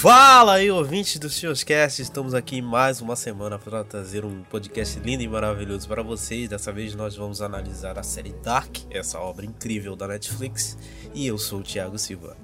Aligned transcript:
Fala 0.00 0.52
aí, 0.54 0.70
ouvintes 0.70 1.18
do 1.18 1.28
Cast, 1.66 2.00
estamos 2.00 2.32
aqui 2.32 2.62
mais 2.62 3.00
uma 3.00 3.16
semana 3.16 3.58
para 3.58 3.82
trazer 3.82 4.24
um 4.24 4.44
podcast 4.44 4.96
lindo 5.00 5.24
e 5.24 5.28
maravilhoso 5.28 5.88
para 5.88 6.04
vocês. 6.04 6.48
Dessa 6.48 6.70
vez 6.70 6.94
nós 6.94 7.16
vamos 7.16 7.42
analisar 7.42 7.98
a 7.98 8.04
série 8.04 8.32
Dark, 8.44 8.76
essa 8.92 9.18
obra 9.18 9.44
incrível 9.44 9.96
da 9.96 10.06
Netflix. 10.06 10.78
E 11.12 11.26
eu 11.26 11.36
sou 11.36 11.58
o 11.58 11.62
Thiago 11.64 11.98
Silva. 11.98 12.36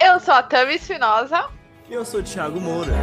Eu 0.00 0.18
sou 0.18 0.32
a 0.32 0.42
Tami 0.42 0.76
Espinosa. 0.76 1.50
E 1.90 1.92
eu 1.92 2.06
sou 2.06 2.20
o 2.20 2.22
Thiago 2.22 2.58
Moura. 2.58 2.94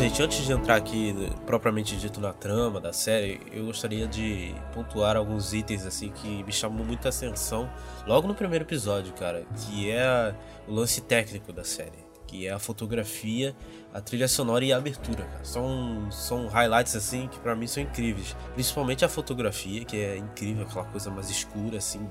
Gente, 0.00 0.22
antes 0.22 0.46
de 0.46 0.50
entrar 0.50 0.76
aqui 0.76 1.14
propriamente 1.44 1.94
dito 1.94 2.22
na 2.22 2.32
trama 2.32 2.80
da 2.80 2.90
série, 2.90 3.38
eu 3.52 3.66
gostaria 3.66 4.08
de 4.08 4.54
pontuar 4.72 5.14
alguns 5.14 5.52
itens 5.52 5.84
assim 5.84 6.08
que 6.08 6.42
me 6.42 6.50
chamam 6.50 6.82
muita 6.82 7.10
atenção 7.10 7.70
logo 8.06 8.26
no 8.26 8.34
primeiro 8.34 8.64
episódio, 8.64 9.12
cara, 9.12 9.44
que 9.54 9.90
é 9.90 10.34
o 10.66 10.72
lance 10.72 11.02
técnico 11.02 11.52
da 11.52 11.64
série, 11.64 11.98
que 12.26 12.46
é 12.46 12.50
a 12.50 12.58
fotografia, 12.58 13.54
a 13.92 14.00
trilha 14.00 14.26
sonora 14.26 14.64
e 14.64 14.72
a 14.72 14.78
abertura, 14.78 15.22
cara. 15.22 15.44
São, 15.44 16.10
são 16.10 16.48
highlights 16.48 16.96
assim 16.96 17.28
que 17.28 17.38
para 17.38 17.54
mim 17.54 17.66
são 17.66 17.82
incríveis, 17.82 18.34
principalmente 18.54 19.04
a 19.04 19.08
fotografia, 19.08 19.84
que 19.84 19.98
é 19.98 20.16
incrível, 20.16 20.64
aquela 20.64 20.86
coisa 20.86 21.10
mais 21.10 21.28
escura 21.28 21.76
assim, 21.76 22.08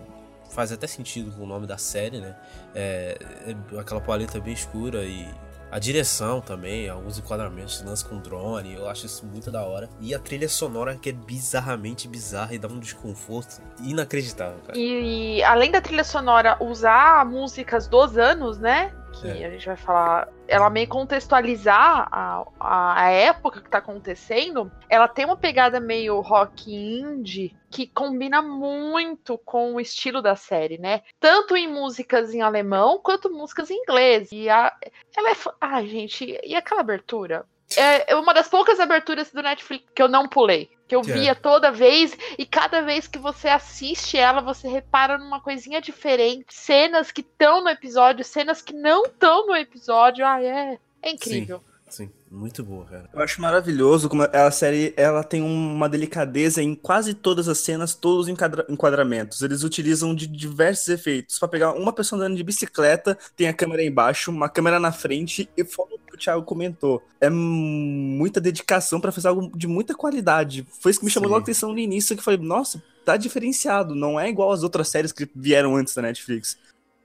faz 0.52 0.72
até 0.72 0.86
sentido 0.86 1.32
com 1.32 1.42
o 1.42 1.48
nome 1.48 1.66
da 1.66 1.80
série, 1.80 2.20
né? 2.20 2.36
É, 2.76 3.18
é 3.48 3.80
aquela 3.80 4.00
paleta 4.00 4.40
bem 4.40 4.54
escura 4.54 5.04
e 5.06 5.28
a 5.72 5.78
direção 5.78 6.42
também, 6.42 6.90
alguns 6.90 7.18
enquadramentos, 7.18 7.84
lance 7.84 8.04
com 8.04 8.18
drone, 8.18 8.74
eu 8.74 8.90
acho 8.90 9.06
isso 9.06 9.26
muito 9.26 9.52
da 9.52 9.64
hora. 9.64 9.90
E 10.00 10.16
a 10.16 10.20
trilha 10.20 10.50
sonora 10.50 10.96
que 10.96 11.10
é 11.10 11.14
bizarramente 11.14 12.08
bizarra 12.08 12.54
e 12.54 12.60
dá 12.60 12.68
um 12.68 12.80
desconforto 12.80 13.62
inacreditável, 13.82 14.60
cara. 14.66 14.78
E, 14.78 15.38
e 15.38 15.44
além 15.44 15.72
da 15.72 15.82
trilha 15.82 16.04
sonora 16.04 16.58
usar 16.60 17.26
músicas 17.26 17.88
dos 17.88 18.18
anos, 18.18 18.58
né? 18.58 18.92
Que 19.12 19.28
é. 19.28 19.46
a 19.46 19.50
gente 19.50 19.66
vai 19.66 19.76
falar, 19.76 20.30
ela 20.48 20.70
meio 20.70 20.88
contextualizar 20.88 22.08
a, 22.12 22.46
a, 22.60 23.04
a, 23.06 23.10
época 23.10 23.62
que 23.62 23.70
tá 23.70 23.80
acontecendo, 23.80 24.72
ela 24.90 25.08
tem 25.08 25.26
uma 25.26 25.38
pegada 25.38 25.80
meio 25.80 26.20
rock 26.22 26.74
indie 26.74 27.56
que 27.70 27.88
combina 27.88 28.42
muito 28.42 29.38
com 29.38 29.76
o 29.76 29.80
estilo 29.80 30.22
da 30.22 30.36
série, 30.36 30.78
né? 30.78 31.02
Tanto 31.20 31.56
em 31.56 31.68
músicas 31.68 32.34
em 32.34 32.42
alemão 32.42 33.00
quanto 33.00 33.30
músicas 33.30 33.70
em 33.70 33.82
inglês. 33.82 34.32
E 34.32 34.50
a, 34.50 34.76
ela 35.16 35.32
é. 35.32 35.36
Ah, 35.60 35.84
gente, 35.84 36.40
e 36.44 36.56
aquela 36.56 36.82
abertura? 36.82 37.46
É 37.76 38.16
uma 38.16 38.34
das 38.34 38.48
poucas 38.48 38.80
aberturas 38.80 39.32
do 39.32 39.42
Netflix 39.42 39.86
que 39.94 40.02
eu 40.02 40.08
não 40.08 40.28
pulei 40.28 40.70
que 40.90 40.96
eu 40.96 41.04
via 41.04 41.36
toda 41.36 41.72
vez 41.72 42.18
e 42.36 42.46
cada 42.48 42.82
vez 42.82 43.08
que 43.08 43.20
você 43.20 43.48
assiste 43.48 44.18
ela, 44.18 44.42
você 44.42 44.68
repara 44.68 45.20
numa 45.20 45.40
coisinha 45.40 45.80
diferente, 45.80 46.48
cenas 46.50 47.12
que 47.12 47.22
estão 47.22 47.64
no 47.64 47.70
episódio, 47.70 48.26
cenas 48.26 48.60
que 48.60 48.74
não 48.74 49.04
estão 49.04 49.46
no 49.46 49.56
episódio. 49.56 50.26
Ah, 50.26 50.42
é, 50.42 50.80
é 51.04 51.12
incrível. 51.12 51.62
Sim, 51.88 52.08
sim, 52.08 52.12
muito 52.32 52.64
boa, 52.64 52.86
cara. 52.86 53.08
Eu 53.14 53.22
acho 53.22 53.40
maravilhoso 53.40 54.10
como 54.10 54.24
a 54.24 54.50
série 54.50 54.92
ela 54.98 55.24
tem 55.24 55.44
uma 55.44 55.88
delicadeza 55.88 56.64
em 56.64 56.74
quase 56.74 57.14
todas 57.14 57.48
as 57.48 57.60
cenas, 57.60 57.94
todos 57.94 58.22
os 58.22 58.28
enquadra 58.28 58.66
enquadramentos. 58.68 59.44
Eles 59.44 59.62
utilizam 59.62 60.16
de 60.16 60.26
diversos 60.26 60.88
efeitos. 60.88 61.38
para 61.38 61.48
pegar 61.48 61.74
uma 61.74 61.94
pessoa 61.94 62.20
andando 62.20 62.36
de 62.36 62.44
bicicleta, 62.44 63.16
tem 63.36 63.48
a 63.48 63.54
câmera 63.54 63.84
embaixo, 63.84 64.32
uma 64.32 64.50
câmera 64.50 64.80
na 64.80 64.92
frente 64.92 65.48
e 65.56 65.64
fora 65.64 65.99
Thiago 66.20 66.44
comentou. 66.44 67.02
É 67.20 67.30
muita 67.30 68.40
dedicação 68.40 69.00
para 69.00 69.12
fazer 69.12 69.30
algo 69.30 69.52
de 69.58 69.68
muita 69.68 69.96
qualidade. 69.96 70.66
Foi 70.80 70.92
isso 70.92 71.00
que 71.00 71.06
me 71.06 71.12
chamou 71.12 71.28
Sim. 71.28 71.34
logo 71.34 71.42
a 71.42 71.44
atenção 71.44 71.72
no 71.72 71.80
início, 71.80 72.16
que 72.16 72.24
foi, 72.24 72.38
nossa, 72.38 72.82
tá 73.06 73.18
diferenciado, 73.18 73.96
não 73.96 74.20
é 74.20 74.30
igual 74.30 74.52
as 74.52 74.64
outras 74.64 74.90
séries 74.90 75.12
que 75.12 75.28
vieram 75.36 75.76
antes 75.76 75.94
da 75.96 76.02
Netflix. 76.02 76.58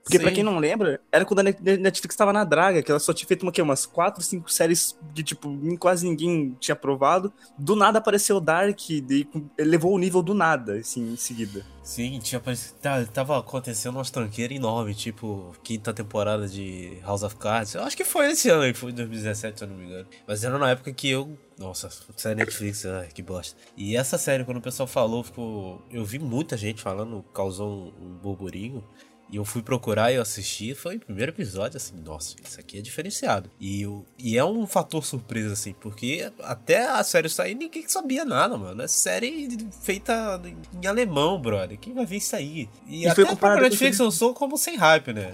Porque, 0.05 0.19
para 0.19 0.31
quem 0.31 0.43
não 0.43 0.59
lembra, 0.59 1.01
era 1.11 1.25
quando 1.25 1.39
a 1.39 1.43
Netflix 1.43 2.15
tava 2.15 2.31
na 2.31 2.43
draga, 2.43 2.83
que 2.83 2.91
ela 2.91 2.99
só 2.99 3.11
tinha 3.11 3.27
feito 3.27 3.41
uma, 3.41 3.51
umas 3.63 3.87
4, 3.87 4.21
5 4.21 4.51
séries 4.51 4.95
que, 5.15 5.23
tipo, 5.23 5.49
quase 5.79 6.07
ninguém 6.07 6.55
tinha 6.59 6.75
provado. 6.75 7.33
Do 7.57 7.75
nada 7.75 7.97
apareceu 7.97 8.39
Dark, 8.39 8.79
e 8.87 9.27
levou 9.57 9.91
o 9.95 9.97
nível 9.97 10.21
do 10.21 10.35
nada, 10.35 10.75
assim, 10.75 11.13
em 11.13 11.15
seguida. 11.15 11.65
Sim, 11.81 12.19
tinha 12.19 12.39
tá, 12.79 13.03
tava 13.05 13.39
acontecendo 13.39 13.95
umas 13.95 14.11
tranqueiras 14.11 14.55
enormes, 14.55 14.95
tipo, 14.95 15.55
quinta 15.63 15.91
temporada 15.91 16.47
de 16.47 16.99
House 17.01 17.23
of 17.23 17.35
Cards. 17.37 17.73
Eu 17.73 17.81
acho 17.81 17.97
que 17.97 18.05
foi 18.05 18.29
esse 18.31 18.47
ano, 18.47 18.75
foi 18.75 18.91
em 18.91 18.95
2017, 18.95 19.57
se 19.57 19.63
eu 19.63 19.67
não 19.67 19.75
me 19.75 19.85
engano. 19.85 20.07
Mas 20.27 20.43
era 20.43 20.59
na 20.59 20.69
época 20.69 20.93
que 20.93 21.09
eu 21.09 21.35
nossa, 21.57 21.89
série 22.17 22.35
Netflix, 22.35 22.85
ai, 22.85 23.07
que 23.07 23.21
bosta. 23.23 23.57
E 23.77 23.95
essa 23.95 24.17
série, 24.17 24.43
quando 24.43 24.57
o 24.57 24.61
pessoal 24.61 24.85
falou, 24.85 25.23
ficou. 25.23 25.81
Eu 25.89 26.03
vi 26.03 26.19
muita 26.19 26.57
gente 26.57 26.81
falando, 26.81 27.23
causou 27.33 27.93
um, 27.97 28.07
um 28.07 28.17
burburinho. 28.17 28.83
E 29.29 29.37
eu 29.37 29.45
fui 29.45 29.61
procurar 29.61 30.11
e 30.11 30.15
eu 30.15 30.21
assisti, 30.21 30.75
foi 30.75 30.97
o 30.97 30.99
primeiro 30.99 31.31
episódio, 31.31 31.77
assim, 31.77 31.95
nossa, 31.99 32.35
isso 32.43 32.59
aqui 32.59 32.77
é 32.77 32.81
diferenciado. 32.81 33.49
E, 33.59 33.81
eu, 33.81 34.05
e 34.19 34.37
é 34.37 34.45
um 34.45 34.67
fator 34.67 35.03
surpresa, 35.03 35.53
assim, 35.53 35.73
porque 35.73 36.31
até 36.43 36.87
a 36.87 37.03
série 37.03 37.27
sair 37.27 37.55
ninguém 37.55 37.87
sabia 37.87 38.23
nada, 38.23 38.57
mano. 38.57 38.81
É 38.83 38.87
série 38.87 39.47
feita 39.81 40.39
em 40.73 40.87
alemão, 40.87 41.41
brother. 41.41 41.77
Quem 41.77 41.93
vai 41.93 42.05
ver 42.05 42.17
isso 42.17 42.35
aí? 42.35 42.69
E, 42.85 43.03
e 43.03 43.07
até 43.07 43.25
foi 43.25 43.49
a 43.49 43.55
Netflix 43.55 43.99
lançou 43.99 44.33
como 44.33 44.57
sem 44.57 44.75
hype, 44.75 45.11
né? 45.11 45.33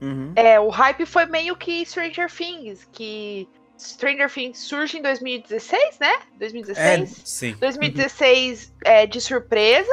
Uhum. 0.00 0.32
É, 0.36 0.58
o 0.60 0.68
hype 0.68 1.04
foi 1.04 1.26
meio 1.26 1.56
que 1.56 1.84
Stranger 1.84 2.30
Things, 2.30 2.88
que 2.92 3.48
Stranger 3.78 4.32
Things 4.32 4.58
surge 4.58 4.98
em 4.98 5.02
2016, 5.02 5.98
né? 5.98 6.12
2016? 6.38 6.78
É, 6.86 7.06
sim. 7.24 7.56
2016 7.58 8.66
uhum. 8.66 8.74
é, 8.84 9.06
de 9.06 9.20
surpresa, 9.20 9.92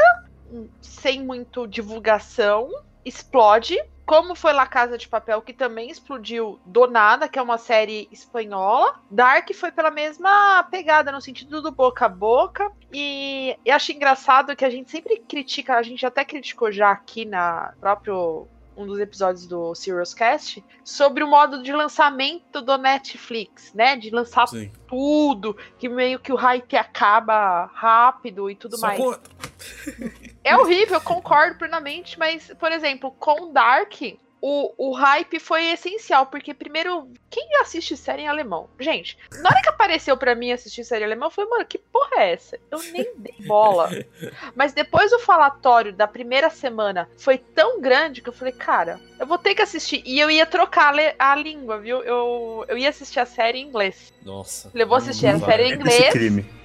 sem 0.81 1.23
muito 1.23 1.67
divulgação 1.67 2.69
explode, 3.05 3.77
como 4.05 4.35
foi 4.35 4.53
La 4.53 4.65
Casa 4.65 4.97
de 4.97 5.07
Papel, 5.07 5.41
que 5.41 5.53
também 5.53 5.89
explodiu 5.89 6.59
do 6.65 6.87
nada, 6.87 7.27
que 7.27 7.39
é 7.39 7.41
uma 7.41 7.57
série 7.57 8.07
espanhola. 8.11 8.99
Dark 9.09 9.49
foi 9.53 9.71
pela 9.71 9.89
mesma 9.89 10.63
pegada, 10.63 11.11
no 11.11 11.21
sentido 11.21 11.61
do 11.61 11.71
boca 11.71 12.05
a 12.05 12.09
boca. 12.09 12.71
E, 12.91 13.57
e 13.65 13.71
acho 13.71 13.91
engraçado 13.91 14.55
que 14.55 14.65
a 14.65 14.69
gente 14.69 14.91
sempre 14.91 15.17
critica, 15.27 15.75
a 15.75 15.83
gente 15.83 16.05
até 16.05 16.25
criticou 16.25 16.71
já 16.71 16.91
aqui 16.91 17.25
na 17.25 17.73
próprio 17.79 18.47
um 18.75 18.87
dos 18.87 18.99
episódios 18.99 19.45
do 19.45 19.75
Serious 19.75 20.13
Cast 20.13 20.63
sobre 20.83 21.23
o 21.23 21.27
modo 21.27 21.61
de 21.61 21.71
lançamento 21.71 22.61
do 22.61 22.77
Netflix, 22.77 23.71
né? 23.73 23.95
De 23.95 24.09
lançar 24.09 24.47
Sim. 24.47 24.71
tudo, 24.87 25.55
que 25.77 25.87
meio 25.87 26.19
que 26.19 26.33
o 26.33 26.35
hype 26.35 26.75
acaba 26.75 27.65
rápido 27.73 28.49
e 28.49 28.55
tudo 28.55 28.77
Só 28.77 28.87
mais. 28.87 28.99
É 30.43 30.55
horrível, 30.57 30.99
concordo 30.99 31.57
plenamente, 31.57 32.19
mas, 32.19 32.51
por 32.59 32.71
exemplo, 32.71 33.11
com 33.11 33.51
Dark, 33.51 34.01
o, 34.45 34.73
o 34.89 34.91
hype 34.91 35.39
foi 35.39 35.71
essencial, 35.71 36.25
porque 36.25 36.53
primeiro, 36.53 37.07
quem 37.29 37.47
assiste 37.61 37.95
série 37.95 38.23
em 38.23 38.27
alemão? 38.27 38.69
Gente, 38.77 39.17
na 39.41 39.47
hora 39.47 39.61
que 39.61 39.69
apareceu 39.69 40.17
para 40.17 40.35
mim 40.35 40.51
assistir 40.51 40.83
série 40.83 41.03
em 41.03 41.05
alemão, 41.05 41.27
eu 41.27 41.31
falei, 41.31 41.49
mano, 41.49 41.65
que 41.65 41.77
porra 41.77 42.17
é 42.17 42.33
essa? 42.33 42.59
Eu 42.69 42.79
nem 42.91 43.09
dei 43.15 43.35
bola. 43.47 43.89
Mas 44.53 44.73
depois 44.73 45.13
o 45.13 45.19
falatório 45.19 45.93
da 45.93 46.09
primeira 46.09 46.49
semana 46.49 47.09
foi 47.17 47.37
tão 47.37 47.79
grande 47.79 48.21
que 48.21 48.27
eu 48.27 48.33
falei, 48.33 48.53
cara, 48.53 48.99
eu 49.17 49.25
vou 49.25 49.37
ter 49.37 49.55
que 49.55 49.61
assistir. 49.61 50.03
E 50.05 50.19
eu 50.19 50.29
ia 50.29 50.45
trocar 50.45 50.93
a, 51.17 51.35
língua, 51.37 51.79
viu? 51.79 52.03
Eu, 52.03 52.65
eu 52.67 52.77
ia 52.77 52.89
assistir 52.89 53.21
a 53.21 53.25
série 53.25 53.59
em 53.59 53.67
inglês. 53.67 54.11
Nossa. 54.23 54.69
Eu 54.75 54.85
vou 54.85 54.97
assistir 54.97 55.27
a 55.27 55.39
série 55.39 55.69
em 55.69 55.73
inglês. 55.75 56.13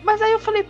Mas 0.02 0.20
aí 0.20 0.32
eu 0.32 0.40
falei, 0.40 0.66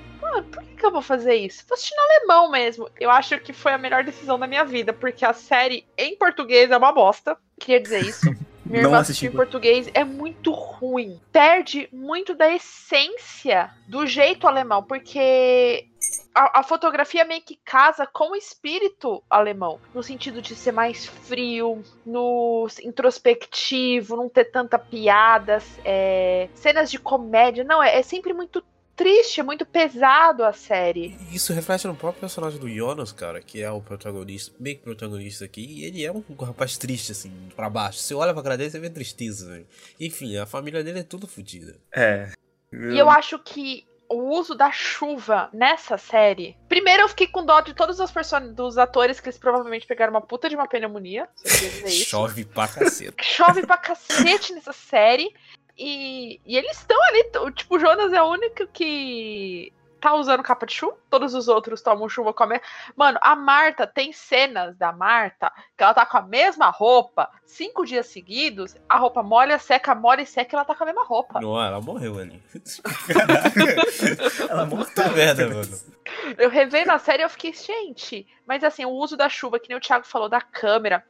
que, 0.79 0.87
eu 0.87 0.93
vou 0.93 1.03
fazer 1.03 1.35
isso? 1.35 1.65
Vou 1.69 1.75
assistir 1.75 1.95
no 1.97 2.03
alemão 2.03 2.51
mesmo. 2.51 2.89
Eu 2.99 3.11
acho 3.11 3.39
que 3.41 3.53
foi 3.53 3.73
a 3.73 3.79
melhor 3.79 4.05
decisão 4.05 4.39
da 4.39 4.47
minha 4.47 4.65
vida, 4.65 4.93
porque 4.93 5.25
a 5.25 5.33
série 5.33 5.87
em 5.97 6.17
português 6.17 6.71
é 6.71 6.77
uma 6.77 6.93
bosta. 6.93 7.37
Queria 7.59 7.81
dizer 7.81 8.05
isso. 8.05 8.27
Minha 8.69 8.83
irmã 8.83 8.99
assistiu 8.99 9.31
em 9.31 9.35
português 9.35 9.91
é 9.95 10.05
muito 10.05 10.53
ruim. 10.53 11.19
Perde 11.33 11.89
muito 11.91 12.35
da 12.35 12.53
essência 12.53 13.71
do 13.87 14.07
jeito 14.07 14.47
alemão, 14.47 14.83
porque 14.83 15.89
a, 16.35 16.61
a, 16.61 16.63
fotografia 16.63 17.25
meio 17.25 17.41
que 17.41 17.59
casa 17.65 18.07
com 18.07 18.33
o 18.33 18.37
espírito 18.37 19.23
alemão, 19.29 19.81
no 19.95 20.03
sentido 20.03 20.43
de 20.43 20.55
ser 20.55 20.73
mais 20.73 21.07
frio, 21.07 21.83
no 22.05 22.69
introspectivo, 22.83 24.17
não 24.17 24.29
ter 24.29 24.45
tanta 24.45 24.79
piadas, 24.79 25.65
é, 25.83 26.49
cenas 26.55 26.91
de 26.91 26.99
comédia. 26.99 27.65
Não, 27.65 27.83
é, 27.83 27.99
é 27.99 28.03
sempre 28.03 28.35
muito 28.35 28.63
triste, 28.99 29.41
é 29.41 29.45
muito 29.45 29.65
pesado 29.65 30.45
a 30.45 30.53
série. 30.53 31.17
Isso 31.33 31.53
reflete 31.53 31.87
no 31.87 31.95
próprio 31.95 32.21
personagem 32.21 32.59
do 32.59 32.69
Jonas, 32.69 33.13
cara, 33.13 33.41
que 33.41 33.63
é 33.63 33.71
o 33.71 33.81
protagonista, 33.81 34.55
meio 34.59 34.77
que 34.77 34.83
protagonista 34.83 35.45
aqui, 35.45 35.65
e 35.65 35.85
ele 35.85 36.05
é 36.05 36.11
um 36.11 36.23
rapaz 36.45 36.77
triste, 36.77 37.13
assim, 37.13 37.31
pra 37.55 37.71
baixo. 37.71 38.01
Você 38.01 38.13
olha 38.13 38.35
pra 38.35 38.43
cara 38.43 38.59
dele, 38.59 38.71
você 38.71 38.81
vê 38.81 38.91
tristeza, 38.91 39.49
velho. 39.49 39.67
Enfim, 40.01 40.37
a 40.37 40.45
família 40.45 40.83
dele 40.83 40.99
é 40.99 41.05
tudo 41.05 41.29
fodida. 41.29 41.77
É. 41.95 42.33
E 42.73 42.99
eu 42.99 43.09
acho 43.09 43.39
que 43.39 43.87
o 44.11 44.37
uso 44.37 44.55
da 44.55 44.73
chuva 44.73 45.49
nessa 45.53 45.99
série. 45.99 46.57
Primeiro, 46.69 47.03
eu 47.03 47.09
fiquei 47.09 47.29
com 47.29 47.45
dó 47.45 47.61
de 47.61 47.75
todos 47.75 48.01
os 48.01 48.11
person... 48.11 48.53
dos 48.53 48.79
atores 48.79 49.21
que 49.21 49.29
eles 49.29 49.39
provavelmente 49.39 49.87
pegaram 49.87 50.13
uma 50.13 50.21
puta 50.21 50.49
de 50.49 50.57
uma 50.57 50.67
pneumonia. 50.67 51.29
Chove 51.87 52.45
pra 52.45 52.67
cacete. 52.67 53.23
Chove 53.23 53.67
pra 53.67 53.77
cacete 53.77 54.55
nessa 54.55 54.73
série. 54.73 55.33
E, 55.79 56.41
e 56.45 56.57
eles 56.57 56.79
estão 56.79 57.01
ali, 57.05 57.31
tipo, 57.55 57.77
o 57.77 57.79
Jonas 57.79 58.13
é 58.13 58.21
o 58.21 58.31
único 58.31 58.67
que 58.69 59.73
tá 60.01 60.15
usando 60.15 60.43
capa 60.43 60.67
de 60.67 60.75
chuva, 60.75 60.97
todos 61.11 61.35
os 61.35 61.49
outros 61.49 61.83
tomam 61.83 62.09
chuva 62.09 62.33
com 62.33 62.45
a 62.45 62.47
mesma. 62.47 62.65
Mano, 62.97 63.19
a 63.21 63.35
Marta 63.35 63.87
tem 63.87 64.13
cenas 64.13 64.77
da 64.77 64.93
Marta 64.93 65.53
que 65.77 65.83
ela 65.83 65.95
tá 65.95 66.07
com 66.07 66.19
a 66.19 66.23
mesma 66.23 66.71
roupa 66.71 67.29
cinco 67.45 67.85
dias 67.85 68.07
seguidos, 68.07 68.77
a 68.89 68.99
roupa 68.99 69.23
molha, 69.23 69.59
seca, 69.59 69.95
molha 69.95 70.23
e 70.23 70.27
seca 70.27 70.55
e 70.55 70.57
ela 70.57 70.65
tá 70.65 70.75
com 70.75 70.85
a 70.85 70.87
mesma 70.87 71.05
roupa. 71.05 71.41
Não, 71.41 71.61
ela 71.61 71.81
morreu 71.81 72.19
ali. 72.19 72.43
Ela 74.49 74.67
morreu. 74.67 74.87
Puta 74.87 75.09
merda, 75.11 75.49
mano. 75.49 75.99
Eu 76.37 76.49
revendo 76.49 76.93
a 76.93 76.99
série 76.99 77.23
e 77.23 77.25
eu 77.25 77.31
fiquei, 77.31 77.53
gente, 77.53 78.27
mas 78.47 78.65
assim, 78.65 78.85
o 78.85 78.91
uso 78.91 79.17
da 79.17 79.29
chuva, 79.29 79.59
que 79.59 79.69
nem 79.69 79.77
o 79.77 79.81
Thiago 79.81 80.07
falou, 80.07 80.29
da 80.29 80.41
câmera. 80.41 81.05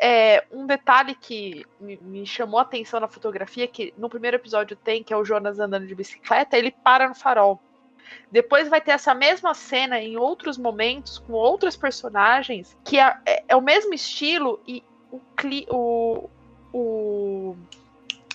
É, 0.00 0.44
um 0.50 0.66
detalhe 0.66 1.14
que 1.14 1.64
me, 1.80 1.96
me 1.96 2.26
chamou 2.26 2.58
a 2.58 2.62
atenção 2.62 3.00
na 3.00 3.08
fotografia, 3.08 3.66
que 3.66 3.92
no 3.96 4.08
primeiro 4.08 4.36
episódio 4.36 4.76
tem, 4.76 5.02
que 5.02 5.12
é 5.12 5.16
o 5.16 5.24
Jonas 5.24 5.58
andando 5.58 5.86
de 5.86 5.94
bicicleta, 5.94 6.56
ele 6.56 6.70
para 6.70 7.08
no 7.08 7.14
farol. 7.14 7.60
Depois 8.30 8.68
vai 8.68 8.80
ter 8.80 8.92
essa 8.92 9.14
mesma 9.14 9.54
cena 9.54 9.98
em 10.00 10.16
outros 10.16 10.56
momentos, 10.58 11.18
com 11.18 11.32
outros 11.32 11.76
personagens, 11.76 12.76
que 12.84 12.98
é, 12.98 13.16
é- 13.26 13.44
é 13.48 13.56
o 13.56 13.60
mesmo 13.60 13.94
estilo 13.94 14.60
e 14.66 14.82
o, 15.10 15.20
o, 15.70 16.30
o- 16.72 17.56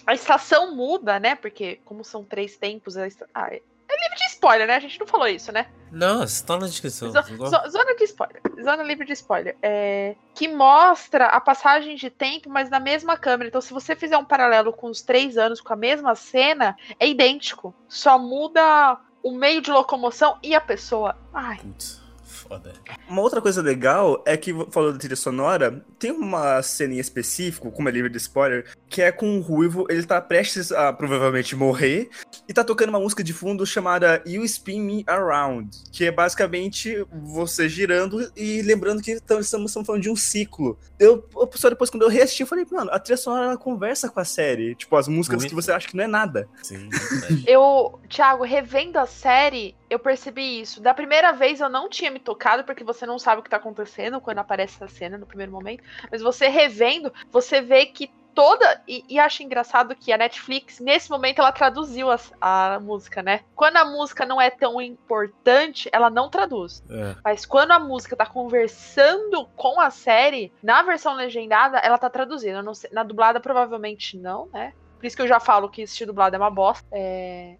a 0.06 0.14
estação 0.14 0.76
muda, 0.76 1.20
né? 1.20 1.36
Porque 1.36 1.80
como 1.86 2.04
são 2.04 2.24
três 2.24 2.58
tempos, 2.58 2.98
a 2.98 3.06
esta- 3.06 3.28
ah, 3.34 3.48
é 3.54 3.62
livre 4.02 4.16
de 4.18 4.26
spoiler, 4.32 4.68
né? 4.68 4.76
A 4.76 4.80
gente 4.80 5.00
não 5.00 5.06
falou 5.08 5.28
isso, 5.28 5.52
né? 5.52 5.68
Não, 5.92 6.20
você 6.20 6.46
tá 6.46 6.58
na 6.58 6.68
descrição. 6.68 7.12
Zo- 7.12 7.22
zo- 7.50 7.70
Zona 7.70 7.96
de 7.96 8.04
spoiler. 8.04 8.42
Zona 8.64 8.84
livre 8.84 9.06
de 9.06 9.14
spoiler. 9.14 9.58
É, 9.62 10.16
que 10.36 10.48
mostra 10.48 11.26
a 11.26 11.42
passagem 11.42 11.96
de 11.96 12.10
tempo, 12.10 12.50
mas 12.50 12.70
na 12.70 12.80
mesma 12.80 13.18
câmera. 13.18 13.50
Então, 13.50 13.60
se 13.60 13.74
você 13.74 13.96
fizer 13.96 14.18
um 14.18 14.24
paralelo 14.24 14.72
com 14.72 14.88
os 14.88 15.02
três 15.02 15.38
anos 15.38 15.60
com 15.60 15.74
a 15.74 15.76
mesma 15.76 16.14
cena, 16.16 16.78
é 17.00 17.08
idêntico. 17.08 17.74
Só 17.88 18.18
muda 18.20 18.98
o 19.24 19.32
meio 19.32 19.62
de 19.62 19.72
locomoção 19.72 20.38
e 20.42 20.56
a 20.56 20.62
pessoa. 20.62 21.16
Ai, 21.34 21.58
Putz, 21.58 22.02
foda. 22.50 22.74
Uma 23.08 23.22
outra 23.22 23.40
coisa 23.42 23.62
legal 23.62 24.22
é 24.26 24.36
que, 24.36 24.52
falando 24.72 24.94
da 24.94 25.00
trilha 25.00 25.16
sonora, 25.16 25.86
tem 26.00 26.12
uma 26.12 26.62
cena 26.64 26.96
em 26.96 27.00
específico, 27.00 27.72
como 27.72 27.88
é 27.88 27.92
livre 27.92 28.10
de 28.10 28.18
spoiler, 28.18 28.66
que 28.88 29.02
é 29.02 29.12
com 29.12 29.38
o 29.38 29.42
Ruivo, 29.42 29.86
ele 29.90 30.04
tá 30.04 30.20
prestes 30.20 30.72
a 30.72 30.92
provavelmente 30.92 31.56
morrer, 31.56 32.10
e 32.48 32.54
tá 32.54 32.64
tocando 32.64 32.90
uma 32.90 33.00
música 33.00 33.24
de 33.24 33.32
fundo 33.34 33.66
chamada 33.66 34.22
You 34.26 34.44
Spin 34.44 34.82
Me 34.82 35.04
Around, 35.06 35.70
que 35.92 36.06
é 36.06 36.12
basicamente 36.12 37.06
você 37.12 37.70
girando 37.70 38.32
e 38.36 38.62
lembrando 38.64 39.02
que 39.02 39.20
tam- 39.22 39.40
estamos, 39.40 39.70
estamos 39.72 39.86
falando 39.86 40.02
de 40.02 40.10
um 40.10 40.16
ciclo. 40.16 40.78
Eu, 41.00 41.24
só 41.54 41.70
depois, 41.70 41.90
quando 41.90 42.04
eu 42.04 42.10
reassisti, 42.10 42.42
eu 42.42 42.48
falei, 42.48 42.66
mano, 42.72 42.90
a 42.92 43.00
trilha 43.00 43.18
sonora 43.18 43.46
ela 43.46 43.58
conversa 43.58 44.10
com 44.10 44.20
a 44.20 44.26
série. 44.26 44.74
Tipo, 44.76 44.96
as 44.96 45.08
músicas 45.08 45.40
Muito. 45.42 45.50
que 45.50 45.56
você 45.56 45.72
acha 45.72 45.88
que 45.88 45.96
não 45.96 46.04
é 46.04 46.08
nada. 46.08 46.48
Sim, 46.64 46.90
verdade. 46.90 47.44
eu, 47.48 48.00
Thiago, 48.10 48.44
revendo 48.44 48.98
a 48.98 49.06
série, 49.06 49.76
eu 49.90 50.00
percebi 50.00 50.62
isso. 50.62 50.82
Da 50.82 50.94
primeira 50.94 51.32
vez 51.32 51.60
eu 51.60 51.70
não 51.70 51.90
tinha 51.90 52.12
me 52.12 52.20
tocado, 52.20 52.64
porque 52.64 52.84
você 52.84 53.06
não 53.06 53.18
sabe 53.20 53.40
o 53.40 53.44
que 53.44 53.50
tá 53.50 53.58
acontecendo 53.58 54.22
quando 54.22 54.40
aparece 54.40 54.76
essa 54.76 54.88
cena 54.88 55.18
no 55.18 55.26
primeiro 55.26 55.52
momento. 55.52 55.84
Mas 56.12 56.22
você 56.22 56.48
revendo, 56.48 57.12
você 57.32 57.62
vê 57.62 57.86
que 57.86 58.12
toda. 58.34 58.82
E, 58.88 59.04
e 59.10 59.20
acho 59.20 59.44
engraçado 59.44 59.96
que 59.96 60.14
a 60.14 60.18
Netflix, 60.18 60.80
nesse 60.80 61.10
momento, 61.10 61.40
ela 61.40 61.52
traduziu 61.52 62.10
as- 62.10 62.32
a, 62.40 62.80
música, 62.80 63.22
né? 63.22 63.42
Quando 63.56 63.78
a 63.78 63.86
música 63.86 64.26
não 64.26 64.40
é 64.40 64.50
tão 64.50 64.80
importante, 64.82 65.90
ela 65.92 66.10
não 66.10 66.30
traduz. 66.30 66.84
É. 66.90 67.16
Mas 67.24 67.46
quando 67.46 67.72
a 67.72 67.80
música 67.80 68.16
tá 68.16 68.26
conversando 68.26 69.46
com 69.56 69.80
a 69.80 69.90
série, 69.90 70.54
na 70.64 70.82
versão 70.84 71.16
legendada, 71.16 71.80
ela 71.80 71.98
tá 71.98 72.10
traduzindo. 72.10 72.74
Sei- 72.76 72.90
na 72.94 73.04
dublada, 73.04 73.40
provavelmente 73.40 74.18
não, 74.18 74.48
né? 74.54 74.74
Por 74.98 75.06
isso 75.06 75.16
que 75.16 75.22
eu 75.22 75.28
já 75.28 75.40
falo 75.40 75.70
que 75.70 75.84
assistir 75.84 76.06
dublado 76.06 76.36
é 76.36 76.40
uma 76.40 76.52
bosta. 76.52 76.86
É, 76.92 77.58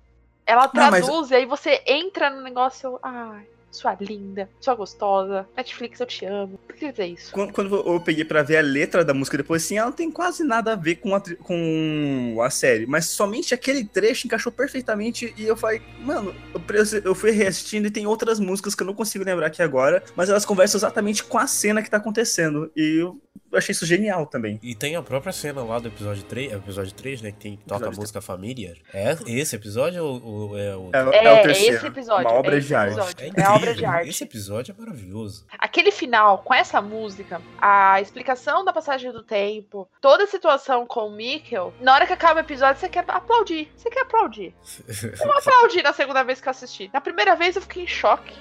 Ela 0.50 0.70
Não, 0.74 0.90
mas- 0.90 1.06
traduz 1.06 1.30
e 1.30 1.36
aí 1.36 1.46
você 1.46 1.80
entra 1.86 2.32
no 2.32 2.42
negócio. 2.42 2.98
Ai, 3.04 3.46
sua 3.70 3.96
linda, 4.02 4.50
sua 4.60 4.74
gostosa. 4.74 5.48
Netflix, 5.56 6.00
eu 6.00 6.08
te 6.08 6.26
amo. 6.26 6.60
Por 6.66 6.76
que 6.76 6.90
dizer 6.92 7.06
isso? 7.06 7.32
Quando, 7.32 7.54
quando 7.54 7.76
eu 7.76 8.00
peguei 8.02 8.26
pra 8.26 8.42
ver 8.42 8.58
a 8.58 8.62
letra 8.62 9.06
da 9.06 9.14
música 9.14 9.38
depois, 9.38 9.64
assim, 9.64 9.78
ela 9.78 9.90
não 9.92 9.96
tem 9.96 10.10
quase 10.12 10.44
nada 10.44 10.74
a 10.74 10.76
ver 10.76 10.96
com 10.96 11.14
a, 11.16 11.22
com 11.44 12.40
a 12.44 12.50
série, 12.50 12.88
mas 12.88 13.06
somente 13.06 13.54
aquele 13.54 13.86
trecho 13.86 14.26
encaixou 14.26 14.52
perfeitamente 14.52 15.36
e 15.38 15.46
eu 15.46 15.56
falei, 15.56 15.84
mano, 16.00 16.34
eu, 16.56 17.02
eu 17.04 17.14
fui 17.14 17.30
reassistindo 17.30 17.88
e 17.88 17.92
tem 17.92 18.08
outras 18.08 18.40
músicas 18.40 18.74
que 18.74 18.82
eu 18.82 18.88
não 18.88 18.96
consigo 18.96 19.24
lembrar 19.24 19.46
aqui 19.46 19.62
agora, 19.62 20.04
mas 20.16 20.30
elas 20.32 20.46
conversam 20.46 20.80
exatamente 20.80 21.24
com 21.24 21.38
a 21.38 21.46
cena 21.46 21.84
que 21.84 21.92
tá 21.92 21.98
acontecendo 21.98 22.72
e 22.76 23.02
eu 23.02 23.22
achei 23.54 23.72
isso 23.74 23.86
genial 23.86 24.26
também. 24.26 24.60
E 24.62 24.76
tem 24.76 24.96
a 24.96 25.02
própria 25.02 25.32
cena 25.32 25.64
lá 25.64 25.80
do 25.80 25.88
episódio 25.88 26.24
3, 26.24 26.52
é 26.52 26.56
o 26.56 26.60
episódio 26.60 26.94
3, 26.94 27.22
né? 27.22 27.32
Que 27.32 27.38
tem, 27.38 27.60
toca 27.68 27.88
a 27.88 27.92
música 27.92 28.22
Família. 28.22 28.76
É 28.94 29.16
esse 29.28 29.56
episódio 29.56 30.04
ou, 30.04 30.24
ou 30.24 30.58
é 30.58 30.76
o. 30.76 30.90
É, 30.94 30.98
É, 30.98 31.26
é 31.26 31.32
o 31.32 31.36
é 31.36 31.42
terceiro, 31.42 31.78
esse 31.78 31.88
episódio, 31.88 32.28
uma 32.28 32.38
obra 32.38 32.58
é 32.58 32.60
de 32.60 32.76
arte. 32.76 33.24
É, 33.24 33.42
É 33.42 33.50
obra 33.50 33.74
de 33.74 33.86
arte. 33.86 34.10
Esse 34.10 34.24
episódio 34.24 34.76
é 34.78 34.80
maravilhoso. 34.80 35.46
Aquele 35.58 35.92
final, 35.92 36.40
com 36.40 36.54
essa 36.54 36.82
música, 36.82 37.42
a 37.60 38.02
explicação 38.02 38.64
da 38.64 38.74
passagem 38.74 39.12
do 39.12 39.24
tempo, 39.24 39.88
toda 40.02 40.24
a 40.24 40.28
situação 40.28 40.86
com 40.86 41.08
o 41.08 41.12
Mikkel, 41.12 41.74
na 41.82 41.94
hora 41.94 42.08
que 42.08 42.14
acaba 42.14 42.40
o 42.40 42.44
episódio, 42.44 42.80
você 42.80 42.90
quer 42.90 43.06
aplaudir. 43.08 43.72
Você 43.76 43.90
quer 43.90 44.02
aplaudir. 44.02 44.54
Eu 45.20 45.28
não 45.28 45.38
aplaudi 45.38 45.82
na 45.82 45.94
segunda 45.94 46.24
vez 46.24 46.42
que 46.42 46.48
eu 46.48 46.52
assisti. 46.52 46.90
Na 46.94 47.02
primeira 47.02 47.36
vez 47.36 47.56
eu 47.56 47.62
fiquei 47.62 47.84
em 47.84 47.88
choque. 47.88 48.36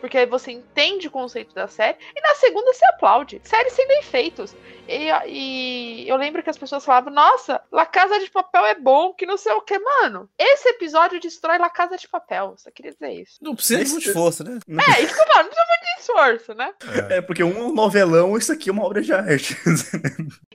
Porque 0.00 0.16
aí 0.18 0.26
você 0.26 0.50
entende 0.52 1.08
o 1.08 1.10
conceito 1.10 1.54
da 1.54 1.68
série. 1.68 1.98
E 2.16 2.20
na 2.20 2.34
segunda 2.36 2.72
você 2.72 2.84
aplaude. 2.86 3.40
Série 3.44 3.70
sendo 3.70 3.90
efeitos. 3.92 4.54
E, 4.88 5.08
e 5.28 6.08
eu 6.08 6.16
lembro 6.16 6.42
que 6.42 6.50
as 6.50 6.58
pessoas 6.58 6.84
falavam: 6.84 7.12
Nossa, 7.12 7.62
La 7.70 7.84
Casa 7.86 8.18
de 8.18 8.30
Papel 8.30 8.64
é 8.66 8.74
bom, 8.74 9.12
que 9.12 9.26
não 9.26 9.36
sei 9.36 9.52
o 9.52 9.60
que. 9.60 9.78
Mano, 9.78 10.28
esse 10.38 10.68
episódio 10.70 11.20
destrói 11.20 11.58
La 11.58 11.70
Casa 11.70 11.96
de 11.96 12.08
Papel. 12.08 12.54
Só 12.56 12.70
queria 12.70 12.92
dizer 12.92 13.12
isso. 13.12 13.38
Não 13.42 13.54
precisa 13.54 13.84
de 13.84 13.90
muito 13.90 14.06
esforço, 14.08 14.42
né? 14.42 14.58
É, 14.68 15.02
isso 15.02 15.14
que 15.14 15.20
eu 15.20 15.26
falo, 15.26 15.44
não 15.44 15.50
precisa 15.50 15.66
muito 15.68 15.84
de 15.84 16.00
esforço, 16.00 16.54
né? 16.54 16.74
É, 17.10 17.20
porque 17.20 17.44
um 17.44 17.68
é 17.68 17.72
novelão, 17.72 18.36
isso 18.36 18.52
aqui 18.52 18.68
é 18.70 18.72
uma 18.72 18.84
obra 18.84 19.02
de 19.02 19.12
arte. 19.12 19.56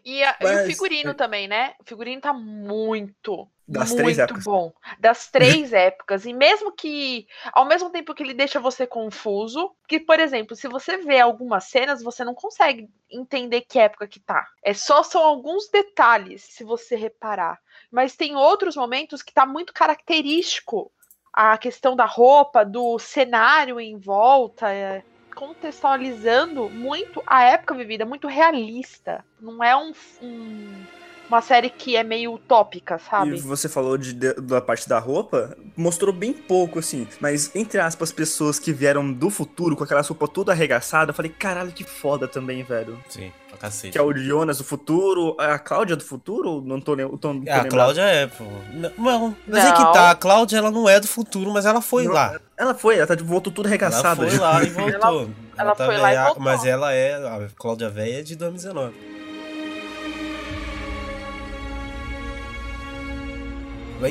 E, 0.03 0.23
a- 0.23 0.37
e 0.41 0.45
o 0.45 0.47
Mas- 0.53 0.67
figurino 0.67 1.13
também, 1.13 1.47
né? 1.47 1.73
O 1.79 1.83
figurino 1.83 2.21
tá 2.21 2.33
muito, 2.33 3.47
Das 3.67 3.89
muito 3.89 4.03
três 4.03 4.19
épocas. 4.19 4.43
bom. 4.43 4.71
Das 4.99 5.29
três 5.31 5.73
épocas. 5.73 6.25
E 6.25 6.33
mesmo 6.33 6.71
que, 6.71 7.27
ao 7.51 7.65
mesmo 7.65 7.89
tempo 7.89 8.13
que 8.13 8.21
ele 8.21 8.33
deixa 8.33 8.59
você 8.59 8.85
confuso, 8.85 9.71
que, 9.87 9.99
por 9.99 10.19
exemplo, 10.19 10.55
se 10.55 10.67
você 10.67 10.97
vê 10.97 11.19
algumas 11.19 11.65
cenas, 11.65 12.03
você 12.03 12.23
não 12.23 12.35
consegue 12.35 12.87
entender 13.09 13.61
que 13.61 13.79
época 13.79 14.07
que 14.07 14.19
tá. 14.19 14.47
É 14.63 14.73
só 14.73 15.01
são 15.03 15.21
alguns 15.23 15.69
detalhes, 15.69 16.43
se 16.43 16.63
você 16.63 16.95
reparar. 16.95 17.59
Mas 17.91 18.15
tem 18.15 18.35
outros 18.35 18.75
momentos 18.75 19.23
que 19.23 19.33
tá 19.33 19.45
muito 19.45 19.73
característico. 19.73 20.91
A 21.33 21.57
questão 21.57 21.95
da 21.95 22.05
roupa, 22.05 22.63
do 22.63 22.97
cenário 22.99 23.79
em 23.79 23.97
volta, 23.97 24.71
é, 24.71 25.03
contextualizando 25.35 26.69
muito 26.69 27.21
a 27.27 27.43
época 27.43 27.73
vivida, 27.73 28.05
muito 28.05 28.27
realista. 28.27 29.25
Não 29.39 29.61
é 29.63 29.75
um, 29.75 29.91
um- 30.21 30.85
uma 31.29 31.41
série 31.41 31.69
que 31.69 31.95
é 31.95 32.03
meio 32.03 32.33
utópica, 32.33 32.95
E 32.95 33.09
sabe? 33.09 33.39
você 33.41 33.67
falou 33.67 33.97
de, 33.97 34.13
de- 34.13 34.33
da 34.35 34.61
parte 34.61 34.87
da 34.87 34.99
roupa, 34.99 35.55
mostrou 35.75 36.13
bem 36.13 36.31
pouco, 36.33 36.79
assim. 36.79 37.07
Mas, 37.19 37.53
entre 37.55 37.79
aspas, 37.79 38.11
pessoas 38.11 38.59
que 38.59 38.71
vieram 38.71 39.11
do 39.11 39.29
futuro 39.29 39.75
com 39.75 39.83
aquela 39.83 40.01
roupa 40.01 40.27
toda 40.27 40.51
arregaçada, 40.51 41.11
eu 41.11 41.15
falei, 41.15 41.31
caralho, 41.31 41.71
que 41.71 41.83
foda 41.83 42.27
também, 42.27 42.63
velho. 42.63 42.97
Sim, 43.09 43.31
pra 43.49 43.57
cacete. 43.57 43.91
Que 43.93 43.97
é 43.97 44.01
o 44.01 44.15
Jonas 44.15 44.57
do 44.59 44.63
futuro, 44.63 45.35
a 45.39 45.57
Cláudia 45.59 45.95
do 45.95 46.03
futuro? 46.03 46.61
Não 46.65 46.79
tô, 46.79 46.93
lem- 46.93 47.07
tô, 47.17 47.33
não 47.33 47.41
tô 47.41 47.49
É, 47.49 47.53
a 47.53 47.55
lembrado. 47.63 47.69
Cláudia 47.71 48.01
é, 48.03 48.27
pô. 48.27 48.43
Não, 48.73 48.91
Não, 48.97 49.35
mas 49.47 49.63
é 49.65 49.69
Não. 49.69 49.75
que 49.75 49.93
tá. 49.93 50.11
A 50.11 50.15
Cláudia, 50.15 50.57
ela 50.57 50.71
não 50.71 50.87
é 50.87 50.99
do 50.99 51.07
futuro, 51.07 51.51
mas 51.51 51.65
ela 51.65 51.81
foi 51.81 52.05
Não, 52.05 52.13
lá. 52.13 52.39
Ela 52.57 52.73
foi, 52.73 52.97
ela 52.97 53.07
tá 53.07 53.15
de 53.15 53.23
voltou 53.23 53.51
tudo 53.51 53.65
Ela 53.67 53.69
arregaçada. 53.75 54.27
foi 54.29 54.37
lá 54.37 54.63
e 54.63 54.67
voltou. 54.69 55.29
ela 55.57 55.75
tá 55.75 55.85
foi 55.85 55.97
lá 55.97 56.13
e 56.13 56.17
voltou. 56.23 56.43
Mas 56.43 56.65
ela 56.65 56.93
é. 56.93 57.15
A 57.15 57.47
Cláudia 57.55 57.89
Véia 57.89 58.19
é 58.19 58.21
de 58.21 58.35
2019. 58.35 59.14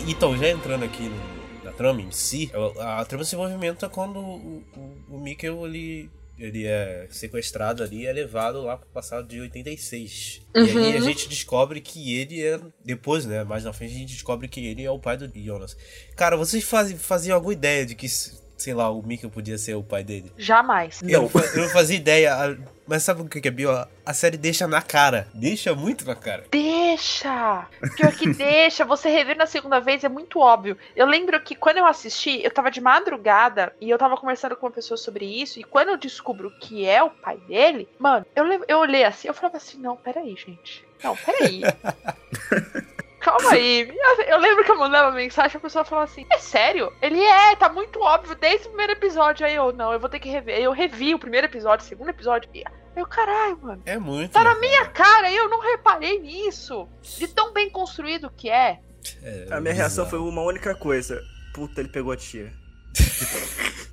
Então, 0.08 0.36
já 0.36 0.48
entrando 0.48 0.84
aqui 0.84 1.02
no- 1.02 1.64
na 1.64 1.72
trama 1.72 2.00
em 2.00 2.10
si, 2.10 2.50
a, 2.80 3.00
a 3.00 3.04
trama 3.04 3.24
se 3.24 3.36
movimenta 3.36 3.88
quando 3.88 4.18
o, 4.18 4.62
o, 4.76 5.16
o 5.16 5.20
Mikkel 5.20 5.66
ele, 5.66 6.10
ele 6.38 6.66
é 6.66 7.06
sequestrado 7.10 7.82
ali 7.82 8.02
e 8.02 8.06
é 8.06 8.12
levado 8.12 8.62
lá 8.62 8.76
pro 8.76 8.88
passado 8.88 9.26
de 9.26 9.40
86. 9.40 10.42
E 10.54 10.58
aí 10.58 10.76
a 10.94 10.98
Uhum. 10.98 11.00
gente 11.02 11.28
descobre 11.28 11.80
que 11.80 12.16
ele 12.16 12.42
é. 12.42 12.60
Depois, 12.84 13.24
né? 13.26 13.44
Mais 13.44 13.64
na 13.64 13.72
frente 13.72 13.94
a 13.94 13.98
gente 13.98 14.12
descobre 14.12 14.48
que 14.48 14.64
ele 14.66 14.84
é 14.84 14.90
o 14.90 14.98
pai 14.98 15.16
do 15.16 15.30
Jonas. 15.42 15.76
Cara, 16.16 16.36
vocês 16.36 16.64
fazem, 16.64 16.96
faziam 16.96 17.34
alguma 17.34 17.52
ideia 17.52 17.84
de 17.86 17.94
que, 17.94 18.08
sei 18.08 18.74
lá, 18.74 18.90
o 18.90 19.02
Mikkel 19.02 19.30
podia 19.30 19.56
ser 19.58 19.74
o 19.74 19.82
pai 19.82 20.02
dele? 20.04 20.32
Jamais. 20.36 21.00
Eu, 21.02 21.30
não 21.32 21.62
eu 21.62 21.68
fazia 21.70 21.96
ideia, 21.96 22.58
mas 22.86 23.02
sabe 23.02 23.22
o 23.22 23.28
que 23.28 23.40
que 23.40 23.48
é 23.48 23.50
pior? 23.50 23.88
A 24.04 24.12
série 24.12 24.36
deixa 24.36 24.66
na 24.66 24.82
cara. 24.82 25.26
Deixa 25.32 25.74
muito 25.74 26.04
na 26.04 26.14
cara. 26.14 26.44
Deixa! 26.50 27.66
Pior 27.96 28.12
que 28.12 28.28
deixa. 28.34 28.84
Você 28.84 29.08
rever 29.08 29.36
na 29.36 29.46
segunda 29.46 29.80
vez 29.80 30.04
é 30.04 30.08
muito 30.08 30.38
óbvio. 30.38 30.76
Eu 30.94 31.06
lembro 31.06 31.40
que 31.40 31.54
quando 31.54 31.78
eu 31.78 31.86
assisti, 31.86 32.42
eu 32.42 32.50
tava 32.50 32.70
de 32.70 32.80
madrugada 32.80 33.74
e 33.80 33.88
eu 33.88 33.98
tava 33.98 34.16
conversando 34.16 34.56
com 34.56 34.66
uma 34.66 34.72
pessoa 34.72 34.98
sobre 34.98 35.24
isso. 35.24 35.58
E 35.58 35.64
quando 35.64 35.88
eu 35.88 35.96
descubro 35.96 36.50
que 36.60 36.86
é 36.86 37.02
o 37.02 37.10
pai 37.10 37.38
dele, 37.48 37.88
mano, 37.98 38.26
eu, 38.36 38.44
eu 38.68 38.78
olhei 38.78 39.04
assim, 39.04 39.28
eu 39.28 39.34
falava 39.34 39.56
assim: 39.56 39.78
não, 39.78 39.96
peraí, 39.96 40.36
gente. 40.36 40.84
Não, 41.02 41.16
peraí. 41.16 41.62
calma 43.24 43.50
aí. 43.52 43.90
Eu 44.28 44.38
lembro 44.38 44.62
que 44.64 44.70
eu 44.70 44.78
mandava 44.78 45.10
mensagem 45.10 45.54
e 45.54 45.56
a 45.56 45.60
pessoa 45.60 45.84
falava 45.84 46.10
assim: 46.10 46.26
É 46.30 46.38
sério? 46.38 46.92
Ele 47.00 47.20
é, 47.20 47.56
tá 47.56 47.70
muito 47.70 47.98
óbvio 48.00 48.36
desde 48.36 48.66
o 48.66 48.68
primeiro 48.68 48.92
episódio. 48.92 49.46
Aí 49.46 49.54
eu, 49.54 49.72
não, 49.72 49.92
eu 49.92 49.98
vou 49.98 50.10
ter 50.10 50.20
que 50.20 50.28
rever. 50.28 50.56
Aí 50.56 50.64
eu 50.64 50.72
revi 50.72 51.14
o 51.14 51.18
primeiro 51.18 51.46
episódio, 51.46 51.84
o 51.84 51.88
segundo 51.88 52.10
episódio. 52.10 52.50
E 52.52 52.62
eu, 52.94 53.06
caralho, 53.06 53.58
mano. 53.62 53.82
É 53.86 53.98
muito. 53.98 54.32
Tá 54.32 54.44
na 54.44 54.54
minha 54.56 54.84
cara, 54.86 55.32
eu 55.32 55.48
não 55.48 55.60
reparei 55.60 56.20
nisso. 56.20 56.86
De 57.00 57.26
tão 57.26 57.52
bem 57.52 57.70
construído 57.70 58.30
que 58.30 58.50
é. 58.50 58.80
é 59.22 59.46
a 59.50 59.60
minha 59.60 59.74
reação 59.74 60.08
foi 60.08 60.18
uma 60.18 60.42
única 60.42 60.74
coisa. 60.74 61.20
Puta, 61.54 61.80
ele 61.80 61.88
pegou 61.88 62.12
a 62.12 62.16
tia. 62.16 62.52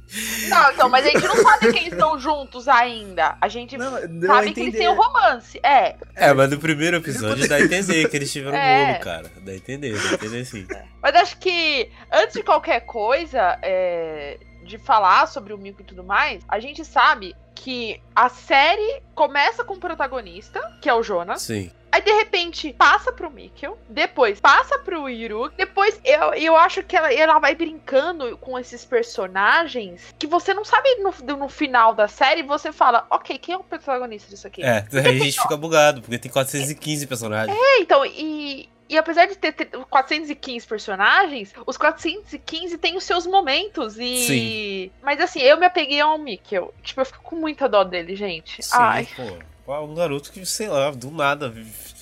Não, 0.50 0.72
então, 0.72 0.90
mas 0.90 1.06
a 1.06 1.10
gente 1.10 1.26
não 1.26 1.36
sabe 1.38 1.72
quem 1.72 1.88
estão 1.88 2.20
juntos 2.20 2.68
ainda. 2.68 3.38
A 3.40 3.48
gente 3.48 3.78
não, 3.78 3.92
sabe 4.28 4.54
que 4.54 4.60
eles 4.60 4.76
têm 4.76 4.90
um 4.90 4.96
romance. 4.96 5.60
É. 5.64 5.96
É, 6.16 6.34
mas 6.34 6.50
no 6.50 6.60
primeiro 6.60 6.98
episódio 6.98 7.48
dá 7.48 7.56
a 7.56 7.62
entender 7.62 8.08
que 8.10 8.18
eles 8.18 8.32
tiveram 8.32 8.58
é. 8.58 8.84
um 8.84 8.88
bolo, 8.88 9.00
cara. 9.00 9.32
Dá 9.42 9.52
a 9.52 9.56
entender, 9.56 9.94
dá 9.94 10.10
a 10.10 10.14
entender 10.14 10.46
sim. 10.46 10.68
É. 10.70 10.84
Mas 11.02 11.16
acho 11.16 11.38
que, 11.38 11.90
antes 12.12 12.34
de 12.34 12.44
qualquer 12.44 12.82
coisa, 12.82 13.58
é, 13.62 14.38
de 14.64 14.78
falar 14.78 15.28
sobre 15.28 15.54
o 15.54 15.58
Miko 15.58 15.82
e 15.82 15.86
tudo 15.86 16.04
mais, 16.04 16.44
a 16.48 16.60
gente 16.60 16.84
sabe 16.84 17.36
que 17.56 18.02
a 18.16 18.28
série 18.28 19.02
começa 19.16 19.64
com 19.64 19.76
o 19.76 19.80
protagonista, 19.80 20.60
que 20.82 20.90
é 20.90 20.94
o 20.94 21.04
Jonas. 21.04 21.42
Sim. 21.44 21.72
Aí, 21.92 22.02
de 22.02 22.12
repente, 22.12 22.74
passa 22.74 23.12
pro 23.12 23.30
Mikkel, 23.30 23.78
depois 23.90 24.40
passa 24.40 24.80
pro 24.80 25.10
Iru, 25.10 25.52
depois 25.58 26.00
eu, 26.06 26.34
eu 26.34 26.56
acho 26.56 26.82
que 26.84 26.96
ela, 26.96 27.14
ela 27.14 27.40
vai 27.40 27.54
brincando 27.54 28.38
com 28.38 28.58
esses 28.58 28.86
personagens 28.86 30.16
que 30.18 30.26
você 30.26 30.54
não 30.54 30.64
sabe 30.64 30.90
no, 30.96 31.38
no 31.38 31.50
final 31.50 31.94
da 31.94 32.08
série, 32.08 32.44
você 32.44 32.72
fala, 32.72 33.06
ok, 33.10 33.38
quem 33.38 33.56
é 33.56 33.58
o 33.58 33.64
protagonista 33.64 34.30
disso 34.30 34.48
aqui? 34.48 34.64
É, 34.64 34.86
aí 34.94 35.20
a 35.20 35.24
gente 35.24 35.42
fica 35.42 35.58
bugado, 35.58 36.02
porque 36.02 36.18
tem 36.18 36.32
415 36.32 37.08
personagens. 37.08 37.58
É, 37.58 37.80
então, 37.80 38.06
e, 38.06 38.70
e 38.88 38.98
apesar 38.98 39.26
de 39.26 39.36
ter 39.36 39.54
415 39.90 40.68
personagens, 40.68 41.54
os 41.66 41.78
415 41.78 42.78
têm 42.78 42.98
os 42.98 43.04
seus 43.04 43.26
momentos. 43.26 43.98
E. 43.98 44.28
Sim. 44.28 44.92
Mas 45.02 45.20
assim, 45.22 45.40
eu 45.40 45.58
me 45.58 45.66
apeguei 45.66 46.02
ao 46.02 46.18
Mikkel. 46.18 46.74
Tipo, 46.84 47.02
eu 47.02 47.06
fico 47.06 47.24
com 47.24 47.38
muita 47.38 47.70
dó 47.70 47.84
dele, 47.84 48.16
gente. 48.18 48.62
Sim, 48.62 48.72
Ai. 48.74 49.08
pô 49.16 49.51
um 49.68 49.96
garoto 49.96 50.32
que, 50.32 50.46
sei 50.46 50.68
lá, 50.68 50.92
do 50.92 51.12
nada 51.12 51.54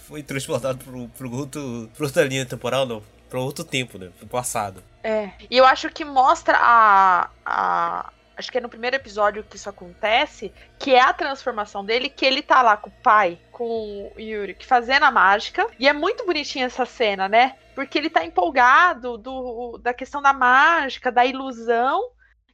foi 0.07 0.23
transportado 0.23 0.83
pro, 0.83 1.07
pro 1.09 1.31
outro, 1.31 1.89
pro 1.95 2.05
outra 2.05 2.23
linha 2.23 2.45
temporal, 2.45 2.85
não. 2.85 3.03
Pro 3.29 3.41
outro 3.41 3.63
tempo, 3.63 3.97
né? 3.97 4.09
Pro 4.17 4.27
passado. 4.27 4.83
É. 5.03 5.31
E 5.49 5.55
eu 5.55 5.65
acho 5.65 5.89
que 5.89 6.03
mostra 6.03 6.57
a, 6.59 7.29
a, 7.45 8.11
acho 8.35 8.51
que 8.51 8.57
é 8.57 8.61
no 8.61 8.69
primeiro 8.69 8.95
episódio 8.95 9.43
que 9.43 9.55
isso 9.55 9.69
acontece, 9.69 10.51
que 10.79 10.95
é 10.95 11.01
a 11.01 11.13
transformação 11.13 11.85
dele, 11.85 12.09
que 12.09 12.25
ele 12.25 12.41
tá 12.41 12.61
lá 12.61 12.75
com 12.75 12.89
o 12.89 12.93
pai, 13.03 13.37
com 13.51 14.11
o 14.15 14.19
Yuri, 14.19 14.57
fazendo 14.61 15.03
a 15.03 15.11
mágica. 15.11 15.67
E 15.77 15.87
é 15.87 15.93
muito 15.93 16.25
bonitinha 16.25 16.65
essa 16.65 16.85
cena, 16.85 17.29
né? 17.29 17.55
Porque 17.75 17.97
ele 17.97 18.09
tá 18.09 18.25
empolgado 18.25 19.17
do, 19.17 19.77
da 19.77 19.93
questão 19.93 20.21
da 20.21 20.33
mágica, 20.33 21.11
da 21.11 21.25
ilusão 21.25 22.09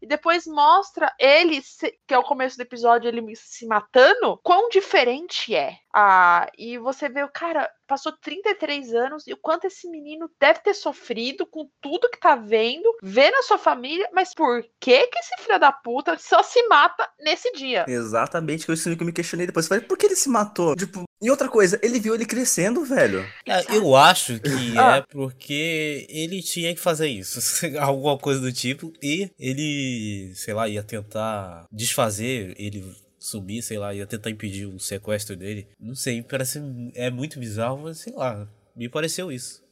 e 0.05 0.07
depois 0.07 0.45
mostra 0.45 1.11
ele, 1.19 1.59
que 2.07 2.13
é 2.13 2.17
o 2.17 2.23
começo 2.23 2.55
do 2.55 2.61
episódio, 2.61 3.07
ele 3.07 3.35
se 3.35 3.65
matando, 3.65 4.39
quão 4.43 4.69
diferente 4.69 5.55
é. 5.55 5.79
Ah, 5.91 6.47
e 6.55 6.77
você 6.77 7.09
vê 7.09 7.23
o 7.23 7.31
cara, 7.31 7.67
passou 7.87 8.11
33 8.11 8.93
anos 8.93 9.25
e 9.25 9.33
o 9.33 9.37
quanto 9.37 9.65
esse 9.65 9.89
menino 9.89 10.29
deve 10.39 10.59
ter 10.59 10.75
sofrido 10.75 11.47
com 11.47 11.67
tudo 11.81 12.09
que 12.09 12.19
tá 12.19 12.35
vendo, 12.35 12.87
vendo 13.01 13.33
a 13.35 13.43
sua 13.43 13.57
família, 13.57 14.07
mas 14.13 14.31
por 14.35 14.61
que 14.79 15.07
que 15.07 15.17
esse 15.17 15.41
filho 15.41 15.59
da 15.59 15.71
puta 15.71 16.15
só 16.19 16.43
se 16.43 16.67
mata 16.67 17.09
nesse 17.19 17.51
dia? 17.53 17.85
Exatamente, 17.87 18.65
que 18.65 18.71
eu, 18.71 19.05
me 19.05 19.13
questionei 19.13 19.47
depois. 19.47 19.67
Falei, 19.67 19.83
por 19.83 19.97
que 19.97 20.05
ele 20.05 20.15
se 20.15 20.29
matou? 20.29 20.75
Tipo, 20.75 21.04
e 21.21 21.29
outra 21.29 21.49
coisa, 21.49 21.79
ele 21.81 21.99
viu 21.99 22.13
ele 22.13 22.25
crescendo, 22.25 22.83
velho. 22.83 23.25
É, 23.47 23.75
eu 23.75 23.95
acho 23.95 24.39
que 24.39 24.49
ah. 24.77 24.97
é 24.97 25.01
porque 25.01 26.05
ele 26.09 26.41
tinha 26.41 26.73
que 26.73 26.79
fazer 26.79 27.07
isso, 27.07 27.39
alguma 27.79 28.17
coisa 28.17 28.41
do 28.41 28.51
tipo, 28.51 28.91
e 29.01 29.29
ele, 29.39 30.33
sei 30.35 30.53
lá, 30.53 30.67
ia 30.67 30.83
tentar 30.83 31.65
desfazer 31.71 32.53
ele 32.57 32.83
sumir, 33.17 33.63
sei 33.63 33.79
lá, 33.79 33.93
ia 33.93 34.05
tentar 34.05 34.29
impedir 34.29 34.67
o 34.67 34.79
sequestro 34.79 35.35
dele. 35.35 35.67
Não 35.79 35.95
sei, 35.95 36.21
parece. 36.21 36.61
É 36.93 37.09
muito 37.09 37.39
bizarro, 37.39 37.79
mas 37.83 37.99
sei 37.99 38.13
lá. 38.13 38.47
Me 38.75 38.87
pareceu 38.87 39.31
isso. 39.31 39.64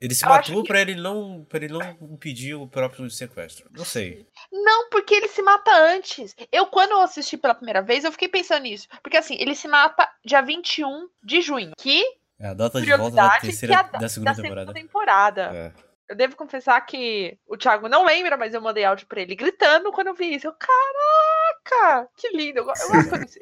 Ele 0.00 0.14
se 0.14 0.24
Eu 0.24 0.30
matou 0.30 0.62
que... 0.62 0.68
pra 0.68 0.80
ele 0.80 0.94
não. 0.94 1.44
para 1.44 1.64
ele 1.64 1.74
não 1.74 1.82
impedir 2.00 2.54
o 2.54 2.66
próprio 2.66 3.10
sequestro. 3.10 3.68
Não 3.76 3.84
sei. 3.84 4.26
Não, 4.50 4.88
porque 4.88 5.14
ele 5.14 5.28
se 5.28 5.42
mata 5.42 5.70
antes. 5.70 6.34
Eu, 6.50 6.66
quando 6.66 6.92
eu 6.92 7.00
assisti 7.00 7.36
pela 7.36 7.54
primeira 7.54 7.82
vez, 7.82 8.04
eu 8.04 8.12
fiquei 8.12 8.28
pensando 8.28 8.62
nisso. 8.62 8.88
Porque 9.02 9.18
assim, 9.18 9.36
ele 9.38 9.54
se 9.54 9.68
mata 9.68 10.08
dia 10.24 10.40
21 10.40 11.08
de 11.22 11.42
junho. 11.42 11.72
Que. 11.76 12.02
É 12.38 12.48
a 12.48 12.54
data 12.54 12.80
de 12.80 12.96
volta 12.96 13.14
da 13.14 13.38
terceira 13.38 13.74
é 13.92 13.98
da 13.98 14.08
segunda 14.08 14.32
da 14.32 14.42
temporada. 14.42 14.72
Segunda 14.72 14.80
temporada. 14.80 15.42
É. 15.54 15.72
Eu 16.08 16.16
devo 16.16 16.34
confessar 16.34 16.80
que 16.80 17.38
o 17.46 17.56
Thiago 17.56 17.88
não 17.88 18.04
lembra, 18.04 18.36
mas 18.36 18.52
eu 18.52 18.60
mandei 18.60 18.84
áudio 18.84 19.06
pra 19.06 19.20
ele 19.20 19.36
gritando 19.36 19.92
quando 19.92 20.08
eu 20.08 20.14
vi 20.14 20.34
isso. 20.34 20.46
Eu, 20.46 20.54
caraca, 20.54 22.08
que 22.16 22.30
lindo. 22.30 22.58
Eu, 22.58 22.64
gosto 22.64 22.88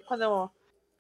quando, 0.07 0.23
eu, 0.23 0.51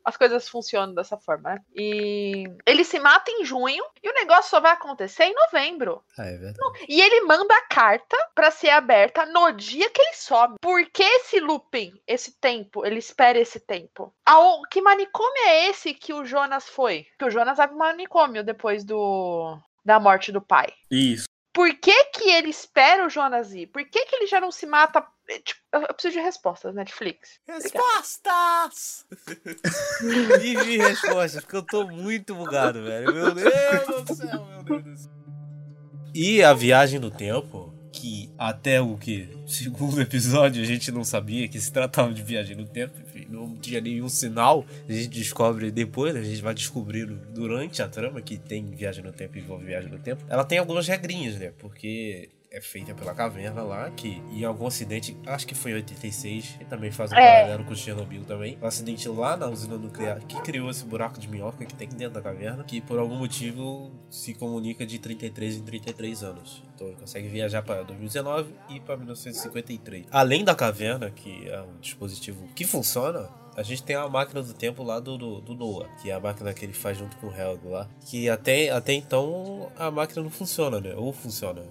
as 0.08 0.16
coisas 0.16 0.48
funcionam 0.48 0.94
dessa 0.94 1.16
forma, 1.16 1.54
né? 1.54 1.60
E 1.76 2.44
ele 2.66 2.82
se 2.84 2.98
mata 2.98 3.30
em 3.30 3.44
junho 3.44 3.84
e 4.02 4.08
o 4.08 4.14
negócio 4.14 4.50
só 4.50 4.60
vai 4.60 4.72
acontecer 4.72 5.24
em 5.24 5.34
novembro. 5.34 6.02
Ah, 6.18 6.26
é 6.26 6.36
verdade. 6.36 6.58
E 6.88 7.00
ele 7.00 7.20
manda 7.22 7.54
a 7.54 7.66
carta 7.66 8.16
para 8.34 8.50
ser 8.50 8.70
aberta 8.70 9.26
no 9.26 9.52
dia 9.52 9.90
que 9.90 10.00
ele 10.00 10.14
sobe. 10.14 10.56
Por 10.60 10.84
que 10.86 11.02
esse 11.02 11.40
looping, 11.40 11.92
esse 12.06 12.32
tempo? 12.40 12.84
Ele 12.84 12.98
espera 12.98 13.38
esse 13.38 13.60
tempo. 13.60 14.12
Ao, 14.24 14.62
que 14.62 14.80
manicômio 14.80 15.42
é 15.46 15.68
esse 15.68 15.92
que 15.94 16.12
o 16.12 16.24
Jonas 16.24 16.68
foi? 16.68 17.06
Que 17.18 17.26
o 17.26 17.30
Jonas 17.30 17.58
vai 17.58 17.68
pro 17.68 17.76
manicômio 17.76 18.42
depois 18.42 18.84
do 18.84 19.58
da 19.84 19.98
morte 19.98 20.30
do 20.30 20.40
pai. 20.40 20.66
Isso. 20.90 21.26
Por 21.52 21.74
que, 21.74 22.04
que 22.04 22.30
ele 22.30 22.50
espera 22.50 23.06
o 23.06 23.10
Jonas 23.10 23.52
ir? 23.52 23.66
Por 23.66 23.84
que, 23.84 24.04
que 24.04 24.16
ele 24.16 24.26
já 24.26 24.40
não 24.40 24.52
se 24.52 24.66
mata? 24.66 25.04
É, 25.28 25.38
tipo, 25.40 25.60
eu 25.72 25.94
preciso 25.94 26.14
de 26.14 26.20
respostas, 26.20 26.74
Netflix. 26.74 27.38
Respostas! 27.46 29.06
Vive 30.40 30.78
respostas, 30.78 31.42
porque 31.42 31.56
eu 31.56 31.62
tô 31.62 31.86
muito 31.86 32.34
bugado, 32.34 32.82
velho. 32.82 33.12
Meu 33.12 33.34
Deus 33.34 34.04
do 34.06 34.14
céu, 34.14 34.46
meu 34.46 34.62
Deus 34.62 34.84
do 34.84 34.96
céu. 34.96 35.12
E 36.14 36.42
a 36.42 36.54
viagem 36.54 36.98
no 36.98 37.10
tempo 37.10 37.74
que 37.92 38.30
até 38.38 38.80
o 38.80 38.96
que 38.96 39.28
segundo 39.46 40.00
episódio 40.00 40.62
a 40.62 40.66
gente 40.66 40.90
não 40.90 41.04
sabia 41.04 41.48
que 41.48 41.60
se 41.60 41.72
tratava 41.72 42.12
de 42.12 42.22
viagem 42.22 42.56
no 42.56 42.66
tempo, 42.66 42.94
enfim, 43.00 43.26
não 43.28 43.56
tinha 43.56 43.80
nenhum 43.80 44.08
sinal. 44.08 44.64
A 44.88 44.92
gente 44.92 45.08
descobre 45.08 45.70
depois, 45.70 46.16
a 46.16 46.22
gente 46.22 46.40
vai 46.40 46.54
descobrindo 46.54 47.16
durante 47.34 47.82
a 47.82 47.88
trama 47.88 48.22
que 48.22 48.38
tem 48.38 48.64
viagem 48.70 49.04
no 49.04 49.12
tempo 49.12 49.36
e 49.36 49.40
envolve 49.40 49.66
viagem 49.66 49.90
no 49.90 49.98
tempo. 49.98 50.24
Ela 50.28 50.44
tem 50.44 50.58
algumas 50.58 50.86
regrinhas, 50.86 51.36
né? 51.36 51.52
Porque 51.58 52.30
é 52.50 52.60
feita 52.60 52.94
pela 52.94 53.14
caverna 53.14 53.62
lá, 53.62 53.90
que 53.90 54.22
em 54.30 54.44
algum 54.44 54.66
acidente, 54.66 55.16
acho 55.26 55.46
que 55.46 55.54
foi 55.54 55.72
em 55.72 55.74
86, 55.74 56.58
e 56.60 56.64
também 56.64 56.90
faz 56.90 57.12
um 57.12 57.16
é. 57.16 57.42
paralelo 57.42 57.64
com 57.64 57.74
Chernobyl 57.74 58.24
também. 58.24 58.58
Um 58.60 58.66
acidente 58.66 59.08
lá 59.08 59.36
na 59.36 59.48
usina 59.48 59.76
nuclear 59.76 60.20
que 60.20 60.40
criou 60.42 60.70
esse 60.70 60.84
buraco 60.84 61.20
de 61.20 61.28
minhoca 61.28 61.64
que 61.64 61.74
tem 61.74 61.88
dentro 61.88 62.14
da 62.14 62.22
caverna, 62.22 62.64
que 62.64 62.80
por 62.80 62.98
algum 62.98 63.16
motivo 63.16 63.90
se 64.10 64.34
comunica 64.34 64.86
de 64.86 64.98
33 64.98 65.56
em 65.56 65.62
33 65.62 66.22
anos. 66.22 66.62
Então 66.74 66.86
ele 66.86 66.96
consegue 66.96 67.28
viajar 67.28 67.62
para 67.62 67.82
2019 67.82 68.54
e 68.70 68.80
para 68.80 68.96
1953. 68.96 70.06
Além 70.10 70.44
da 70.44 70.54
caverna, 70.54 71.10
que 71.10 71.48
é 71.48 71.60
um 71.60 71.78
dispositivo 71.80 72.48
que 72.54 72.64
funciona, 72.64 73.28
a 73.56 73.62
gente 73.62 73.82
tem 73.82 73.96
a 73.96 74.08
máquina 74.08 74.42
do 74.42 74.54
tempo 74.54 74.82
lá 74.82 75.00
do, 75.00 75.18
do, 75.18 75.40
do, 75.40 75.54
Noah, 75.54 75.88
que 76.00 76.10
é 76.10 76.14
a 76.14 76.20
máquina 76.20 76.54
que 76.54 76.64
ele 76.64 76.72
faz 76.72 76.96
junto 76.96 77.16
com 77.16 77.26
o 77.26 77.34
Helg 77.34 77.66
lá. 77.66 77.88
Que 78.06 78.28
até, 78.28 78.70
até 78.70 78.92
então 78.92 79.70
a 79.76 79.90
máquina 79.90 80.22
não 80.22 80.30
funciona, 80.30 80.80
né? 80.80 80.94
Ou 80.94 81.12
funciona 81.12 81.64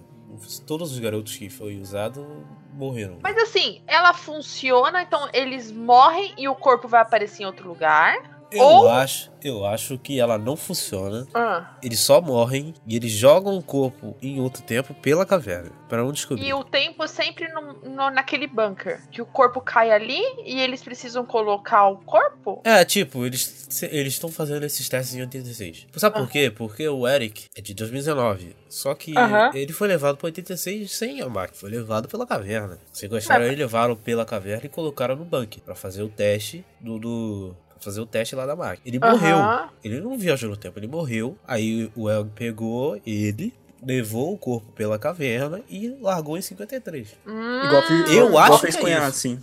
todos 0.66 0.92
os 0.92 0.98
garotos 0.98 1.36
que 1.36 1.48
foi 1.48 1.78
usado 1.78 2.46
morreram. 2.72 3.18
Mas 3.22 3.36
assim, 3.38 3.82
ela 3.86 4.12
funciona, 4.14 5.02
então 5.02 5.28
eles 5.32 5.70
morrem 5.72 6.34
e 6.38 6.48
o 6.48 6.54
corpo 6.54 6.86
vai 6.86 7.00
aparecer 7.00 7.42
em 7.42 7.46
outro 7.46 7.68
lugar. 7.68 8.37
Eu 8.50 8.64
Ou... 8.64 8.88
acho, 8.88 9.30
eu 9.42 9.64
acho 9.64 9.98
que 9.98 10.18
ela 10.18 10.38
não 10.38 10.56
funciona. 10.56 11.26
Ah. 11.34 11.76
Eles 11.82 12.00
só 12.00 12.20
morrem 12.20 12.74
e 12.86 12.96
eles 12.96 13.12
jogam 13.12 13.56
o 13.56 13.62
corpo 13.62 14.16
em 14.22 14.40
outro 14.40 14.62
tempo 14.62 14.94
pela 14.94 15.26
caverna. 15.26 15.70
para 15.88 16.02
não 16.02 16.12
descobrir. 16.12 16.46
E 16.46 16.54
o 16.54 16.64
tempo 16.64 17.06
sempre 17.06 17.48
no, 17.52 17.74
no, 17.90 18.10
naquele 18.10 18.46
bunker. 18.46 19.02
Que 19.10 19.20
o 19.20 19.26
corpo 19.26 19.60
cai 19.60 19.90
ali 19.90 20.20
e 20.44 20.60
eles 20.60 20.82
precisam 20.82 21.24
colocar 21.24 21.88
o 21.88 21.98
corpo? 21.98 22.60
É, 22.64 22.84
tipo, 22.84 23.24
eles 23.24 23.68
eles 23.82 24.14
estão 24.14 24.30
fazendo 24.30 24.64
esses 24.64 24.88
testes 24.88 25.14
em 25.14 25.20
86. 25.20 25.86
Sabe 25.96 26.16
ah. 26.16 26.20
por 26.20 26.30
quê? 26.30 26.50
Porque 26.50 26.88
o 26.88 27.06
Eric 27.06 27.48
é 27.54 27.60
de 27.60 27.74
2019. 27.74 28.56
Só 28.68 28.94
que 28.94 29.14
ele 29.54 29.72
foi 29.72 29.88
levado 29.88 30.16
para 30.16 30.26
86 30.26 30.90
sem 30.90 31.20
a 31.20 31.28
máquina. 31.28 31.58
Foi 31.58 31.70
levado 31.70 32.08
pela 32.08 32.26
caverna. 32.26 32.78
Sequestraram 32.92 33.44
ele, 33.44 33.56
levaram 33.56 33.96
pela 33.96 34.24
caverna 34.24 34.66
e 34.66 34.68
colocaram 34.68 35.16
no 35.16 35.24
bunker. 35.24 35.62
para 35.62 35.74
fazer 35.74 36.02
o 36.02 36.08
teste 36.08 36.64
do, 36.80 36.98
do 36.98 37.56
fazer 37.80 38.00
o 38.00 38.06
teste 38.06 38.34
lá 38.34 38.46
da 38.46 38.56
máquina. 38.56 38.82
Ele 38.84 38.98
uhum. 38.98 39.10
morreu. 39.10 39.38
Ele 39.82 40.00
não 40.00 40.18
viajou 40.18 40.50
no 40.50 40.56
tempo, 40.56 40.78
ele 40.78 40.86
morreu. 40.86 41.36
Aí 41.46 41.90
o 41.94 42.10
Elg 42.10 42.30
pegou 42.34 43.00
ele, 43.06 43.52
levou 43.82 44.32
o 44.34 44.38
corpo 44.38 44.70
pela 44.72 44.98
caverna 44.98 45.60
e 45.68 45.96
largou 46.00 46.36
em 46.36 46.42
53. 46.42 47.16
Hum. 47.26 47.62
Igual, 47.64 47.82
eu 48.10 48.26
igual 48.26 48.44
acho 48.44 48.58
fez 48.58 48.74
que 48.74 48.80
é 48.80 48.82
com 48.82 48.88
é 48.88 48.92
Yassin. 48.92 49.40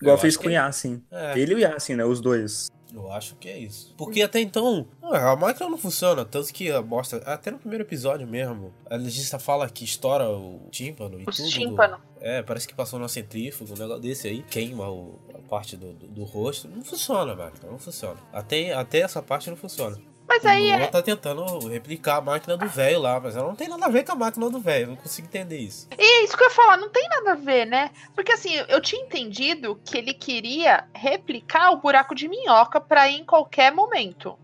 Igual 0.00 0.16
eu 0.16 0.20
fez 0.20 0.36
com 0.36 0.48
o 0.48 0.50
Yassin. 0.50 1.02
É. 1.10 1.38
Ele 1.38 1.52
e 1.52 1.56
o 1.56 1.58
Yassin, 1.58 1.94
né? 1.94 2.04
Os 2.04 2.20
dois. 2.20 2.70
Eu 2.94 3.10
acho 3.10 3.34
que 3.36 3.48
é 3.48 3.58
isso. 3.58 3.94
Porque 3.96 4.20
até 4.22 4.40
então, 4.40 4.86
a 5.02 5.34
máquina 5.34 5.68
não 5.68 5.78
funciona. 5.78 6.24
Tanto 6.24 6.52
que 6.52 6.70
mostra, 6.82 7.18
até 7.24 7.50
no 7.50 7.58
primeiro 7.58 7.84
episódio 7.84 8.26
mesmo, 8.26 8.72
a 8.90 8.96
legista 8.96 9.38
fala 9.38 9.68
que 9.68 9.84
estoura 9.84 10.28
o 10.28 10.60
tímpano 10.70 11.18
e 11.18 11.24
Os 11.26 11.36
tudo. 11.36 11.48
tímpano. 11.48 11.96
É, 12.20 12.42
parece 12.42 12.68
que 12.68 12.74
passou 12.74 12.98
no 12.98 13.08
centrífugo, 13.08 13.72
um 13.74 13.78
negócio 13.78 14.02
desse 14.02 14.28
aí, 14.28 14.42
queima 14.42 14.88
o- 14.90 15.18
a 15.34 15.38
parte 15.48 15.76
do, 15.76 15.92
do, 15.92 16.06
do 16.06 16.24
rosto. 16.24 16.68
Não 16.68 16.84
funciona, 16.84 17.32
a 17.32 17.36
máquina, 17.36 17.70
não 17.70 17.78
funciona. 17.78 18.18
Até, 18.32 18.72
até 18.72 18.98
essa 19.00 19.22
parte 19.22 19.48
não 19.50 19.56
funciona. 19.56 19.98
Mas 20.32 20.46
aí 20.46 20.70
ela 20.70 20.84
é. 20.84 20.86
tá 20.86 21.02
tentando 21.02 21.68
replicar 21.68 22.16
a 22.16 22.20
máquina 22.22 22.56
do 22.56 22.66
velho 22.66 23.00
lá, 23.00 23.20
mas 23.20 23.36
ela 23.36 23.48
não 23.48 23.54
tem 23.54 23.68
nada 23.68 23.84
a 23.84 23.88
ver 23.90 24.04
com 24.04 24.12
a 24.12 24.16
máquina 24.16 24.48
do 24.48 24.58
velho. 24.58 24.88
Não 24.88 24.96
consigo 24.96 25.28
entender 25.28 25.58
isso. 25.58 25.88
E 25.98 26.02
é 26.02 26.24
isso 26.24 26.36
que 26.36 26.42
eu 26.42 26.48
ia 26.48 26.54
falar, 26.54 26.78
não 26.78 26.88
tem 26.88 27.06
nada 27.08 27.32
a 27.32 27.34
ver, 27.34 27.66
né? 27.66 27.90
Porque 28.14 28.32
assim, 28.32 28.54
eu 28.68 28.80
tinha 28.80 29.02
entendido 29.02 29.78
que 29.84 29.98
ele 29.98 30.14
queria 30.14 30.84
replicar 30.94 31.70
o 31.72 31.76
buraco 31.76 32.14
de 32.14 32.28
minhoca 32.28 32.80
pra 32.80 33.08
ir 33.08 33.20
em 33.20 33.24
qualquer 33.24 33.72
momento. 33.72 34.38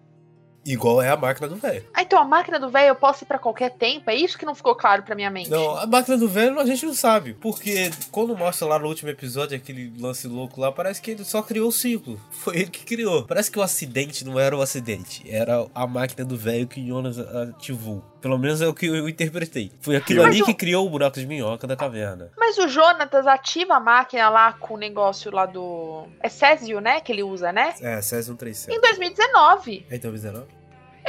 Igual 0.72 1.00
é 1.02 1.08
a 1.10 1.16
máquina 1.16 1.48
do 1.48 1.56
velho. 1.56 1.84
Ah, 1.94 2.02
então 2.02 2.18
a 2.20 2.24
máquina 2.24 2.58
do 2.60 2.68
velho 2.68 2.88
eu 2.88 2.94
posso 2.94 3.24
ir 3.24 3.26
pra 3.26 3.38
qualquer 3.38 3.70
tempo? 3.70 4.10
É 4.10 4.14
isso 4.14 4.36
que 4.38 4.44
não 4.46 4.54
ficou 4.54 4.74
claro 4.74 5.02
pra 5.02 5.14
minha 5.14 5.30
mente. 5.30 5.50
Não, 5.50 5.76
a 5.78 5.86
máquina 5.86 6.16
do 6.18 6.28
velho 6.28 6.58
a 6.60 6.66
gente 6.66 6.84
não 6.84 6.94
sabe. 6.94 7.34
Porque 7.34 7.90
quando 8.10 8.36
mostra 8.36 8.66
lá 8.68 8.78
no 8.78 8.86
último 8.86 9.10
episódio 9.10 9.56
aquele 9.56 9.92
lance 9.98 10.26
louco 10.28 10.60
lá, 10.60 10.70
parece 10.70 11.00
que 11.00 11.10
ele 11.12 11.24
só 11.24 11.42
criou 11.42 11.68
o 11.68 11.72
ciclo. 11.72 12.20
Foi 12.30 12.56
ele 12.56 12.66
que 12.70 12.84
criou. 12.84 13.24
Parece 13.24 13.50
que 13.50 13.58
o 13.58 13.62
acidente 13.62 14.24
não 14.24 14.38
era 14.38 14.56
o 14.56 14.60
acidente. 14.62 15.22
Era 15.28 15.66
a 15.74 15.86
máquina 15.86 16.24
do 16.24 16.36
velho 16.36 16.66
que 16.66 16.86
Jonas 16.86 17.18
ativou. 17.18 18.02
Pelo 18.20 18.36
menos 18.36 18.60
é 18.60 18.66
o 18.66 18.74
que 18.74 18.86
eu 18.86 19.08
interpretei. 19.08 19.70
Foi 19.80 19.94
aquilo 19.96 20.22
Mas 20.22 20.32
ali 20.34 20.42
o- 20.42 20.44
que 20.46 20.54
criou 20.54 20.84
o 20.86 20.90
buraco 20.90 21.20
de 21.20 21.26
minhoca 21.26 21.66
da 21.66 21.76
caverna. 21.76 22.30
Mas 22.36 22.58
o 22.58 22.66
Jonatas 22.68 23.26
ativa 23.26 23.74
a 23.76 23.80
máquina 23.80 24.28
lá 24.28 24.52
com 24.54 24.74
o 24.74 24.76
negócio 24.76 25.30
lá 25.32 25.46
do. 25.46 26.04
É 26.20 26.28
Césio, 26.28 26.80
né? 26.80 27.00
Que 27.00 27.12
ele 27.12 27.22
usa, 27.22 27.52
né? 27.52 27.74
É, 27.80 28.02
César 28.02 28.32
137. 28.32 28.76
Em 28.76 28.80
2019. 28.80 29.86
É 29.90 29.96
então 29.96 30.10
19? 30.10 30.46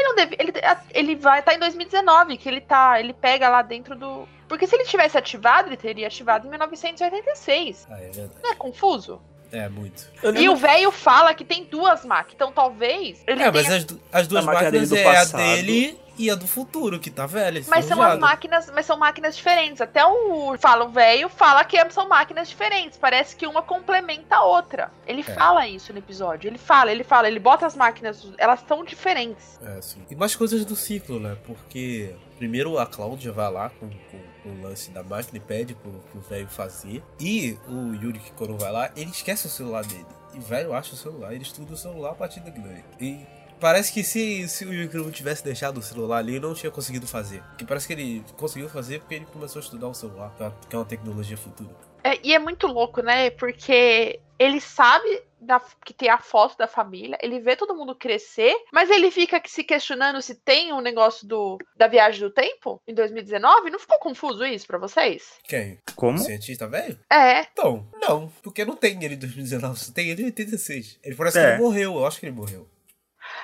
Ele 0.09 0.15
não 0.15 0.15
deve. 0.15 0.35
Ele, 0.39 0.53
ele 0.93 1.15
vai 1.15 1.39
estar 1.39 1.53
em 1.53 1.59
2019, 1.59 2.37
que 2.37 2.49
ele 2.49 2.61
tá. 2.61 2.99
Ele 2.99 3.13
pega 3.13 3.49
lá 3.49 3.61
dentro 3.61 3.95
do. 3.95 4.27
Porque 4.47 4.65
se 4.65 4.75
ele 4.75 4.85
tivesse 4.85 5.17
ativado, 5.17 5.69
ele 5.69 5.77
teria 5.77 6.07
ativado 6.07 6.47
em 6.47 6.49
1986. 6.49 7.87
Ah, 7.89 7.97
é 7.99 8.09
verdade. 8.09 8.31
Não 8.43 8.51
é 8.51 8.55
confuso? 8.55 9.21
É, 9.51 9.67
muito. 9.67 10.07
Eu 10.21 10.29
E 10.29 10.33
lembro- 10.33 10.53
o 10.53 10.55
velho 10.55 10.91
fala 10.91 11.33
que 11.33 11.43
tem 11.43 11.63
duas 11.63 12.05
máquinas. 12.05 12.33
Então 12.35 12.51
talvez. 12.51 13.23
Ele 13.27 13.41
É, 13.41 13.51
mas 13.51 13.63
tenha- 13.65 13.77
as, 13.77 13.85
du- 13.85 14.01
as 14.11 14.27
duas 14.27 14.45
máquinas 14.45 14.71
dele 14.71 14.85
do 14.85 14.95
é 14.95 15.17
a 15.17 15.23
dele 15.25 15.99
e 16.19 16.29
a 16.29 16.35
do 16.35 16.45
futuro, 16.45 16.99
que 16.99 17.09
tá 17.09 17.25
velha. 17.25 17.63
Mas 17.67 17.85
são 17.85 17.99
as 18.01 18.19
máquinas, 18.19 18.69
mas 18.75 18.85
são 18.85 18.97
máquinas 18.97 19.35
diferentes. 19.35 19.81
Até 19.81 20.05
o 20.05 20.55
fala 20.59 20.85
o 20.85 20.89
velho 20.89 21.29
fala 21.29 21.63
que 21.63 21.77
são 21.91 22.07
máquinas 22.07 22.49
diferentes. 22.49 22.97
Parece 22.99 23.35
que 23.35 23.47
uma 23.47 23.61
complementa 23.61 24.35
a 24.35 24.43
outra. 24.43 24.91
Ele 25.07 25.21
É. 25.21 25.23
fala 25.23 25.67
isso 25.67 25.91
no 25.93 25.99
episódio. 25.99 26.47
Ele 26.47 26.57
fala, 26.57 26.91
ele 26.91 27.03
fala, 27.03 27.27
ele 27.27 27.39
bota 27.39 27.65
as 27.65 27.75
máquinas, 27.75 28.27
elas 28.37 28.59
são 28.67 28.83
diferentes. 28.83 29.57
É, 29.63 29.81
sim. 29.81 30.05
E 30.11 30.15
mais 30.15 30.35
coisas 30.35 30.65
do 30.65 30.75
ciclo, 30.75 31.19
né? 31.19 31.37
Porque 31.45 32.13
primeiro 32.37 32.77
a 32.77 32.85
Cláudia 32.85 33.31
vai 33.31 33.51
lá 33.51 33.69
com, 33.69 33.89
com- 33.89 34.29
com 34.43 34.49
o 34.49 34.61
lance 34.61 34.89
da 34.91 35.03
máquina 35.03 35.37
e 35.37 35.41
pede 35.41 35.73
pro, 35.75 35.91
pro 35.91 36.21
velho 36.21 36.47
fazer. 36.47 37.03
E 37.19 37.57
o 37.67 37.93
Yuri, 37.93 38.19
que 38.19 38.31
quando 38.33 38.57
vai 38.57 38.71
lá, 38.71 38.89
ele 38.95 39.09
esquece 39.11 39.47
o 39.47 39.49
celular 39.49 39.83
dele. 39.85 40.05
E 40.33 40.37
o 40.37 40.41
velho 40.41 40.73
acha 40.73 40.93
o 40.93 40.97
celular, 40.97 41.33
ele 41.33 41.43
estuda 41.43 41.73
o 41.73 41.77
celular 41.77 42.11
a 42.11 42.15
partir 42.15 42.39
daquilo. 42.41 42.67
E 43.01 43.25
parece 43.59 43.91
que 43.93 44.03
se, 44.03 44.47
se 44.47 44.65
o 44.65 44.73
Yuri 44.73 44.97
não 44.97 45.11
tivesse 45.11 45.43
deixado 45.43 45.77
o 45.77 45.81
celular 45.83 46.17
ali, 46.19 46.35
ele 46.35 46.45
não 46.45 46.53
tinha 46.53 46.71
conseguido 46.71 47.07
fazer. 47.07 47.41
Porque 47.49 47.65
parece 47.65 47.87
que 47.87 47.93
ele 47.93 48.23
conseguiu 48.37 48.69
fazer 48.69 48.99
porque 48.99 49.15
ele 49.15 49.25
começou 49.25 49.59
a 49.59 49.63
estudar 49.63 49.87
o 49.87 49.93
celular, 49.93 50.33
que 50.35 50.43
é 50.43 50.45
uma- 50.47 50.55
que 50.69 50.75
é 50.75 50.79
uma 50.79 50.85
tecnologia 50.85 51.37
futura. 51.37 51.75
É, 52.03 52.17
e 52.23 52.33
é 52.33 52.39
muito 52.39 52.65
louco, 52.67 53.01
né? 53.01 53.29
Porque 53.31 54.19
ele 54.39 54.61
sabe 54.61 55.21
da- 55.41 55.61
que 55.85 55.93
tem 55.93 56.09
a 56.09 56.17
foto 56.17 56.57
da 56.57 56.67
família, 56.67 57.17
ele 57.21 57.39
vê 57.41 57.55
todo 57.57 57.75
mundo 57.75 57.93
crescer, 57.95 58.53
mas 58.73 58.89
ele 58.89 59.09
fica 59.11 59.41
se 59.45 59.63
questionando 59.65 60.21
se 60.21 60.35
tem 60.35 60.71
um 60.73 60.79
negócio 60.81 61.27
do, 61.27 61.57
da 61.75 61.87
viagem 61.87 62.21
do 62.21 62.29
tempo 62.29 62.81
em 62.87 62.93
2019. 62.93 63.69
Não 63.69 63.79
ficou 63.79 63.99
confuso 63.99 64.45
isso 64.45 64.65
pra 64.67 64.77
vocês? 64.77 65.33
Quem? 65.43 65.77
Como? 65.95 66.17
O 66.17 66.21
cientista 66.21 66.67
velho? 66.67 66.97
É. 67.11 67.41
Então, 67.51 67.85
não, 68.01 68.31
porque 68.41 68.63
não 68.63 68.75
tem 68.77 69.01
ele 69.03 69.15
em 69.15 69.19
2019, 69.19 69.79
só 69.79 69.91
tem 69.91 70.09
ele 70.09 70.21
em 70.23 70.25
86. 70.25 70.99
Ele 71.03 71.15
parece 71.15 71.37
que 71.39 71.45
É. 71.45 71.53
ele 71.53 71.61
morreu, 71.63 71.95
eu 71.95 72.05
acho 72.05 72.19
que 72.19 72.25
ele 72.25 72.35
morreu. 72.35 72.67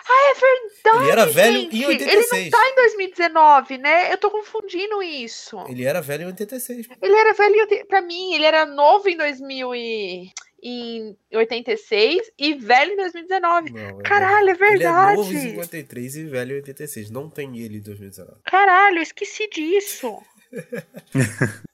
É 0.07 0.33
verdade. 0.33 1.03
Ele 1.03 1.11
era 1.11 1.25
velho 1.25 1.59
gente. 1.61 1.75
em 1.77 1.85
86. 1.85 2.31
Ele 2.33 2.43
não 2.43 2.51
tá 2.51 2.69
em 2.69 2.75
2019, 2.75 3.77
né? 3.79 4.13
Eu 4.13 4.17
tô 4.17 4.29
confundindo 4.29 5.01
isso. 5.01 5.57
Ele 5.67 5.83
era 5.83 6.01
velho 6.01 6.23
em 6.23 6.27
86. 6.27 6.87
Ele 7.01 7.15
era 7.15 7.33
velho 7.33 7.55
em 7.55 7.85
pra 7.85 8.01
mim, 8.01 8.33
ele 8.35 8.45
era 8.45 8.65
novo 8.65 9.09
em 9.09 9.17
2000 9.17 9.73
e 9.75 10.31
em 10.63 11.15
86 11.33 12.31
e 12.39 12.53
velho 12.55 12.93
em 12.93 12.97
2019. 12.97 13.71
Não, 13.71 13.81
ele- 13.81 14.03
Caralho, 14.03 14.49
é 14.49 14.73
Ele 14.73 14.83
é 14.83 14.89
novo 14.91 15.31
em 15.31 15.33
verdade. 15.33 15.49
53 15.51 16.15
e 16.15 16.23
velho 16.25 16.51
em 16.53 16.55
86. 16.57 17.09
Não 17.09 17.29
tem 17.29 17.57
ele 17.57 17.77
em 17.77 17.81
2019. 17.81 18.39
Caralho, 18.45 18.99
esqueci 18.99 19.47
disso. 19.49 20.17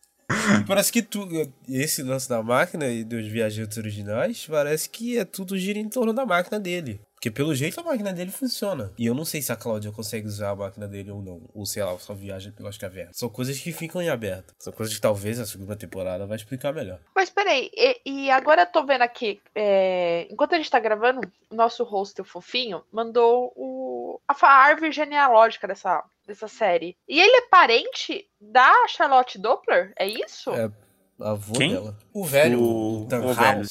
Parece 0.68 0.92
que 0.92 1.02
tu, 1.02 1.28
esse 1.68 2.02
lance 2.04 2.28
da 2.30 2.42
máquina 2.42 2.88
e 2.88 3.04
dos 3.04 3.28
viajantes 3.28 3.78
originais, 3.78 4.48
parece 4.50 4.90
que 4.90 5.18
é 5.18 5.26
tudo 5.26 5.58
gira 5.58 5.78
em 5.78 5.90
torno 5.90 6.14
da 6.14 6.26
máquina 6.26 6.58
dele. 6.60 7.02
Porque 7.22 7.30
pelo 7.30 7.54
jeito 7.54 7.80
a 7.80 7.84
máquina 7.84 8.12
dele 8.12 8.32
funciona. 8.32 8.92
E 8.98 9.06
eu 9.06 9.14
não 9.14 9.24
sei 9.24 9.44
se 9.44 9.52
a 9.52 9.56
Cláudia 9.56 9.92
consegue 9.92 10.26
usar 10.26 10.50
a 10.50 10.56
máquina 10.56 10.88
dele 10.88 11.12
ou 11.12 11.22
não. 11.22 11.48
Ou 11.54 11.68
sei 11.68 11.84
lá, 11.84 11.96
só 12.00 12.16
viaja 12.16 12.52
pelas 12.52 12.80
cavernas. 12.80 13.16
São 13.16 13.30
coisas 13.30 13.60
que 13.60 13.72
ficam 13.72 14.02
em 14.02 14.10
aberto. 14.10 14.56
São 14.58 14.74
coisas 14.74 14.96
que 14.96 15.00
talvez 15.00 15.40
a 15.40 15.46
segunda 15.46 15.76
temporada 15.76 16.26
vai 16.26 16.36
explicar 16.36 16.74
melhor. 16.74 17.00
Mas 17.16 17.30
peraí, 17.30 17.70
e, 17.76 18.02
e 18.04 18.32
agora 18.32 18.64
eu 18.64 18.66
tô 18.66 18.84
vendo 18.84 19.04
aqui, 19.04 19.40
é, 19.54 20.26
enquanto 20.32 20.56
a 20.56 20.58
gente 20.58 20.72
tá 20.72 20.80
gravando, 20.80 21.22
o 21.52 21.56
nosso 21.56 21.84
host, 21.84 22.20
o 22.20 22.26
Fofinho, 22.26 22.82
mandou 22.92 23.54
o, 23.56 24.20
a, 24.28 24.48
árvore 24.48 24.92
genealógica 24.92 25.68
dessa, 25.68 26.04
dessa 26.26 26.48
série. 26.48 26.98
E 27.08 27.22
ele 27.22 27.36
é 27.36 27.48
parente 27.50 28.28
da 28.42 28.74
Charlotte 28.88 29.38
Doppler? 29.38 29.94
É 29.96 30.08
isso? 30.08 30.50
É. 30.56 30.72
Avô 31.20 31.54
Quem? 31.54 31.72
dela. 31.72 31.96
O 32.12 32.26
velho, 32.26 32.60
O- 32.60 33.04
o 33.04 33.06
Dan 33.06 33.26
o 33.26 33.32
velho. 33.32 33.62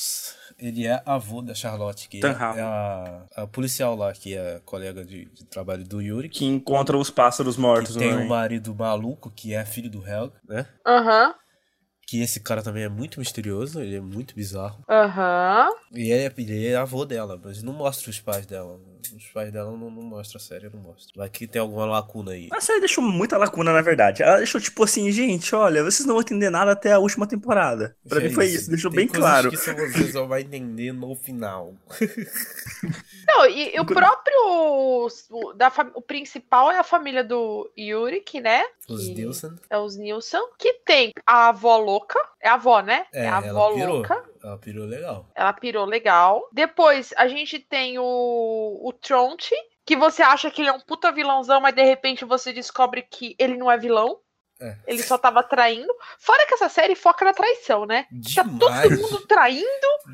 Ele 0.60 0.86
é 0.86 1.02
avô 1.06 1.40
da 1.40 1.54
Charlotte, 1.54 2.08
que 2.08 2.20
é, 2.24 2.28
é 2.28 2.60
a, 2.60 3.26
a 3.36 3.46
policial 3.46 3.96
lá, 3.96 4.12
que 4.12 4.36
é 4.36 4.60
colega 4.64 5.04
de, 5.04 5.24
de 5.26 5.44
trabalho 5.44 5.84
do 5.84 6.00
Yuri. 6.00 6.28
Que 6.28 6.44
encontra 6.44 6.96
os 6.98 7.10
pássaros 7.10 7.56
mortos, 7.56 7.96
tem 7.96 8.12
não 8.12 8.22
um 8.22 8.28
marido 8.28 8.74
maluco, 8.74 9.30
que 9.30 9.54
é 9.54 9.64
filho 9.64 9.90
do 9.90 10.06
Helg, 10.06 10.32
né? 10.46 10.66
Aham, 10.86 11.34
Que 12.06 12.20
esse 12.20 12.40
cara 12.40 12.62
também 12.62 12.82
é 12.82 12.88
muito 12.88 13.18
misterioso, 13.20 13.80
ele 13.80 13.96
é 13.96 14.00
muito 14.00 14.34
bizarro. 14.34 14.84
aham. 14.88 15.68
E 15.92 16.10
ele 16.12 16.24
é, 16.24 16.32
ele 16.36 16.66
é 16.68 16.76
avô 16.76 17.04
dela, 17.04 17.40
mas 17.42 17.62
não 17.62 17.72
mostra 17.72 18.10
os 18.10 18.20
pais 18.20 18.46
dela. 18.46 18.78
Os 19.16 19.26
pais 19.32 19.52
dela 19.52 19.70
não, 19.70 19.90
não 19.90 20.02
mostra 20.02 20.38
a 20.38 20.40
série, 20.40 20.68
não 20.70 20.80
mostra. 20.80 21.12
Vai 21.16 21.28
que 21.28 21.46
tem 21.46 21.60
alguma 21.60 21.84
lacuna 21.86 22.32
aí. 22.32 22.48
A 22.52 22.60
série 22.60 22.80
deixou 22.80 23.02
muita 23.02 23.36
lacuna, 23.38 23.72
na 23.72 23.82
verdade. 23.82 24.22
Ela 24.22 24.38
deixou 24.38 24.60
tipo 24.60 24.82
assim, 24.84 25.10
gente, 25.10 25.54
olha, 25.54 25.82
vocês 25.82 26.06
não 26.06 26.14
vão 26.14 26.22
entender 26.22 26.50
nada 26.50 26.72
até 26.72 26.92
a 26.92 26.98
última 26.98 27.26
temporada. 27.26 27.96
Pra 28.08 28.20
É 28.20 28.24
mim 28.28 28.30
foi 28.34 28.46
isso, 28.46 28.68
deixou 28.70 28.90
Tem 28.90 28.98
bem 29.00 29.08
claro. 29.08 29.50
que 29.50 29.56
só 29.56 29.74
vocês 29.74 30.12
só 30.12 30.26
vai 30.26 30.42
entender 30.42 30.92
no 30.92 31.14
final. 31.14 31.74
Não, 33.26 33.46
e, 33.46 33.74
e 33.76 33.80
o 33.80 33.84
próprio. 33.84 34.36
O, 35.30 35.52
da, 35.54 35.70
fam- 35.70 35.90
o 35.94 36.02
principal 36.02 36.70
é 36.70 36.78
a 36.78 36.82
família 36.84 37.22
do 37.22 37.70
Yurik, 37.78 38.40
né? 38.40 38.62
Os 38.88 39.04
Que 39.06 39.14
Nilsson. 39.14 39.54
É 39.68 39.78
os 39.78 39.96
Nilsson. 39.96 40.40
Que 40.58 40.74
tem 40.84 41.12
a 41.26 41.48
avó 41.48 41.76
louca. 41.76 42.18
É 42.40 42.48
a 42.48 42.54
avó, 42.54 42.80
né? 42.80 43.06
É, 43.12 43.28
a 43.28 43.36
ela 43.38 43.50
avó 43.50 43.72
pirou. 43.74 43.94
louca. 43.96 44.24
Ela 44.42 44.58
pirou 44.58 44.86
legal. 44.86 45.28
Ela 45.34 45.52
pirou 45.52 45.84
legal. 45.84 46.48
Depois 46.52 47.12
a 47.16 47.28
gente 47.28 47.58
tem 47.58 47.98
o, 47.98 48.04
o 48.82 48.92
Tronte, 48.92 49.54
que 49.84 49.96
você 49.96 50.22
acha 50.22 50.50
que 50.50 50.62
ele 50.62 50.68
é 50.68 50.72
um 50.72 50.80
puta 50.80 51.12
vilãozão, 51.12 51.60
mas 51.60 51.74
de 51.74 51.82
repente 51.82 52.24
você 52.24 52.52
descobre 52.52 53.02
que 53.02 53.34
ele 53.38 53.56
não 53.56 53.70
é 53.70 53.76
vilão. 53.78 54.18
É. 54.62 54.76
Ele 54.86 55.02
só 55.02 55.16
tava 55.16 55.42
traindo. 55.42 55.90
Fora 56.18 56.46
que 56.46 56.52
essa 56.52 56.68
série 56.68 56.94
foca 56.94 57.24
na 57.24 57.32
traição, 57.32 57.86
né? 57.86 58.04
Tá 58.34 58.44
todo 58.44 58.58
Demais. 58.58 59.00
mundo 59.00 59.26
traindo. 59.26 59.64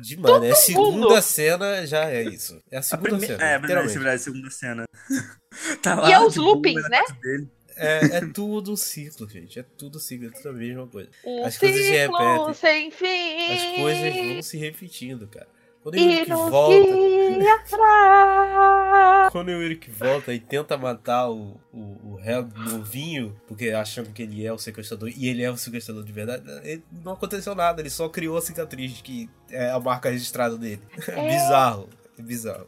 Demais, 0.01 0.39
né? 0.41 0.51
A 0.51 0.55
segunda 0.55 0.91
mundo. 1.09 1.21
cena 1.21 1.85
já 1.85 2.09
é 2.09 2.23
isso. 2.23 2.61
É 2.71 2.77
a 2.77 2.79
A 2.79 2.83
segunda 2.83 3.09
prime... 3.09 3.27
cena. 3.27 3.43
É, 3.43 3.47
verdade, 3.59 3.61
literalmente. 3.63 3.91
é 3.95 3.99
verdade, 3.99 4.21
segunda 4.21 4.49
cena. 4.49 4.85
tá 5.83 6.09
E 6.09 6.13
é 6.13 6.19
os 6.21 6.37
loopings, 6.37 6.87
né? 6.89 7.03
dele. 7.21 7.51
É, 7.77 8.17
é 8.17 8.21
tudo 8.33 8.75
ciclo, 8.75 9.29
gente. 9.29 9.59
É 9.59 9.63
tudo 9.63 9.99
ciclo, 9.99 10.27
é 10.27 10.31
tudo 10.31 10.49
a 10.49 10.53
mesma 10.53 10.87
coisa. 10.87 11.09
Um 11.25 11.45
As 11.45 11.57
coisas 11.57 11.81
se 11.85 11.91
repetem. 11.91 12.53
sem 12.53 12.91
fim. 12.91 13.53
As 13.53 13.79
coisas 13.79 14.15
vão 14.15 14.41
se 14.41 14.57
repetindo, 14.57 15.27
cara. 15.27 15.47
Quando 15.83 15.95
o 15.95 15.99
E 15.99 16.25
nos 16.25 16.49
volta. 16.49 16.77
Quando 19.31 19.49
o 19.49 19.51
Yurik 19.51 19.89
volta 19.91 20.33
e 20.33 20.39
tenta 20.39 20.77
matar 20.77 21.29
o, 21.29 21.59
o, 21.71 22.13
o 22.15 22.19
Helg 22.23 22.51
novinho, 22.57 23.39
porque 23.47 23.69
acham 23.69 24.05
que 24.05 24.23
ele 24.23 24.45
é 24.45 24.51
o 24.51 24.57
sequestrador, 24.57 25.09
e 25.15 25.27
ele 25.27 25.43
é 25.43 25.51
o 25.51 25.57
sequestrador 25.57 26.03
de 26.03 26.11
verdade, 26.11 26.43
ele- 26.63 26.83
não 27.03 27.13
aconteceu 27.13 27.53
nada, 27.55 27.81
ele 27.81 27.89
só 27.89 28.09
criou 28.09 28.37
a 28.37 28.41
cicatriz, 28.41 29.01
que 29.01 29.29
é 29.49 29.69
a 29.69 29.79
marca 29.79 30.09
registrada 30.09 30.57
dele. 30.57 30.81
É 31.07 31.29
bizarro. 31.29 31.89
É 32.17 32.21
bizarro. 32.21 32.67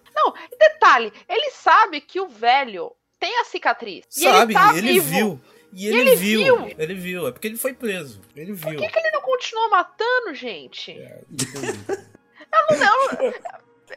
Detalhe, 0.60 1.12
ele 1.28 1.52
sabe 1.52 2.02
que 2.02 2.20
o 2.20 2.28
velho 2.28 2.92
tem 3.20 3.40
a 3.40 3.44
cicatriz. 3.46 4.06
E 4.18 4.22
Sabe, 4.24 4.54
ele 4.54 4.54
tá 4.54 4.78
ele 4.78 4.92
vivo. 4.94 5.10
viu. 5.10 5.42
E 5.72 5.88
ele, 5.88 6.00
ele 6.00 6.16
viu, 6.16 6.58
viu. 6.66 6.76
Ele 6.80 6.94
viu. 6.96 7.28
É 7.28 7.32
porque 7.32 7.48
ele 7.48 7.58
foi 7.58 7.74
preso. 7.74 8.22
Ele 8.36 8.54
viu. 8.54 8.72
Por 8.80 8.82
que, 8.82 8.90
que 8.90 9.00
ele 9.00 9.12
não 9.12 9.22
continua 9.22 9.70
matando, 9.70 10.34
gente? 10.34 10.92
É, 10.92 11.22
entendi. 11.32 11.80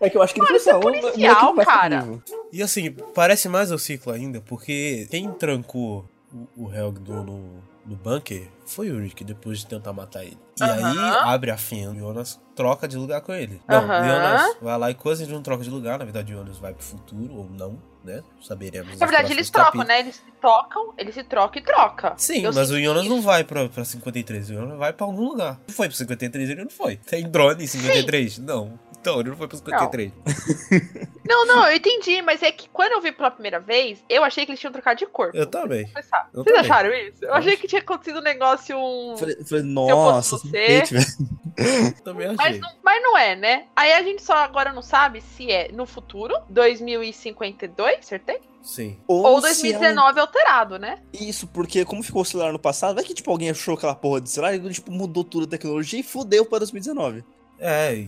É 0.00 0.10
que 0.10 0.16
eu 0.16 0.22
acho 0.22 0.34
que 0.34 0.40
ele 0.40 0.46
Mano, 0.46 0.48
foi 0.48 0.56
isso 0.58 0.68
é 0.68 0.72
só 0.72 0.76
um- 0.78 0.80
um 0.80 1.00
policial, 1.00 1.54
cara. 1.56 2.22
E 2.52 2.62
assim, 2.62 2.90
parece 3.14 3.48
mais 3.48 3.70
o 3.70 3.78
ciclo 3.78 4.12
ainda, 4.12 4.40
porque 4.40 5.06
quem 5.10 5.30
trancou 5.32 6.08
o, 6.32 6.64
o 6.64 6.74
Helg 6.74 6.98
no, 7.00 7.22
no, 7.22 7.62
no 7.86 7.96
bunker 7.96 8.48
foi 8.66 8.90
o 8.90 8.98
Rick, 9.00 9.22
depois 9.22 9.58
de 9.60 9.66
tentar 9.66 9.92
matar 9.92 10.24
ele. 10.24 10.38
E 10.60 10.64
Aham. 10.64 10.90
aí 10.90 10.98
abre 11.32 11.50
a 11.50 11.56
fenda, 11.58 11.92
o 11.92 11.98
Jonas 11.98 12.40
troca 12.56 12.88
de 12.88 12.96
lugar 12.96 13.20
com 13.20 13.32
ele. 13.32 13.60
Não, 13.68 13.78
Aham. 13.84 14.00
o 14.00 14.04
Jonas 14.04 14.56
vai 14.60 14.78
lá 14.78 14.90
e 14.90 14.94
coisa, 14.94 15.22
ele 15.22 15.32
não 15.32 15.42
troca 15.42 15.62
de 15.62 15.70
lugar, 15.70 15.98
na 15.98 16.04
verdade 16.04 16.32
o 16.32 16.36
Jonas 16.38 16.58
vai 16.58 16.72
pro 16.74 16.82
futuro, 16.84 17.34
ou 17.36 17.48
não, 17.50 17.80
né? 18.04 18.22
Saberemos. 18.40 18.98
Na 18.98 19.06
verdade, 19.06 19.32
eles 19.32 19.50
trocam, 19.50 19.80
capítulos. 19.80 19.88
né? 19.88 20.00
Eles 20.00 20.16
se 20.16 20.22
trocam, 20.40 20.94
eles 20.98 21.14
se 21.14 21.24
trocam 21.24 21.60
e 21.62 21.64
troca. 21.64 22.14
Sim, 22.16 22.44
Eu 22.44 22.52
mas 22.52 22.70
o 22.70 22.80
Jonas 22.80 23.04
isso. 23.04 23.14
não 23.14 23.22
vai 23.22 23.44
pra, 23.44 23.68
pra 23.68 23.84
53, 23.84 24.50
o 24.50 24.54
Jonas 24.54 24.78
vai 24.78 24.92
pra 24.92 25.06
algum 25.06 25.24
lugar. 25.28 25.60
Não 25.66 25.74
foi 25.74 25.88
pro 25.88 25.96
53, 25.96 26.50
ele 26.50 26.62
não 26.64 26.70
foi. 26.70 26.96
Tem 26.96 27.28
drone 27.30 27.64
em 27.64 27.66
53? 27.66 28.38
Não. 28.38 28.78
Então, 29.02 29.18
ele 29.18 29.30
não 29.30 29.36
foi 29.36 29.48
pro 29.48 29.56
53. 29.56 30.12
Não, 31.24 31.46
não, 31.46 31.68
eu 31.68 31.76
entendi, 31.76 32.20
mas 32.20 32.42
é 32.42 32.50
que 32.50 32.68
quando 32.68 32.92
eu 32.92 33.00
vi 33.00 33.12
pela 33.12 33.30
primeira 33.30 33.60
vez, 33.60 34.04
eu 34.08 34.24
achei 34.24 34.44
que 34.44 34.50
eles 34.50 34.60
tinham 34.60 34.72
trocado 34.72 34.98
de 34.98 35.06
corpo. 35.06 35.36
Eu 35.36 35.46
também. 35.46 35.88
Eu 35.94 36.02
Vocês 36.02 36.44
também. 36.44 36.60
acharam 36.60 36.92
isso? 36.92 37.24
Eu 37.24 37.32
achei 37.32 37.56
que 37.56 37.68
tinha 37.68 37.80
acontecido 37.80 38.18
um 38.18 38.22
negócio. 38.22 38.76
Um... 38.76 39.16
Falei, 39.16 39.36
falei, 39.44 39.64
nossa, 39.64 40.36
você-. 40.36 40.82
Também 42.02 42.26
achei. 42.26 42.36
Mas 42.36 42.60
não, 42.60 42.68
mas 42.82 43.02
não 43.02 43.16
é, 43.16 43.36
né? 43.36 43.66
Aí 43.76 43.92
a 43.92 44.02
gente 44.02 44.22
só 44.22 44.34
agora 44.34 44.72
não 44.72 44.82
sabe 44.82 45.20
se 45.20 45.50
é 45.50 45.70
no 45.70 45.86
futuro, 45.86 46.34
2052, 46.50 47.98
acertei? 48.00 48.40
Sim. 48.62 48.98
Ou 49.06 49.38
é 49.38 49.40
2019 49.42 50.20
alterado, 50.20 50.78
né? 50.78 50.98
Isso, 51.12 51.46
porque 51.46 51.84
como 51.84 52.02
ficou 52.02 52.22
o 52.22 52.24
celular 52.24 52.52
no 52.52 52.58
passado, 52.58 52.94
vai 52.94 53.04
que 53.04 53.14
tipo 53.14 53.30
alguém 53.30 53.50
achou 53.50 53.74
aquela 53.74 53.94
porra 53.94 54.20
de 54.20 54.30
celular 54.30 54.54
e 54.54 54.70
tipo, 54.70 54.90
mudou 54.90 55.24
tudo 55.24 55.44
a 55.44 55.48
tecnologia 55.48 56.00
e 56.00 56.02
fudeu 56.02 56.44
pra 56.44 56.58
2019. 56.58 57.24
É, 57.64 58.06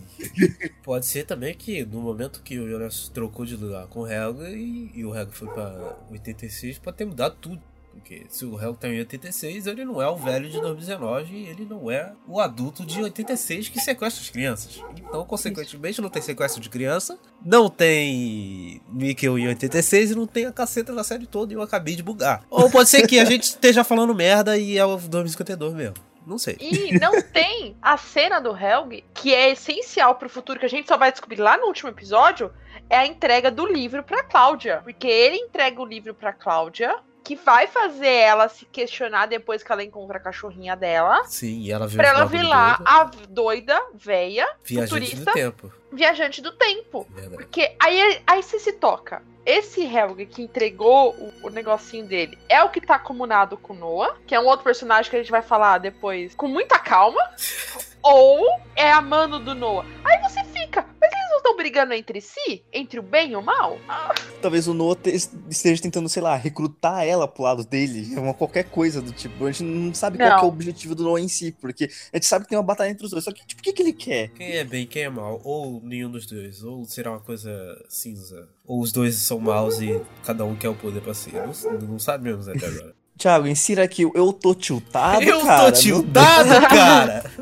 pode 0.82 1.06
ser 1.06 1.24
também 1.24 1.54
que 1.54 1.84
no 1.84 2.00
momento 2.00 2.42
que 2.42 2.58
o 2.58 2.68
Jonas 2.68 3.08
trocou 3.08 3.46
de 3.46 3.54
lugar 3.54 3.86
com 3.86 4.00
o 4.00 4.08
Helga 4.08 4.50
e, 4.50 4.90
e 4.92 5.04
o 5.04 5.14
Helga 5.14 5.30
foi 5.30 5.46
pra 5.46 5.96
86, 6.10 6.78
pode 6.80 6.96
ter 6.96 7.04
mudado 7.04 7.36
tudo. 7.40 7.62
Porque 7.92 8.26
se 8.28 8.44
o 8.44 8.60
Helga 8.60 8.78
tá 8.80 8.88
em 8.88 8.98
86, 8.98 9.68
ele 9.68 9.84
não 9.84 10.02
é 10.02 10.08
o 10.08 10.16
velho 10.16 10.50
de 10.50 10.60
2019 10.60 11.32
e 11.32 11.46
ele 11.46 11.64
não 11.64 11.88
é 11.88 12.12
o 12.26 12.40
adulto 12.40 12.84
de 12.84 13.00
86 13.00 13.68
que 13.68 13.78
sequestra 13.78 14.20
as 14.20 14.28
crianças. 14.28 14.82
Então, 14.96 15.24
consequentemente, 15.24 16.02
não 16.02 16.10
tem 16.10 16.20
sequestro 16.20 16.60
de 16.60 16.68
criança, 16.68 17.16
não 17.44 17.70
tem 17.70 18.82
Mikkel 18.88 19.38
em 19.38 19.46
86 19.46 20.10
e 20.10 20.14
não 20.16 20.26
tem 20.26 20.46
a 20.46 20.52
caceta 20.52 20.92
da 20.92 21.04
série 21.04 21.26
toda 21.26 21.52
e 21.52 21.56
eu 21.56 21.62
acabei 21.62 21.94
de 21.94 22.02
bugar. 22.02 22.44
Ou 22.50 22.68
pode 22.68 22.88
ser 22.88 23.06
que 23.06 23.20
a 23.20 23.24
gente 23.24 23.44
esteja 23.44 23.84
falando 23.84 24.12
merda 24.12 24.58
e 24.58 24.76
é 24.76 24.84
o 24.84 24.96
2052 24.96 25.72
mesmo. 25.74 26.13
Não 26.26 26.38
sei. 26.38 26.56
E 26.60 26.98
não 26.98 27.20
tem 27.32 27.76
a 27.80 27.96
cena 27.96 28.40
do 28.40 28.56
Helg, 28.56 29.04
que 29.14 29.34
é 29.34 29.50
essencial 29.50 30.14
pro 30.14 30.28
futuro, 30.28 30.58
que 30.58 30.66
a 30.66 30.70
gente 30.70 30.88
só 30.88 30.96
vai 30.96 31.10
descobrir 31.10 31.40
lá 31.40 31.56
no 31.56 31.66
último 31.66 31.90
episódio, 31.90 32.52
é 32.88 32.96
a 32.96 33.06
entrega 33.06 33.50
do 33.50 33.66
livro 33.66 34.02
pra 34.02 34.22
Cláudia. 34.22 34.80
Porque 34.82 35.06
ele 35.06 35.36
entrega 35.36 35.80
o 35.80 35.86
livro 35.86 36.14
pra 36.14 36.32
Cláudia, 36.32 36.96
que 37.24 37.34
vai 37.36 37.66
fazer 37.66 38.06
ela 38.06 38.48
se 38.48 38.66
questionar 38.66 39.26
depois 39.26 39.62
que 39.62 39.72
ela 39.72 39.82
encontra 39.82 40.18
a 40.18 40.20
cachorrinha 40.20 40.76
dela. 40.76 41.24
Sim, 41.24 41.60
e 41.60 41.72
ela 41.72 41.86
viu 41.86 41.96
Pra 41.96 42.08
ela 42.08 42.26
ver 42.26 42.42
lá 42.42 42.76
doido. 42.76 42.88
a 42.88 43.04
doida, 43.28 43.82
véia, 43.94 44.46
Viajante 44.62 44.90
futurista, 44.90 45.24
do 45.30 45.32
tempo. 45.32 45.72
viajante 45.90 46.42
do 46.42 46.52
tempo. 46.52 47.06
Verdade. 47.10 47.36
Porque 47.36 47.74
aí, 47.80 48.22
aí 48.26 48.42
você 48.42 48.58
se 48.58 48.72
toca. 48.74 49.22
Esse 49.46 49.82
Helg 49.84 50.24
que 50.26 50.42
entregou 50.42 51.14
o, 51.14 51.46
o 51.46 51.50
negocinho 51.50 52.06
dele 52.06 52.38
é 52.48 52.62
o 52.62 52.70
que 52.70 52.80
tá 52.80 52.98
comunado 52.98 53.56
com 53.58 53.74
Noah, 53.74 54.16
que 54.26 54.34
é 54.34 54.40
um 54.40 54.46
outro 54.46 54.64
personagem 54.64 55.10
que 55.10 55.16
a 55.16 55.18
gente 55.20 55.30
vai 55.30 55.42
falar 55.42 55.78
depois 55.78 56.34
com 56.34 56.46
muita 56.46 56.78
calma. 56.78 57.20
ou 58.02 58.46
é 58.76 58.90
a 58.92 59.00
mano 59.00 59.38
do 59.38 59.54
Noah. 59.54 59.86
Aí 60.04 60.20
você 60.28 60.44
fica, 60.44 60.83
brigando 61.64 61.94
entre 61.94 62.20
si? 62.20 62.62
Entre 62.70 63.00
o 63.00 63.02
bem 63.02 63.30
e 63.32 63.36
o 63.36 63.40
mal? 63.42 63.78
Talvez 64.42 64.68
o 64.68 64.74
Noah 64.74 64.94
te- 65.00 65.16
esteja 65.48 65.80
tentando, 65.80 66.10
sei 66.10 66.22
lá, 66.22 66.36
recrutar 66.36 67.04
ela 67.06 67.26
pro 67.26 67.42
lado 67.42 67.64
dele, 67.64 68.14
uma 68.18 68.34
qualquer 68.34 68.64
coisa 68.64 69.00
do 69.00 69.10
tipo. 69.12 69.46
A 69.46 69.50
gente 69.50 69.64
não 69.64 69.94
sabe 69.94 70.18
qual 70.18 70.28
Não. 70.28 70.38
que 70.38 70.44
é 70.44 70.46
o 70.46 70.50
objetivo 70.50 70.94
do 70.94 71.02
Noah 71.04 71.22
em 71.22 71.28
si, 71.28 71.52
porque 71.52 71.88
a 72.12 72.16
gente 72.18 72.26
sabe 72.26 72.44
que 72.44 72.50
tem 72.50 72.58
uma 72.58 72.64
batalha 72.64 72.90
entre 72.90 73.04
os 73.06 73.10
dois. 73.10 73.24
Só 73.24 73.32
que, 73.32 73.46
tipo, 73.46 73.62
o 73.62 73.64
que, 73.64 73.72
que 73.72 73.82
ele 73.82 73.94
quer? 73.94 74.28
Quem 74.28 74.52
é 74.52 74.62
bem, 74.64 74.86
quem 74.86 75.04
é 75.04 75.08
mal? 75.08 75.40
Ou 75.42 75.80
nenhum 75.82 76.10
dos 76.10 76.26
dois? 76.26 76.62
Ou 76.62 76.84
será 76.84 77.12
uma 77.12 77.20
coisa 77.20 77.50
cinza? 77.88 78.46
Ou 78.66 78.82
os 78.82 78.92
dois 78.92 79.14
são 79.16 79.38
maus 79.40 79.80
e 79.80 79.98
cada 80.22 80.44
um 80.44 80.54
quer 80.54 80.68
o 80.68 80.74
poder 80.74 81.00
pra 81.00 81.14
si? 81.14 81.30
Não, 81.32 81.78
não 81.80 81.98
sabemos 81.98 82.46
até 82.46 82.66
agora. 82.66 82.94
Thiago, 83.16 83.46
insira 83.46 83.84
aqui, 83.84 84.02
eu 84.02 84.32
tô 84.32 84.54
tiltado, 84.54 85.22
Eu 85.22 85.40
cara. 85.46 85.58
tô 85.58 85.62
meu 85.70 85.72
tiltado, 85.72 86.68
cara! 86.68 87.24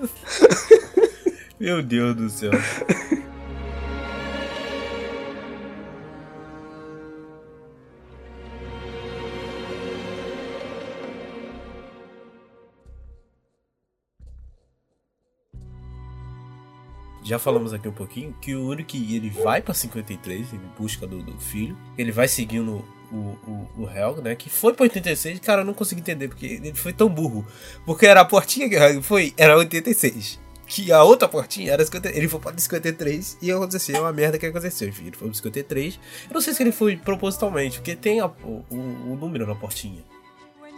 Meu 1.58 1.80
Deus 1.80 2.16
do 2.16 2.28
céu. 2.28 2.50
Já 17.32 17.38
falamos 17.38 17.72
aqui 17.72 17.88
um 17.88 17.92
pouquinho 17.92 18.36
que 18.42 18.54
o 18.54 18.68
único 18.68 18.90
que 18.90 19.16
ele 19.16 19.30
vai 19.30 19.62
pra 19.62 19.72
53 19.72 20.52
em 20.52 20.60
busca 20.78 21.06
do, 21.06 21.22
do 21.22 21.32
filho. 21.40 21.74
Ele 21.96 22.12
vai 22.12 22.28
seguindo 22.28 22.84
o, 23.10 23.14
o, 23.16 23.68
o 23.78 23.88
Helg, 23.88 24.20
né? 24.20 24.34
Que 24.36 24.50
foi 24.50 24.74
pra 24.74 24.82
86. 24.82 25.38
Cara, 25.40 25.62
eu 25.62 25.64
não 25.64 25.72
consigo 25.72 25.98
entender 25.98 26.28
porque 26.28 26.44
ele 26.44 26.74
foi 26.74 26.92
tão 26.92 27.08
burro. 27.08 27.46
Porque 27.86 28.04
era 28.04 28.20
a 28.20 28.24
portinha 28.26 28.68
que 28.68 29.00
foi, 29.00 29.32
era 29.38 29.56
86. 29.56 30.38
Que 30.66 30.92
a 30.92 31.02
outra 31.02 31.26
portinha 31.26 31.72
era 31.72 31.82
50, 31.82 32.10
ele 32.10 32.28
foi 32.28 32.38
pra 32.38 32.52
53 32.54 33.38
e 33.40 33.50
aconteceu 33.50 33.98
uma 34.02 34.12
merda 34.12 34.38
que 34.38 34.44
aconteceu. 34.44 34.88
Enfim, 34.90 35.06
ele 35.06 35.16
foi 35.16 35.28
pra 35.28 35.34
53. 35.34 35.94
Eu 36.28 36.34
não 36.34 36.40
sei 36.42 36.52
se 36.52 36.62
ele 36.62 36.70
foi 36.70 36.98
propositalmente, 36.98 37.78
porque 37.78 37.96
tem 37.96 38.20
a- 38.20 38.26
o- 38.26 38.62
o 38.70 39.16
número 39.18 39.46
na 39.46 39.54
portinha. 39.54 40.04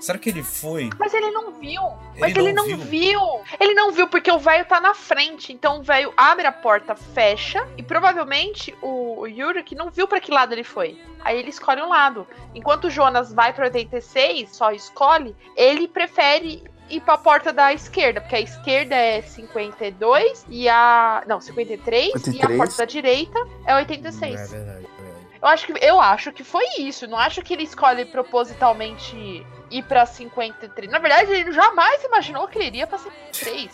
Será 0.05 0.19
que 0.19 0.29
ele 0.29 0.43
foi? 0.43 0.91
Mas 0.99 1.15
ele 1.15 1.31
não 1.31 1.53
viu. 1.53 1.81
Mas 2.19 2.31
Ele 2.31 2.41
ele, 2.49 2.53
não 2.53 2.67
não, 2.69 2.77
viu. 2.77 2.87
viu. 2.87 3.21
Ele 3.59 3.75
não 3.75 3.91
viu 3.91 4.07
porque 4.07 4.31
o 4.31 4.39
velho 4.39 4.65
tá 4.67 4.79
na 4.81 4.93
frente. 4.95 5.51
Então 5.53 5.79
o 5.81 5.83
velho 5.83 6.13
abre 6.17 6.47
a 6.47 6.53
porta, 6.53 6.95
fecha. 6.95 7.67
E 7.79 7.83
provavelmente 7.83 8.75
o, 8.83 9.21
o 9.21 9.27
Yurik 9.27 9.75
não 9.75 9.91
viu 9.91 10.07
pra 10.07 10.21
que 10.21 10.31
lado 10.31 10.53
ele 10.53 10.63
foi. 10.65 11.01
Aí 11.25 11.39
ele 11.39 11.49
escolhe 11.49 11.81
um 11.81 11.89
lado. 11.89 12.27
Enquanto 12.55 12.85
o 12.85 12.91
Jonas 12.91 13.33
vai 13.33 13.53
pra 13.55 13.65
86, 13.65 14.55
só 14.55 14.73
escolhe, 14.73 15.35
ele 15.57 15.89
prefere 15.89 16.63
ir 16.91 17.01
pra 17.01 17.17
porta 17.17 17.51
da 17.51 17.73
esquerda. 17.73 18.21
Porque 18.21 18.37
a 18.37 18.41
esquerda 18.41 18.95
é 18.95 19.23
52 19.23 20.45
e 20.51 20.69
a. 20.69 21.23
Não, 21.27 21.41
53. 21.41 22.13
E 22.13 22.17
a 22.17 22.21
53. 22.21 22.59
porta 22.59 22.77
da 22.77 22.85
direita 22.85 23.39
é 23.67 23.73
É 23.73 23.77
86. 23.77 24.51
verdade, 24.51 24.55
é 24.55 24.59
verdade. 24.67 24.95
Eu 25.41 25.49
acho, 25.49 25.67
que, 25.67 25.85
eu 25.85 26.01
acho 26.01 26.33
que 26.33 26.43
foi 26.45 26.65
isso. 26.79 27.07
Não 27.07 27.19
acho 27.19 27.43
que 27.43 27.53
ele 27.53 27.65
escolhe 27.65 28.05
propositalmente 28.07 29.47
ir 29.79 29.83
pra 29.85 30.07
53. 30.07 30.91
Na 30.91 30.99
verdade, 30.99 31.33
ele 31.33 31.53
jamais 31.53 32.03
imaginou 32.05 32.47
que 32.49 32.59
ele 32.59 32.67
iria 32.67 32.87
pra 32.87 32.99
53. 32.99 33.71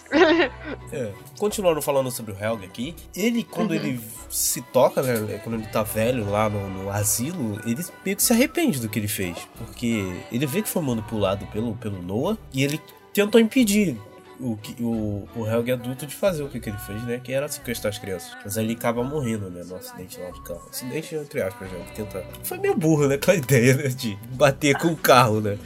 É. 0.93 1.13
Continuando 1.39 1.81
falando 1.83 2.11
sobre 2.11 2.33
o 2.33 2.37
Helg 2.39 2.65
aqui, 2.65 2.95
ele, 3.15 3.45
quando 3.45 3.71
Uhum. 3.71 3.77
ele 3.77 4.01
se 4.29 4.61
toca, 4.63 5.03
né, 5.03 5.39
quando 5.43 5.57
ele 5.57 5.67
tá 5.69 5.83
velho 5.83 6.29
lá 6.31 6.49
no, 6.49 6.69
no 6.69 6.91
asilo, 6.91 7.61
ele 7.67 7.85
meio 8.05 8.17
que 8.17 8.23
se 8.23 8.33
arrepende 8.33 8.81
do 8.81 8.89
que 8.89 8.99
ele 8.99 9.09
fez. 9.09 9.37
Porque 9.57 10.05
ele 10.33 10.47
vê 10.47 10.63
que 10.63 10.69
foi 10.69 10.83
manipulado 10.83 11.47
pelo, 11.47 11.75
pelo 11.77 12.01
Noah 12.03 12.37
e 12.53 12.63
ele 12.65 12.81
tentou 13.13 13.41
impedir 13.41 13.97
o, 14.41 14.59
o, 14.81 15.29
o 15.37 15.47
Helg 15.47 15.71
adulto 15.71 16.07
de 16.07 16.15
fazer 16.15 16.43
o 16.43 16.49
que, 16.49 16.59
que 16.59 16.71
ele 16.71 16.79
fez, 16.79 17.03
né? 17.05 17.21
Que 17.23 17.33
era 17.33 17.47
sequestrar 17.49 17.93
as 17.93 17.99
crianças. 17.99 18.37
Mas 18.43 18.57
ele 18.57 18.73
acaba 18.73 19.03
morrendo, 19.03 19.51
né? 19.51 19.63
No 19.65 19.77
acidente 19.77 20.19
lá 20.19 20.31
de 20.31 20.41
carro. 20.43 20.63
Acidente, 20.71 21.15
entre 21.15 21.43
aspas, 21.43 21.71
né? 21.71 21.85
Que 21.89 21.97
tenta... 21.97 22.25
Foi 22.43 22.59
meio 22.59 22.75
burro, 22.75 23.07
né? 23.07 23.17
Aquela 23.17 23.37
ideia, 23.39 23.75
né? 23.75 23.89
De 23.89 24.19
bater 24.33 24.77
com 24.79 24.89
o 24.89 24.97
carro, 24.97 25.41
né? 25.41 25.59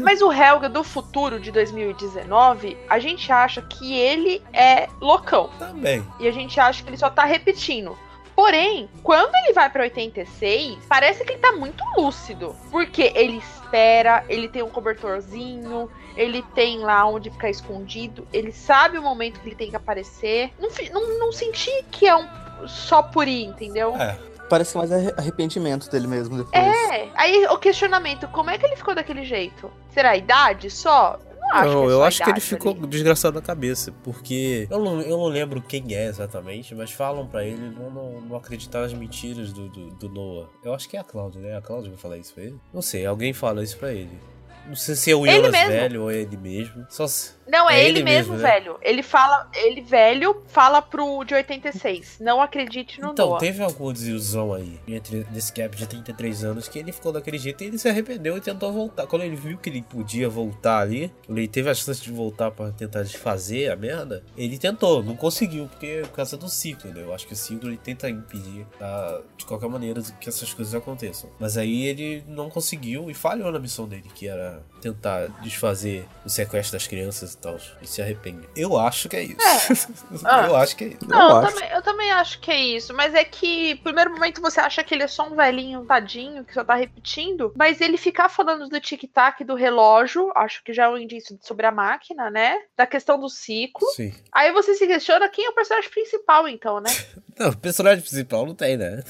Mas 0.00 0.22
o 0.22 0.32
Helga 0.32 0.68
do 0.68 0.82
futuro 0.82 1.38
de 1.38 1.50
2019, 1.52 2.76
a 2.88 2.98
gente 2.98 3.30
acha 3.30 3.60
que 3.62 3.94
ele 3.94 4.42
é 4.52 4.88
loucão. 5.00 5.50
Também. 5.58 6.04
E 6.18 6.26
a 6.26 6.32
gente 6.32 6.58
acha 6.58 6.82
que 6.82 6.90
ele 6.90 6.96
só 6.96 7.10
tá 7.10 7.24
repetindo. 7.24 7.96
Porém, 8.34 8.88
quando 9.02 9.32
ele 9.36 9.52
vai 9.52 9.70
pra 9.70 9.84
86, 9.84 10.78
parece 10.88 11.24
que 11.24 11.32
ele 11.32 11.40
tá 11.40 11.52
muito 11.52 11.84
lúcido. 11.96 12.54
Porque 12.70 13.12
ele 13.14 13.36
espera, 13.36 14.24
ele 14.28 14.48
tem 14.48 14.62
um 14.62 14.70
cobertorzinho, 14.70 15.88
ele 16.16 16.42
tem 16.54 16.78
lá 16.78 17.06
onde 17.06 17.30
ficar 17.30 17.50
escondido, 17.50 18.26
ele 18.32 18.52
sabe 18.52 18.98
o 18.98 19.02
momento 19.02 19.40
que 19.40 19.48
ele 19.48 19.56
tem 19.56 19.70
que 19.70 19.76
aparecer. 19.76 20.52
Não, 20.58 20.68
não, 20.92 21.18
não 21.18 21.32
senti 21.32 21.70
que 21.90 22.06
é 22.06 22.16
um 22.16 22.26
só 22.66 23.02
por 23.02 23.26
ir, 23.28 23.44
entendeu? 23.44 23.94
É. 23.96 24.18
Parece 24.48 24.72
que 24.72 24.76
é 24.76 24.80
mais 24.80 24.92
arre- 24.92 25.14
arrependimento 25.16 25.90
dele 25.90 26.06
mesmo 26.06 26.36
depois. 26.36 26.54
É, 26.54 27.08
aí 27.14 27.46
o 27.46 27.58
questionamento, 27.58 28.28
como 28.28 28.50
é 28.50 28.58
que 28.58 28.66
ele 28.66 28.76
ficou 28.76 28.94
daquele 28.94 29.24
jeito? 29.24 29.70
Será 29.90 30.10
a 30.10 30.16
idade 30.16 30.70
só? 30.70 31.18
Não 31.40 31.50
acho 31.56 31.70
Não, 31.72 31.82
que 31.82 31.88
é 31.88 31.92
eu 31.92 32.04
acho 32.04 32.24
que 32.24 32.30
ele 32.30 32.40
ficou 32.40 32.72
ali. 32.72 32.86
desgraçado 32.86 33.34
na 33.36 33.42
cabeça, 33.42 33.92
porque 34.02 34.66
eu 34.70 34.78
não, 34.82 35.00
eu 35.00 35.16
não 35.18 35.26
lembro 35.26 35.60
quem 35.62 35.94
é 35.94 36.06
exatamente, 36.06 36.74
mas 36.74 36.90
falam 36.90 37.26
pra 37.26 37.44
ele 37.44 37.70
não, 37.70 37.90
não, 37.90 38.20
não 38.20 38.36
acreditar 38.36 38.80
nas 38.80 38.92
mentiras 38.94 39.52
do, 39.52 39.68
do, 39.68 39.90
do 39.90 40.08
Noah. 40.08 40.48
Eu 40.62 40.74
acho 40.74 40.88
que 40.88 40.96
é 40.96 41.00
a 41.00 41.04
Cláudia, 41.04 41.40
né? 41.40 41.56
A 41.56 41.60
Cláudia 41.62 41.90
vai 41.90 41.98
falar 41.98 42.16
isso 42.18 42.32
pra 42.34 42.44
ele? 42.44 42.58
Não 42.72 42.80
sei, 42.82 43.04
alguém 43.06 43.32
fala 43.32 43.62
isso 43.62 43.76
pra 43.78 43.92
ele. 43.92 44.18
Não 44.66 44.74
sei 44.74 44.94
se 44.94 45.10
é 45.10 45.14
o 45.14 45.26
Jonas 45.26 45.50
mesmo. 45.52 45.70
velho 45.70 46.02
ou 46.02 46.10
é 46.10 46.16
ele 46.16 46.36
mesmo. 46.36 46.86
Só 46.88 47.06
se... 47.06 47.32
Não, 47.46 47.68
é, 47.68 47.80
É 47.80 47.88
ele, 47.88 47.98
ele 47.98 48.04
mesmo, 48.04 48.32
mesmo, 48.34 48.42
né? 48.42 48.50
velho. 48.52 48.78
Ele 48.82 49.02
fala, 49.02 49.48
ele 49.54 49.80
velho 49.80 50.42
fala 50.48 50.80
pro 50.80 51.24
de 51.24 51.34
86. 51.34 52.18
Não 52.20 52.40
acredite 52.40 53.00
no 53.00 53.10
Então, 53.12 53.28
Noah. 53.30 53.40
teve 53.40 53.62
alguma 53.62 53.92
desilusão 53.92 54.52
aí, 54.52 54.78
entre 54.88 55.26
nesse 55.30 55.52
gap 55.52 55.76
de 55.76 55.86
33 55.86 56.44
anos, 56.44 56.68
que 56.68 56.78
ele 56.78 56.92
ficou 56.92 57.12
daquele 57.12 57.38
jeito 57.38 57.62
e 57.62 57.66
ele 57.66 57.78
se 57.78 57.88
arrependeu 57.88 58.36
e 58.36 58.40
tentou 58.40 58.72
voltar. 58.72 59.06
Quando 59.06 59.22
ele 59.22 59.36
viu 59.36 59.58
que 59.58 59.68
ele 59.68 59.82
podia 59.82 60.28
voltar 60.28 60.78
ali, 60.80 61.12
ele 61.28 61.46
teve 61.48 61.68
a 61.68 61.74
chance 61.74 62.00
de 62.02 62.10
voltar 62.10 62.50
pra 62.50 62.70
tentar 62.72 63.02
desfazer 63.02 63.70
a 63.70 63.76
merda, 63.76 64.22
ele 64.36 64.58
tentou, 64.58 65.02
não 65.02 65.16
conseguiu, 65.16 65.68
porque 65.68 66.02
por 66.04 66.12
causa 66.16 66.36
do 66.36 66.48
ciclo, 66.48 66.90
né? 66.92 67.02
Eu 67.02 67.14
acho 67.14 67.26
que 67.26 67.32
o 67.32 67.36
ciclo 67.36 67.68
ele 67.68 67.76
tenta 67.76 68.08
impedir, 68.08 68.66
ah, 68.80 69.20
de 69.36 69.44
qualquer 69.44 69.68
maneira, 69.68 70.00
que 70.20 70.28
essas 70.28 70.52
coisas 70.54 70.74
aconteçam. 70.74 71.30
Mas 71.38 71.56
aí 71.56 71.84
ele 71.84 72.24
não 72.26 72.48
conseguiu 72.48 73.10
e 73.10 73.14
falhou 73.14 73.50
na 73.52 73.58
missão 73.58 73.86
dele, 73.86 74.08
que 74.14 74.26
era 74.28 74.62
tentar 74.80 75.26
desfazer 75.42 76.06
o 76.24 76.28
sequestro 76.28 76.72
das 76.78 76.86
crianças 76.86 77.33
e 77.34 77.38
tal, 77.38 77.58
e 77.82 77.86
se 77.86 78.00
arrepende. 78.00 78.48
Eu 78.56 78.78
acho 78.78 79.08
que 79.08 79.16
é 79.16 79.22
isso. 79.22 79.38
Ah. 80.24 80.46
Eu 80.46 80.56
acho 80.56 80.76
que 80.76 80.84
é 80.84 80.86
isso. 80.88 81.08
Não, 81.08 81.20
Eu 81.20 81.28
eu, 81.30 81.36
acho. 81.36 81.54
também, 81.54 81.70
eu 81.72 81.82
também 81.82 82.12
acho 82.12 82.40
que 82.40 82.50
é 82.50 82.58
isso. 82.60 82.94
Mas 82.94 83.14
é 83.14 83.24
que, 83.24 83.74
primeiro 83.76 84.10
momento, 84.12 84.40
você 84.40 84.60
acha 84.60 84.82
que 84.84 84.94
ele 84.94 85.02
é 85.02 85.08
só 85.08 85.26
um 85.26 85.34
velhinho, 85.36 85.84
tadinho, 85.84 86.44
que 86.44 86.54
só 86.54 86.64
tá 86.64 86.74
repetindo. 86.74 87.52
Mas 87.56 87.80
ele 87.80 87.96
ficar 87.96 88.28
falando 88.28 88.68
do 88.68 88.80
tic-tac 88.80 89.42
do 89.44 89.54
relógio, 89.54 90.30
acho 90.34 90.62
que 90.64 90.72
já 90.72 90.84
é 90.84 90.88
um 90.88 90.96
indício 90.98 91.38
sobre 91.42 91.66
a 91.66 91.72
máquina, 91.72 92.30
né? 92.30 92.58
Da 92.76 92.86
questão 92.86 93.18
do 93.18 93.28
ciclo. 93.28 93.86
Sim. 93.94 94.14
Aí 94.32 94.52
você 94.52 94.74
se 94.74 94.86
questiona 94.86 95.28
quem 95.28 95.44
é 95.46 95.50
o 95.50 95.54
personagem 95.54 95.90
principal, 95.90 96.48
então, 96.48 96.80
né? 96.80 96.90
Não, 97.38 97.50
o 97.50 97.56
personagem 97.56 98.00
principal 98.00 98.46
não 98.46 98.54
tem, 98.54 98.76
né? 98.76 99.02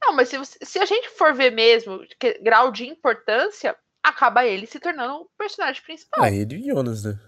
Não, 0.00 0.12
mas 0.14 0.28
se, 0.28 0.38
você- 0.38 0.58
se 0.62 0.78
a 0.78 0.84
gente 0.84 1.08
for 1.10 1.34
ver 1.34 1.50
mesmo 1.50 2.00
que, 2.20 2.38
grau 2.42 2.70
de 2.70 2.86
importância, 2.86 3.74
acaba 4.04 4.44
ele 4.44 4.66
se 4.66 4.78
tornando 4.78 5.14
o 5.22 5.28
personagem 5.38 5.82
principal. 5.82 6.22
Ah, 6.24 6.30
ele 6.30 6.56
e 6.56 6.66
Jonas, 6.68 7.02
né? 7.04 7.18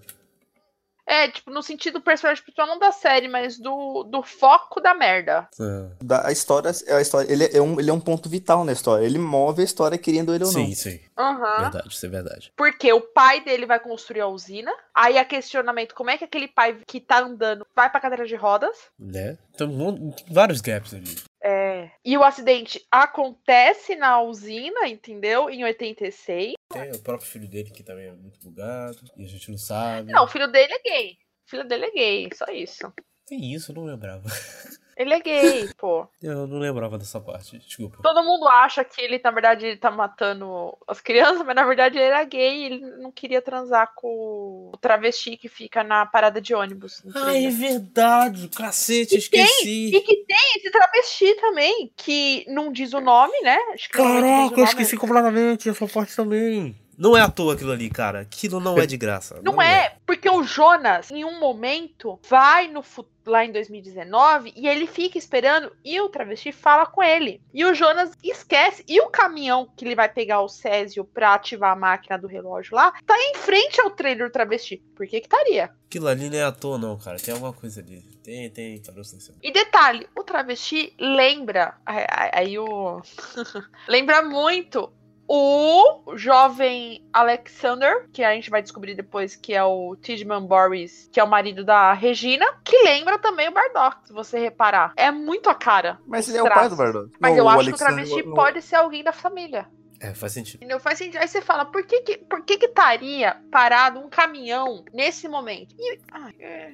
É, 1.09 1.29
tipo, 1.29 1.53
no 1.53 1.63
sentido 1.63 1.95
do 1.95 2.05
personagem 2.05 2.43
principal 2.43 2.67
não 2.67 2.81
da 2.81 2.91
série, 2.91 3.29
mas 3.29 3.57
do, 3.61 4.03
do 4.03 4.25
foco 4.25 4.81
da 4.81 4.93
merda. 4.93 5.49
Ah, 5.61 5.89
Da, 6.03 6.27
a 6.27 6.33
história, 6.33 6.69
a 6.69 7.01
história 7.01 7.33
ele, 7.33 7.45
é 7.57 7.63
um, 7.63 7.79
ele 7.79 7.89
é 7.91 7.93
um 7.93 8.01
ponto 8.01 8.29
vital 8.29 8.65
na 8.65 8.73
história. 8.73 9.05
Ele 9.05 9.17
move 9.17 9.63
a 9.63 9.65
história 9.65 9.97
querendo 9.97 10.35
ele 10.35 10.43
ou 10.43 10.51
não. 10.53 10.67
sim, 10.67 10.75
sim. 10.75 11.01
Aham. 11.17 11.61
Verdade, 11.61 11.89
isso 11.89 12.05
é 12.05 12.09
verdade. 12.09 12.53
Porque 12.57 12.93
o 12.93 13.01
pai 13.01 13.41
dele 13.41 13.67
vai 13.67 13.79
construir 13.79 14.21
a 14.21 14.27
usina. 14.27 14.73
Aí 14.93 15.17
a 15.17 15.25
questionamento, 15.25 15.95
como 15.95 16.11
é 16.11 16.19
que 16.19 16.25
aquele 16.25 16.49
pai 16.49 16.77
que 16.85 17.01
tá 17.01 17.21
andando 17.21 17.65
vai 17.75 17.89
pra 17.89 18.01
cadeira 18.01 18.27
de 18.27 18.35
rodas? 18.35 18.77
Né? 18.99 19.39
Monte- 19.61 20.25
vários 20.29 20.61
gaps 20.61 20.93
ali. 20.93 21.15
É. 21.49 21.93
E 22.05 22.19
o 22.19 22.25
acidente 22.25 22.85
acontece 22.91 23.95
na 23.95 24.21
usina, 24.21 24.89
entendeu? 24.89 25.49
Em 25.49 25.63
86. 25.63 26.55
Tem 26.73 26.91
o 26.91 26.99
próprio 27.01 27.29
filho 27.29 27.47
dele 27.47 27.71
que 27.71 27.85
também 27.85 28.07
é 28.07 28.13
muito 28.13 28.41
bugado. 28.41 28.99
E 29.17 29.25
a 29.25 29.29
gente 29.29 29.53
não 29.53 29.59
sabe. 29.59 30.11
Não, 30.11 30.25
o 30.25 30.29
filho 30.29 30.51
dele 30.51 30.73
é 30.73 30.83
gay. 30.83 31.13
O 31.47 31.51
filho 31.51 31.65
dele 31.69 31.87
é 31.87 31.91
gay, 31.93 32.31
só 32.35 32.47
isso. 32.47 32.93
Tem 33.27 33.55
isso, 33.55 33.73
não 33.73 33.85
lembrava. 33.85 34.29
Ele 34.97 35.13
é 35.13 35.21
gay, 35.21 35.69
pô. 35.77 36.09
Eu 36.23 36.47
não 36.47 36.59
lembrava 36.59 36.97
dessa 36.97 37.21
parte, 37.21 37.59
desculpa. 37.59 37.99
Todo 38.03 38.25
mundo 38.25 38.49
acha 38.49 38.83
que 38.83 39.01
ele, 39.01 39.21
na 39.23 39.31
verdade, 39.31 39.67
ele 39.67 39.77
tá 39.77 39.91
matando 39.91 40.77
as 40.89 41.01
crianças, 41.01 41.45
mas 41.45 41.55
na 41.55 41.65
verdade 41.65 41.99
ele 41.99 42.07
era 42.07 42.25
gay 42.25 42.57
e 42.57 42.65
ele 42.65 42.81
não 42.99 43.13
queria 43.13 43.43
transar 43.43 43.93
com 43.95 44.71
o 44.73 44.77
travesti 44.81 45.37
que 45.37 45.49
fica 45.49 45.85
na 45.85 46.07
parada 46.07 46.41
de 46.41 46.55
ônibus. 46.55 47.03
Ah, 47.15 47.37
é 47.37 47.51
verdade, 47.51 48.49
cacete, 48.49 49.17
E 49.17 49.29
tem, 49.29 49.43
esqueci. 49.43 49.97
E 49.97 50.01
que 50.01 50.25
tem 50.25 50.57
esse 50.57 50.71
travesti 50.71 51.35
também, 51.35 51.93
que 51.97 52.45
não 52.49 52.73
diz 52.73 52.95
o 52.95 53.01
nome, 53.01 53.39
né? 53.43 53.59
Caraca, 53.91 54.59
eu 54.59 54.65
esqueci 54.65 54.97
completamente 54.97 55.69
essa 55.69 55.87
parte 55.87 56.17
também. 56.17 56.75
Não 56.99 57.17
é 57.17 57.21
à 57.21 57.31
toa 57.31 57.55
aquilo 57.55 57.73
ali, 57.73 57.91
cara. 57.91 58.21
Aquilo 58.21 58.59
não 58.61 58.79
é 58.79 58.87
de 58.87 58.97
graça. 58.97 59.41
Não 59.43 59.61
é, 59.61 59.97
porque 60.07 60.29
o 60.31 60.43
Jonas, 60.43 61.11
em 61.11 61.25
um 61.25 61.39
momento, 61.39 62.19
vai 62.29 62.69
no 62.69 62.83
fu- 62.83 63.07
lá 63.27 63.45
em 63.45 63.51
2019 63.53 64.53
e 64.57 64.69
ele 64.69 64.87
fica 64.87 65.19
esperando 65.19 65.73
e 65.85 66.01
o 66.01 66.09
travesti 66.09 66.53
fala 66.53 66.87
com 66.87 67.03
ele. 67.03 67.43
E 67.53 67.65
o 67.65 67.75
Jonas 67.75 68.13
esquece. 68.23 68.85
E 68.89 69.01
o 69.01 69.09
caminhão 69.09 69.69
que 69.77 69.85
ele 69.85 69.97
vai 69.97 70.09
pegar 70.09 70.41
o 70.43 70.49
Césio 70.49 71.05
pra 71.05 71.35
ativar 71.35 71.73
a 71.73 71.77
máquina 71.77 72.17
do 72.17 72.27
relógio 72.29 72.75
lá, 72.77 72.93
tá 73.05 73.15
em 73.19 73.35
frente 73.35 73.81
ao 73.81 73.91
trailer 73.91 74.29
do 74.29 74.33
travesti. 74.33 74.77
Por 74.95 75.07
que 75.07 75.21
que 75.21 75.27
estaria? 75.27 75.71
Aquilo 75.89 76.07
ali 76.09 76.31
não 76.31 76.39
é 76.39 76.45
à 76.45 76.53
toa, 76.53 76.79
não, 76.79 76.97
cara. 76.97 77.19
Tem 77.19 77.35
alguma 77.35 77.53
coisa 77.53 77.81
ali. 77.81 78.01
Tem, 78.23 78.49
tem. 78.51 78.79
caroço 78.81 79.15
nesse- 79.15 79.33
E 79.43 79.53
detalhe, 79.53 80.09
o 80.17 80.23
travesti 80.25 80.95
lembra. 80.99 81.75
Aí 81.85 82.59
o. 82.59 83.01
lembra 83.89 84.23
muito 84.23 84.93
o 85.29 86.17
jovem 86.17 87.05
Alexander, 87.13 88.09
que 88.13 88.23
a 88.23 88.33
gente 88.35 88.51
vai 88.51 88.63
descobrir 88.63 88.95
depois 88.95 89.35
que 89.37 89.55
é 89.55 89.63
o 89.65 89.97
Tidman 89.97 90.47
Boris, 90.47 91.09
que 91.13 91.19
é 91.21 91.25
o 91.25 91.29
marido 91.29 91.65
da 91.65 91.93
Regina, 91.93 92.47
que 92.65 92.77
lembra 92.85 93.19
também 93.19 93.49
o 93.49 93.53
Bardock, 93.53 94.07
se 94.07 94.13
você 94.13 94.39
reparar. 94.39 94.93
É 94.97 95.11
muito 95.11 95.51
a 95.51 95.55
cara. 95.55 95.99
Mas 96.07 96.29
ele 96.29 96.39
é 96.39 96.43
o 96.43 96.45
pai 96.45 96.55
traços. 96.55 96.71
do 96.71 96.77
Bardock. 96.77 97.11
Mas 97.21 97.33
Não, 97.33 97.39
eu 97.39 97.49
acho 97.49 97.59
Alexander 97.61 97.77
que 97.77 98.03
o 98.03 98.07
travesti 98.07 98.29
não- 98.29 98.35
pode 98.35 98.63
ser 98.63 98.77
alguém 98.77 99.03
da 99.03 99.13
família. 99.13 99.67
É, 99.99 100.13
faz 100.13 100.33
sentido. 100.33 100.57
Entendeu? 100.57 100.79
Faz 100.79 100.99
sentido. 100.99 101.17
Aí 101.23 101.27
você 101.27 101.41
fala, 101.41 101.65
por 101.65 101.83
que 101.87 102.03
que, 102.03 102.19
por 102.19 102.45
que 102.45 102.59
que 102.59 102.67
estaria 102.67 103.35
parado 103.51 103.99
um 103.99 104.11
caminhão 104.11 104.85
nesse 104.93 105.27
momento? 105.27 105.75
E, 105.79 105.99
ai, 106.13 106.35
é. 106.39 106.73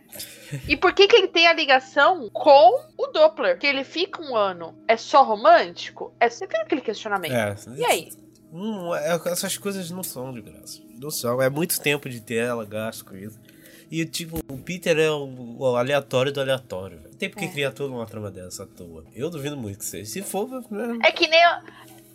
E 0.66 0.76
por 0.76 0.92
que 0.92 1.06
que 1.06 1.14
ele 1.14 1.28
tem 1.28 1.46
a 1.46 1.52
ligação 1.52 2.28
com 2.32 2.80
o 2.98 3.06
Doppler? 3.12 3.58
Que 3.58 3.66
ele 3.68 3.84
fica 3.84 4.20
um 4.20 4.34
ano. 4.36 4.76
É 4.88 4.96
só 4.96 5.22
romântico? 5.22 6.12
É, 6.18 6.28
você 6.28 6.48
tem 6.48 6.60
aquele 6.62 6.80
questionamento. 6.80 7.32
É. 7.32 7.54
E 7.76 7.84
aí? 7.84 8.08
Hum, 8.52 8.94
é- 8.94 9.20
essas 9.26 9.56
coisas 9.56 9.90
não 9.90 10.02
são 10.02 10.32
de 10.32 10.42
graça. 10.42 10.80
Não 11.00 11.10
são. 11.10 11.40
É 11.40 11.48
muito 11.48 11.80
tempo 11.80 12.08
de 12.08 12.20
tela, 12.20 12.64
gasto 12.64 13.04
com 13.04 13.16
isso. 13.16 13.38
E, 13.90 14.04
tipo, 14.06 14.38
o 14.48 14.56
Peter 14.58 14.98
é 14.98 15.10
o, 15.10 15.56
o 15.58 15.76
aleatório 15.76 16.32
do 16.32 16.40
aleatório. 16.40 17.00
Não 17.04 17.10
tem 17.12 17.28
por 17.28 17.38
que 17.38 17.44
É. 17.44 17.48
criar 17.48 17.72
toda 17.72 17.92
uma 17.94 18.06
trama 18.06 18.30
dessa 18.30 18.62
à 18.64 18.66
toa. 18.66 19.04
Eu 19.14 19.28
duvido 19.30 19.56
muito 19.56 19.78
que 19.78 19.84
seja. 19.84 20.10
Se 20.10 20.22
for, 20.22 20.48
né? 20.70 20.98
É 21.04 21.12
que 21.12 21.26
nem, 21.28 21.40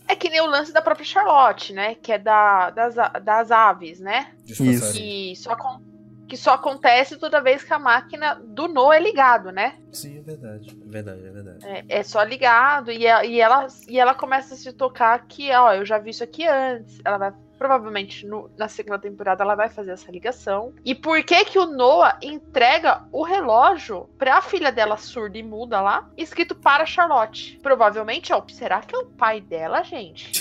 é 0.08 0.16
que 0.16 0.30
nem 0.30 0.42
o 0.42 0.48
lance 0.48 0.72
da 0.74 0.82
própria 0.82 1.06
Charlotte, 1.06 1.74
né? 1.74 1.94
Que 1.96 2.14
é 2.14 2.18
da, 2.18 2.70
das, 2.72 2.96
das 3.24 3.52
aves, 3.52 4.00
né? 4.00 4.32
disfarçarem. 4.44 4.94
Que 4.94 5.36
só, 5.36 5.52
acon- 5.52 5.82
que 6.28 6.36
só 6.38 6.54
acontece 6.54 7.18
toda 7.18 7.42
vez 7.42 7.64
que 7.64 7.74
a 7.74 7.80
máquina 7.80 8.36
do 8.36 8.68
No 8.68 8.92
é 8.92 9.00
ligado, 9.00 9.52
né? 9.52 9.78
Sim, 9.92 10.20
é 10.20 10.22
verdade. 10.22 10.78
É 10.86 10.90
verdade, 10.90 11.26
é 11.26 11.32
verdade. 11.32 11.66
É, 11.68 11.86
é 12.00 12.04
só 12.04 12.22
ligado 12.24 12.92
e, 12.92 13.08
a- 13.08 13.24
e 13.26 13.40
ela, 13.40 13.68
e 13.88 14.00
ela 14.00 14.14
começa 14.14 14.54
a 14.54 14.58
se 14.58 14.72
tocar 14.74 15.26
que, 15.28 15.52
ó, 15.54 15.74
eu 15.74 15.86
já 15.86 15.98
vi 15.98 16.10
isso 16.12 16.24
aqui 16.24 16.46
antes. 16.46 17.00
Ela 17.04 17.18
vai, 17.18 17.34
provavelmente, 17.58 18.26
no- 18.28 18.52
na 18.58 18.68
segunda 18.68 19.00
temporada, 19.00 19.44
ela 19.44 19.56
vai 19.56 19.70
fazer 19.70 19.92
essa 19.92 20.12
ligação. 20.12 20.74
E 20.86 20.94
por 20.94 21.24
que 21.24 21.46
que 21.46 21.58
o 21.58 21.66
Noah 21.66 22.18
entrega 22.22 23.04
o 23.12 23.24
relógio 23.24 24.10
pra 24.18 24.42
filha 24.42 24.72
dela 24.72 24.98
surda 24.98 25.38
e 25.38 25.44
muda 25.44 25.82
lá, 25.82 26.10
escrito 26.18 26.54
para 26.54 26.86
Charlotte? 26.86 27.58
Provavelmente, 27.64 28.32
ó, 28.34 28.44
será 28.50 28.82
que 28.82 28.96
é 28.96 29.00
o 29.00 29.06
pai 29.08 29.42
dela, 29.42 29.82
gente? 29.84 30.32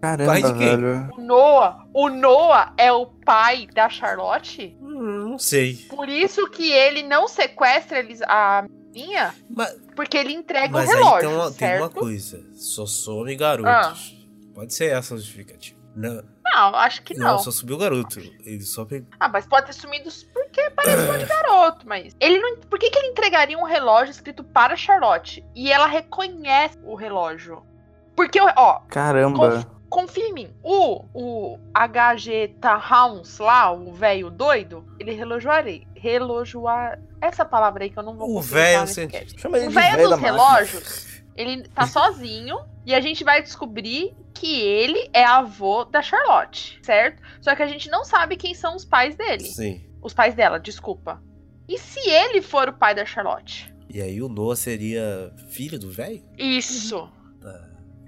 Caramba, 0.00 0.32
Pai 0.32 0.42
de 0.42 0.52
quem? 0.54 0.76
velho. 0.80 1.10
O 1.16 1.20
Noah, 1.20 1.86
o 1.92 2.08
Noah 2.08 2.72
é 2.78 2.90
o 2.90 3.06
pai 3.06 3.66
da 3.74 3.88
Charlotte? 3.88 4.76
Hum, 4.80 5.28
não 5.30 5.38
sei. 5.38 5.74
Por 5.90 6.08
isso 6.08 6.48
que 6.50 6.70
ele 6.72 7.02
não 7.02 7.28
sequestra 7.28 7.98
eles, 7.98 8.22
a 8.22 8.64
minha, 8.94 9.34
Mas, 9.48 9.76
porque 9.94 10.16
ele 10.16 10.32
entrega 10.32 10.72
mas 10.72 10.88
o 10.88 10.92
aí 10.92 10.96
relógio, 10.98 11.20
tem 11.28 11.36
uma, 11.38 11.52
tem 11.52 11.78
uma 11.78 11.88
coisa. 11.90 12.42
Só 12.54 12.86
some 12.86 13.34
garotos. 13.36 14.16
Ah. 14.16 14.52
Pode 14.54 14.74
ser 14.74 14.92
essa 14.92 15.14
a 15.14 15.16
justificativa. 15.18 15.78
Não, 15.94 16.22
Não, 16.44 16.74
acho 16.76 17.02
que 17.02 17.14
não, 17.18 17.32
não. 17.32 17.38
só 17.38 17.50
subiu 17.50 17.76
o 17.76 17.78
garoto. 17.78 18.20
Ele 18.44 18.62
só 18.62 18.84
pegou. 18.84 19.08
Ah, 19.18 19.28
mas 19.28 19.46
pode 19.46 19.66
ter 19.66 19.72
sumido 19.74 20.08
porque 20.32 20.70
parece 20.70 21.02
um 21.10 21.18
de 21.18 21.24
garoto, 21.28 21.86
mas. 21.86 22.16
Ele 22.20 22.38
não. 22.38 22.56
Por 22.56 22.78
que, 22.78 22.90
que 22.90 22.98
ele 22.98 23.08
entregaria 23.08 23.58
um 23.58 23.64
relógio 23.64 24.10
escrito 24.12 24.42
para 24.42 24.76
Charlotte? 24.76 25.44
E 25.54 25.70
ela 25.70 25.86
reconhece 25.86 26.78
o 26.84 26.94
relógio. 26.94 27.62
Porque, 28.16 28.40
ó, 28.40 28.80
Caramba. 28.88 29.66
Confia 29.90 30.28
em 30.28 30.32
mim. 30.32 30.48
O, 30.62 31.04
o 31.12 31.58
HG 31.74 32.54
Hounds 32.90 33.38
lá, 33.38 33.72
o 33.72 33.92
velho 33.92 34.30
doido, 34.30 34.86
ele 34.98 35.12
relojoaria. 35.12 35.82
Relojoar. 35.94 36.98
Essa 37.20 37.44
palavra 37.44 37.84
aí 37.84 37.90
que 37.90 37.98
eu 37.98 38.02
não 38.02 38.16
vou 38.16 38.36
O 38.36 38.40
velho 38.40 38.86
cast. 39.08 39.38
Chama 39.38 39.58
ele 39.58 39.66
O 39.66 39.68
de 39.68 39.74
velho 39.74 40.08
dos 40.08 40.18
relógios, 40.18 41.22
ele 41.36 41.68
tá 41.68 41.86
sozinho 41.86 42.58
e 42.86 42.94
a 42.94 43.00
gente 43.00 43.22
vai 43.24 43.42
descobrir 43.42 44.14
que 44.32 44.60
ele 44.60 45.10
é 45.12 45.24
avô 45.24 45.84
da 45.84 46.00
Charlotte, 46.00 46.78
certo? 46.82 47.20
Só 47.42 47.54
que 47.54 47.62
a 47.62 47.66
gente 47.66 47.90
não 47.90 48.04
sabe 48.04 48.36
quem 48.36 48.54
são 48.54 48.74
os 48.74 48.84
pais 48.84 49.16
dele. 49.16 49.44
Sim. 49.44 49.84
Os 50.00 50.14
pais 50.14 50.34
dela, 50.34 50.58
desculpa. 50.58 51.22
E 51.68 51.76
se 51.78 52.00
ele 52.08 52.40
for 52.40 52.68
o 52.68 52.72
pai 52.72 52.94
da 52.94 53.04
Charlotte? 53.04 53.72
E 53.92 54.00
aí 54.00 54.22
o 54.22 54.28
Noah 54.28 54.56
seria 54.56 55.32
filho 55.48 55.78
do 55.78 55.90
velho? 55.90 56.22
Isso. 56.38 57.10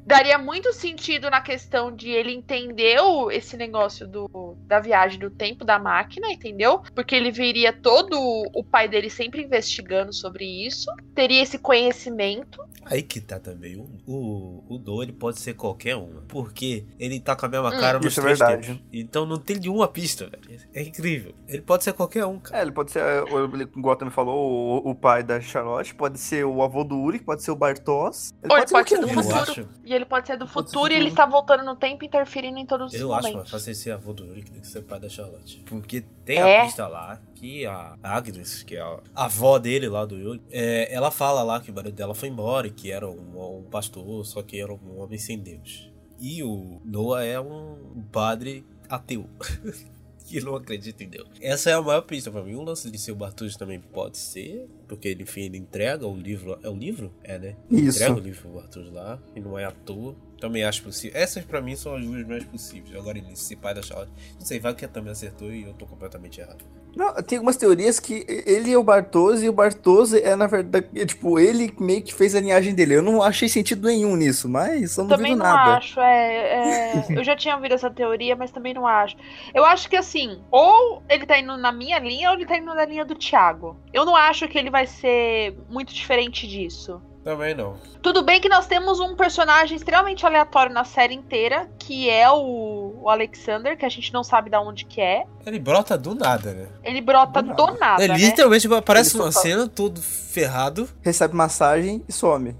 Daria 0.04 0.38
muito 0.38 0.72
sentido 0.72 1.30
na 1.30 1.40
questão 1.40 1.94
de 1.94 2.10
ele 2.10 2.32
entender 2.32 3.00
o- 3.00 3.30
esse 3.30 3.56
negócio 3.56 4.06
do, 4.06 4.56
da 4.66 4.80
viagem 4.80 5.18
do 5.18 5.30
tempo 5.30 5.64
da 5.64 5.78
máquina, 5.78 6.30
entendeu? 6.32 6.80
Porque 6.94 7.14
ele 7.14 7.30
veria 7.30 7.72
todo 7.72 8.18
o 8.54 8.64
pai 8.64 8.88
dele 8.88 9.08
sempre 9.08 9.42
investigando 9.44 10.12
sobre 10.12 10.44
isso, 10.66 10.90
teria 11.14 11.42
esse 11.42 11.58
conhecimento. 11.58 12.60
Aí 12.84 13.00
que 13.02 13.20
tá 13.20 13.38
também. 13.38 13.76
O, 13.76 13.88
o, 14.06 14.64
o 14.74 14.78
Do, 14.78 15.02
ele 15.02 15.12
pode 15.12 15.38
ser 15.38 15.54
qualquer 15.54 15.94
um. 15.96 16.20
Porque 16.26 16.84
ele 16.98 17.20
tá 17.20 17.36
com 17.36 17.46
a 17.46 17.48
mesma 17.48 17.68
Hum, 17.68 17.78
cara 17.78 17.98
nos 17.98 18.08
isso 18.08 18.20
é 18.20 18.22
três 18.24 18.38
verdade. 18.40 18.66
tempos. 18.68 18.82
Então 18.92 19.24
não 19.24 19.38
tem 19.38 19.56
nenhuma 19.58 19.86
pista, 19.86 20.28
velho. 20.28 20.60
É 20.74 20.82
incrível. 20.82 21.32
Ele 21.46 21.62
pode 21.62 21.84
ser 21.84 21.92
qualquer 21.92 22.26
um, 22.26 22.40
cara. 22.40 22.58
É, 22.58 22.62
ele 22.62 22.72
pode 22.72 22.90
ser, 22.90 22.98
é, 23.00 23.22
o- 23.22 23.56
igual 23.62 23.94
também 23.94 24.12
falou, 24.12 24.82
o, 24.84 24.90
o 24.90 24.94
pai 24.96 25.22
da 25.22 25.40
Charlotte, 25.40 25.94
pode 25.94 26.18
ser 26.18 26.44
o 26.44 26.60
avô 26.60 26.82
do 26.82 26.98
Uri, 26.98 27.20
pode 27.20 27.42
ser 27.44 27.52
o 27.52 27.56
Bartos. 27.56 28.32
Ou 28.50 28.56
ele 28.56 28.66
pode 28.66 28.70
qualquer 28.72 28.96
ser 28.96 29.00
do. 29.14 29.20
Eu 29.20 29.34
acho, 29.36 29.68
E 29.92 29.94
ele 29.96 30.04
pode 30.04 30.26
ser 30.26 30.36
do 30.36 30.46
Pode 30.46 30.68
ser 30.70 30.74
futuro 30.74 30.92
e 30.92 30.96
ele 30.96 31.08
está 31.08 31.26
voltando 31.26 31.62
no 31.64 31.76
tempo, 31.76 32.04
interferindo 32.04 32.58
em 32.58 32.64
todos 32.66 32.92
os 32.92 33.00
eu 33.00 33.12
acho 33.12 33.22
mais 33.22 33.34
momentos. 33.34 33.50
fácil 33.52 33.74
ser 33.74 33.90
avô 33.92 34.12
do 34.12 34.24
Yuri 34.24 34.42
que 34.42 34.50
tem 34.50 34.60
que 34.60 34.66
ser 34.66 34.82
pai 34.82 34.98
da 34.98 35.08
Charlotte. 35.08 35.62
Porque 35.66 36.02
tem 36.24 36.38
É? 36.38 36.60
a 36.60 36.64
pista 36.64 36.88
lá 36.88 37.20
que 37.34 37.66
a 37.66 37.96
Agnes, 38.02 38.62
que 38.62 38.76
é 38.76 38.80
a 38.80 38.98
avó 39.14 39.58
dele 39.58 39.88
lá 39.88 40.04
do 40.04 40.16
Yuri, 40.18 40.40
é, 40.50 40.92
ela 40.92 41.10
fala 41.10 41.42
lá 41.42 41.60
que 41.60 41.70
o 41.70 41.74
marido 41.74 41.94
dela 41.94 42.14
foi 42.14 42.28
embora 42.28 42.66
e 42.66 42.70
que 42.70 42.90
era 42.90 43.08
um, 43.08 43.58
um 43.58 43.62
pastor, 43.70 44.24
só 44.24 44.42
que 44.42 44.60
era 44.60 44.72
um 44.72 45.00
homem 45.00 45.18
sem 45.18 45.38
Deus. 45.38 45.90
E 46.18 46.42
o 46.42 46.80
Noah 46.84 47.24
é 47.24 47.38
um 47.40 48.02
padre 48.10 48.64
ateu. 48.88 49.28
que 50.22 50.40
não 50.40 50.54
acredita 50.54 51.02
em 51.02 51.08
Deus. 51.08 51.28
Essa 51.40 51.70
é 51.70 51.72
a 51.74 51.82
maior 51.82 52.02
pista 52.02 52.30
pra 52.30 52.42
mim. 52.42 52.54
O 52.54 52.62
lance 52.62 52.90
de 52.90 52.98
ser 52.98 53.12
o 53.12 53.16
Bartucci 53.16 53.58
também 53.58 53.80
pode 53.80 54.18
ser, 54.18 54.68
porque 54.88 55.08
ele, 55.08 55.22
enfim, 55.22 55.42
ele 55.42 55.58
entrega 55.58 56.06
o 56.06 56.16
livro. 56.16 56.58
É 56.62 56.68
o 56.68 56.74
livro? 56.74 57.12
É, 57.22 57.38
né? 57.38 57.56
Isso. 57.70 57.98
Entrega 57.98 58.14
o 58.14 58.20
livro 58.20 58.40
pro 58.42 58.60
Bartucci 58.60 58.90
lá, 58.90 59.22
e 59.34 59.40
não 59.40 59.58
é 59.58 59.64
à 59.64 59.70
toa. 59.70 60.14
Também 60.40 60.64
acho 60.64 60.82
possível. 60.82 61.20
Essas 61.20 61.44
pra 61.44 61.60
mim 61.60 61.76
são 61.76 61.94
as 61.94 62.04
duas 62.04 62.26
mais 62.26 62.44
possíveis. 62.44 62.96
Agora, 62.96 63.16
ele 63.16 63.36
ser 63.36 63.56
pai 63.56 63.74
da 63.74 63.82
Charlotte. 63.82 64.12
Não 64.34 64.44
sei, 64.44 64.58
vai 64.58 64.74
que 64.74 64.86
também 64.88 65.12
acertou 65.12 65.52
e 65.52 65.62
eu 65.62 65.72
tô 65.74 65.86
completamente 65.86 66.40
errado. 66.40 66.64
Não, 66.94 67.14
tem 67.22 67.38
algumas 67.38 67.56
teorias 67.56 67.98
que 67.98 68.24
ele 68.46 68.72
é 68.72 68.76
o 68.76 68.82
Bartoso 68.82 69.44
e 69.44 69.48
o 69.48 69.52
Bartoso 69.52 70.16
é, 70.16 70.36
na 70.36 70.46
verdade, 70.46 70.86
é, 70.94 71.06
tipo, 71.06 71.38
ele 71.38 71.72
meio 71.80 72.02
que 72.02 72.12
fez 72.12 72.34
a 72.34 72.40
linhagem 72.40 72.74
dele. 72.74 72.96
Eu 72.96 73.02
não 73.02 73.22
achei 73.22 73.48
sentido 73.48 73.86
nenhum 73.86 74.14
nisso, 74.14 74.48
mas 74.48 74.96
eu 74.96 75.04
não 75.04 75.16
Também 75.16 75.34
não 75.34 75.44
nada. 75.44 75.76
acho, 75.76 76.00
é, 76.00 76.98
é, 76.98 77.06
Eu 77.10 77.24
já 77.24 77.34
tinha 77.34 77.56
ouvido 77.56 77.74
essa 77.74 77.90
teoria, 77.90 78.36
mas 78.36 78.50
também 78.50 78.74
não 78.74 78.86
acho. 78.86 79.16
Eu 79.54 79.64
acho 79.64 79.88
que 79.88 79.96
assim, 79.96 80.40
ou 80.50 81.02
ele 81.08 81.26
tá 81.26 81.38
indo 81.38 81.56
na 81.56 81.72
minha 81.72 81.98
linha, 81.98 82.30
ou 82.30 82.36
ele 82.36 82.46
tá 82.46 82.56
indo 82.56 82.74
na 82.74 82.84
linha 82.84 83.04
do 83.04 83.14
Thiago. 83.14 83.76
Eu 83.92 84.04
não 84.04 84.14
acho 84.14 84.46
que 84.48 84.58
ele 84.58 84.70
vai 84.70 84.86
ser 84.86 85.56
muito 85.68 85.94
diferente 85.94 86.46
disso. 86.46 87.00
Também 87.24 87.54
não. 87.54 87.76
Tudo 88.02 88.22
bem 88.22 88.40
que 88.40 88.48
nós 88.48 88.66
temos 88.66 88.98
um 88.98 89.14
personagem 89.14 89.76
extremamente 89.76 90.26
aleatório 90.26 90.72
na 90.72 90.82
série 90.84 91.14
inteira, 91.14 91.70
que 91.78 92.10
é 92.10 92.28
o, 92.28 92.98
o 93.02 93.08
Alexander, 93.08 93.78
que 93.78 93.84
a 93.86 93.88
gente 93.88 94.12
não 94.12 94.24
sabe 94.24 94.50
de 94.50 94.56
onde 94.56 94.84
que 94.84 95.00
é. 95.00 95.24
Ele 95.46 95.60
brota 95.60 95.96
do 95.96 96.14
nada, 96.16 96.52
né? 96.52 96.66
Ele 96.82 97.00
brota 97.00 97.40
Do 97.40 97.54
do 97.54 97.66
nada. 97.66 97.78
nada, 97.78 98.04
ele 98.04 98.12
né? 98.14 98.18
literalmente 98.18 98.66
aparece 98.74 99.10
só 99.10 99.18
numa 99.18 99.32
tá- 99.32 99.40
cena 99.40 99.68
todo 99.68 100.02
ferrado. 100.02 100.88
Recebe 101.00 101.34
massagem 101.34 102.02
e 102.08 102.12
some. 102.12 102.56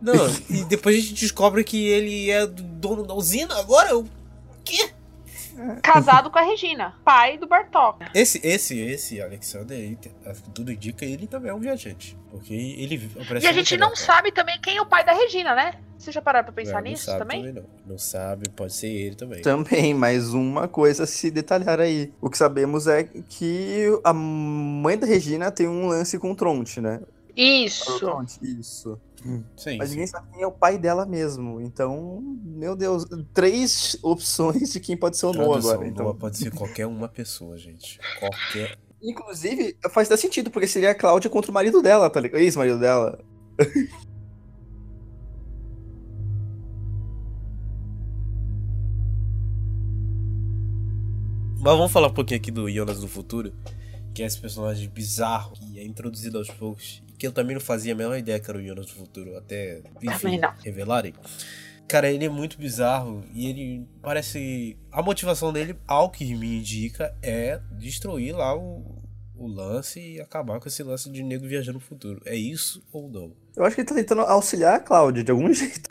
Não, 0.00 0.14
e 0.50 0.62
depois 0.64 0.96
a 0.96 1.00
gente 1.00 1.14
descobre 1.14 1.64
que 1.64 1.88
ele 1.88 2.30
é 2.30 2.46
do 2.46 2.62
dono 2.62 3.04
da 3.04 3.14
usina. 3.14 3.58
Agora, 3.58 3.96
o 3.98 4.06
quê? 4.64 4.90
Casado 5.82 6.30
com 6.30 6.38
a 6.38 6.42
Regina, 6.42 6.94
pai 7.04 7.38
do 7.38 7.46
Bartok. 7.46 8.04
Esse, 8.14 8.40
esse, 8.44 8.78
esse 8.78 9.20
Alexander, 9.20 9.76
aí, 9.76 9.96
tudo 10.52 10.72
indica 10.72 11.04
ele 11.04 11.26
também 11.26 11.50
é 11.50 11.54
um 11.54 11.60
viajante. 11.60 12.16
Porque 12.30 12.52
ele 12.54 13.10
aparece 13.20 13.46
E 13.46 13.48
a 13.48 13.52
gente 13.52 13.76
não 13.76 13.94
sabe 13.94 14.32
também 14.32 14.60
quem 14.60 14.76
é 14.76 14.82
o 14.82 14.86
pai 14.86 15.04
da 15.04 15.12
Regina, 15.12 15.54
né? 15.54 15.74
Você 15.96 16.12
já 16.12 16.20
pararam 16.20 16.44
pra 16.44 16.52
pensar 16.52 16.80
É, 16.80 16.82
não 16.82 16.90
nisso 16.90 17.04
sabe 17.04 17.18
também? 17.18 17.52
não. 17.52 17.64
Não 17.86 17.98
sabe, 17.98 18.48
pode 18.50 18.72
ser 18.74 18.88
ele 18.88 19.14
também. 19.14 19.40
Também, 19.42 19.94
mais 19.94 20.34
uma 20.34 20.66
coisa 20.68 21.04
a 21.04 21.06
se 21.06 21.30
detalhar 21.30 21.80
aí. 21.80 22.12
O 22.20 22.28
que 22.28 22.36
sabemos 22.36 22.86
é 22.86 23.04
que 23.04 23.86
a 24.02 24.12
mãe 24.12 24.98
da 24.98 25.06
Regina 25.06 25.50
tem 25.50 25.68
um 25.68 25.86
lance 25.86 26.18
com 26.18 26.32
o 26.32 26.34
Tronte, 26.36 26.80
né? 26.80 27.00
Isso. 27.36 27.98
Tronte, 27.98 28.38
isso. 28.42 29.00
Sim, 29.56 29.78
Mas 29.78 29.88
sim. 29.88 29.94
ninguém 29.94 30.06
sabe 30.06 30.28
quem 30.32 30.42
é 30.42 30.46
o 30.46 30.52
pai 30.52 30.78
dela 30.78 31.06
mesmo. 31.06 31.60
Então, 31.60 32.20
meu 32.44 32.76
Deus, 32.76 33.04
três 33.32 33.96
opções 34.04 34.72
de 34.72 34.80
quem 34.80 34.96
pode 34.96 35.16
ser 35.16 35.26
o 35.26 35.32
Noah 35.32 35.58
agora. 35.58 35.86
Então, 35.86 36.04
Noah 36.04 36.18
pode 36.18 36.36
ser 36.36 36.50
qualquer 36.50 36.86
uma 36.86 37.08
pessoa, 37.08 37.56
gente. 37.56 37.98
Qualquer. 38.18 38.78
Inclusive, 39.02 39.76
faz 39.90 40.08
até 40.08 40.16
sentido, 40.16 40.50
porque 40.50 40.66
seria 40.66 40.90
a 40.90 40.94
Cláudia 40.94 41.30
contra 41.30 41.50
o 41.50 41.54
marido 41.54 41.82
dela, 41.82 42.08
tá 42.10 42.20
ligado? 42.20 42.40
Ex-marido 42.40 42.78
dela. 42.78 43.18
Mas 51.60 51.78
vamos 51.78 51.92
falar 51.92 52.08
um 52.08 52.12
pouquinho 52.12 52.38
aqui 52.38 52.50
do 52.50 52.70
Jonas 52.70 53.00
do 53.00 53.08
Futuro, 53.08 53.50
que 54.14 54.22
é 54.22 54.26
esse 54.26 54.40
personagem 54.40 54.88
bizarro 54.88 55.54
que 55.56 55.78
é 55.78 55.84
introduzido 55.84 56.38
aos 56.38 56.48
poucos. 56.48 57.02
e 57.08 57.12
Que 57.12 57.26
eu 57.26 57.32
também 57.32 57.54
não 57.54 57.60
fazia 57.60 57.92
a 57.92 57.96
menor 57.96 58.16
ideia 58.16 58.38
que 58.38 58.48
era 58.48 58.58
o 58.58 58.64
Jonas 58.64 58.86
do 58.86 58.92
Futuro, 58.92 59.36
até 59.36 59.82
enfim, 60.00 60.40
revelarem. 60.62 61.12
Cara, 61.88 62.10
ele 62.10 62.24
é 62.24 62.28
muito 62.28 62.56
bizarro 62.56 63.22
e 63.34 63.46
ele 63.46 63.86
parece. 64.00 64.78
A 64.90 65.02
motivação 65.02 65.52
dele, 65.52 65.76
ao 65.86 66.10
que 66.10 66.34
me 66.34 66.58
indica, 66.58 67.14
é 67.20 67.60
destruir 67.72 68.34
lá 68.34 68.56
o, 68.56 69.02
o 69.34 69.46
lance 69.46 70.00
e 70.00 70.20
acabar 70.20 70.58
com 70.60 70.68
esse 70.68 70.82
lance 70.82 71.10
de 71.10 71.22
nego 71.22 71.46
viajando 71.46 71.78
no 71.78 71.84
futuro. 71.84 72.22
É 72.24 72.34
isso 72.34 72.82
ou 72.90 73.10
não? 73.10 73.32
Eu 73.56 73.64
acho 73.64 73.74
que 73.76 73.82
ele 73.82 73.88
tá 73.88 73.94
tentando 73.94 74.22
auxiliar 74.22 74.74
a 74.74 74.80
Cláudia 74.80 75.22
de 75.22 75.30
algum 75.30 75.50
jeito. 75.54 75.88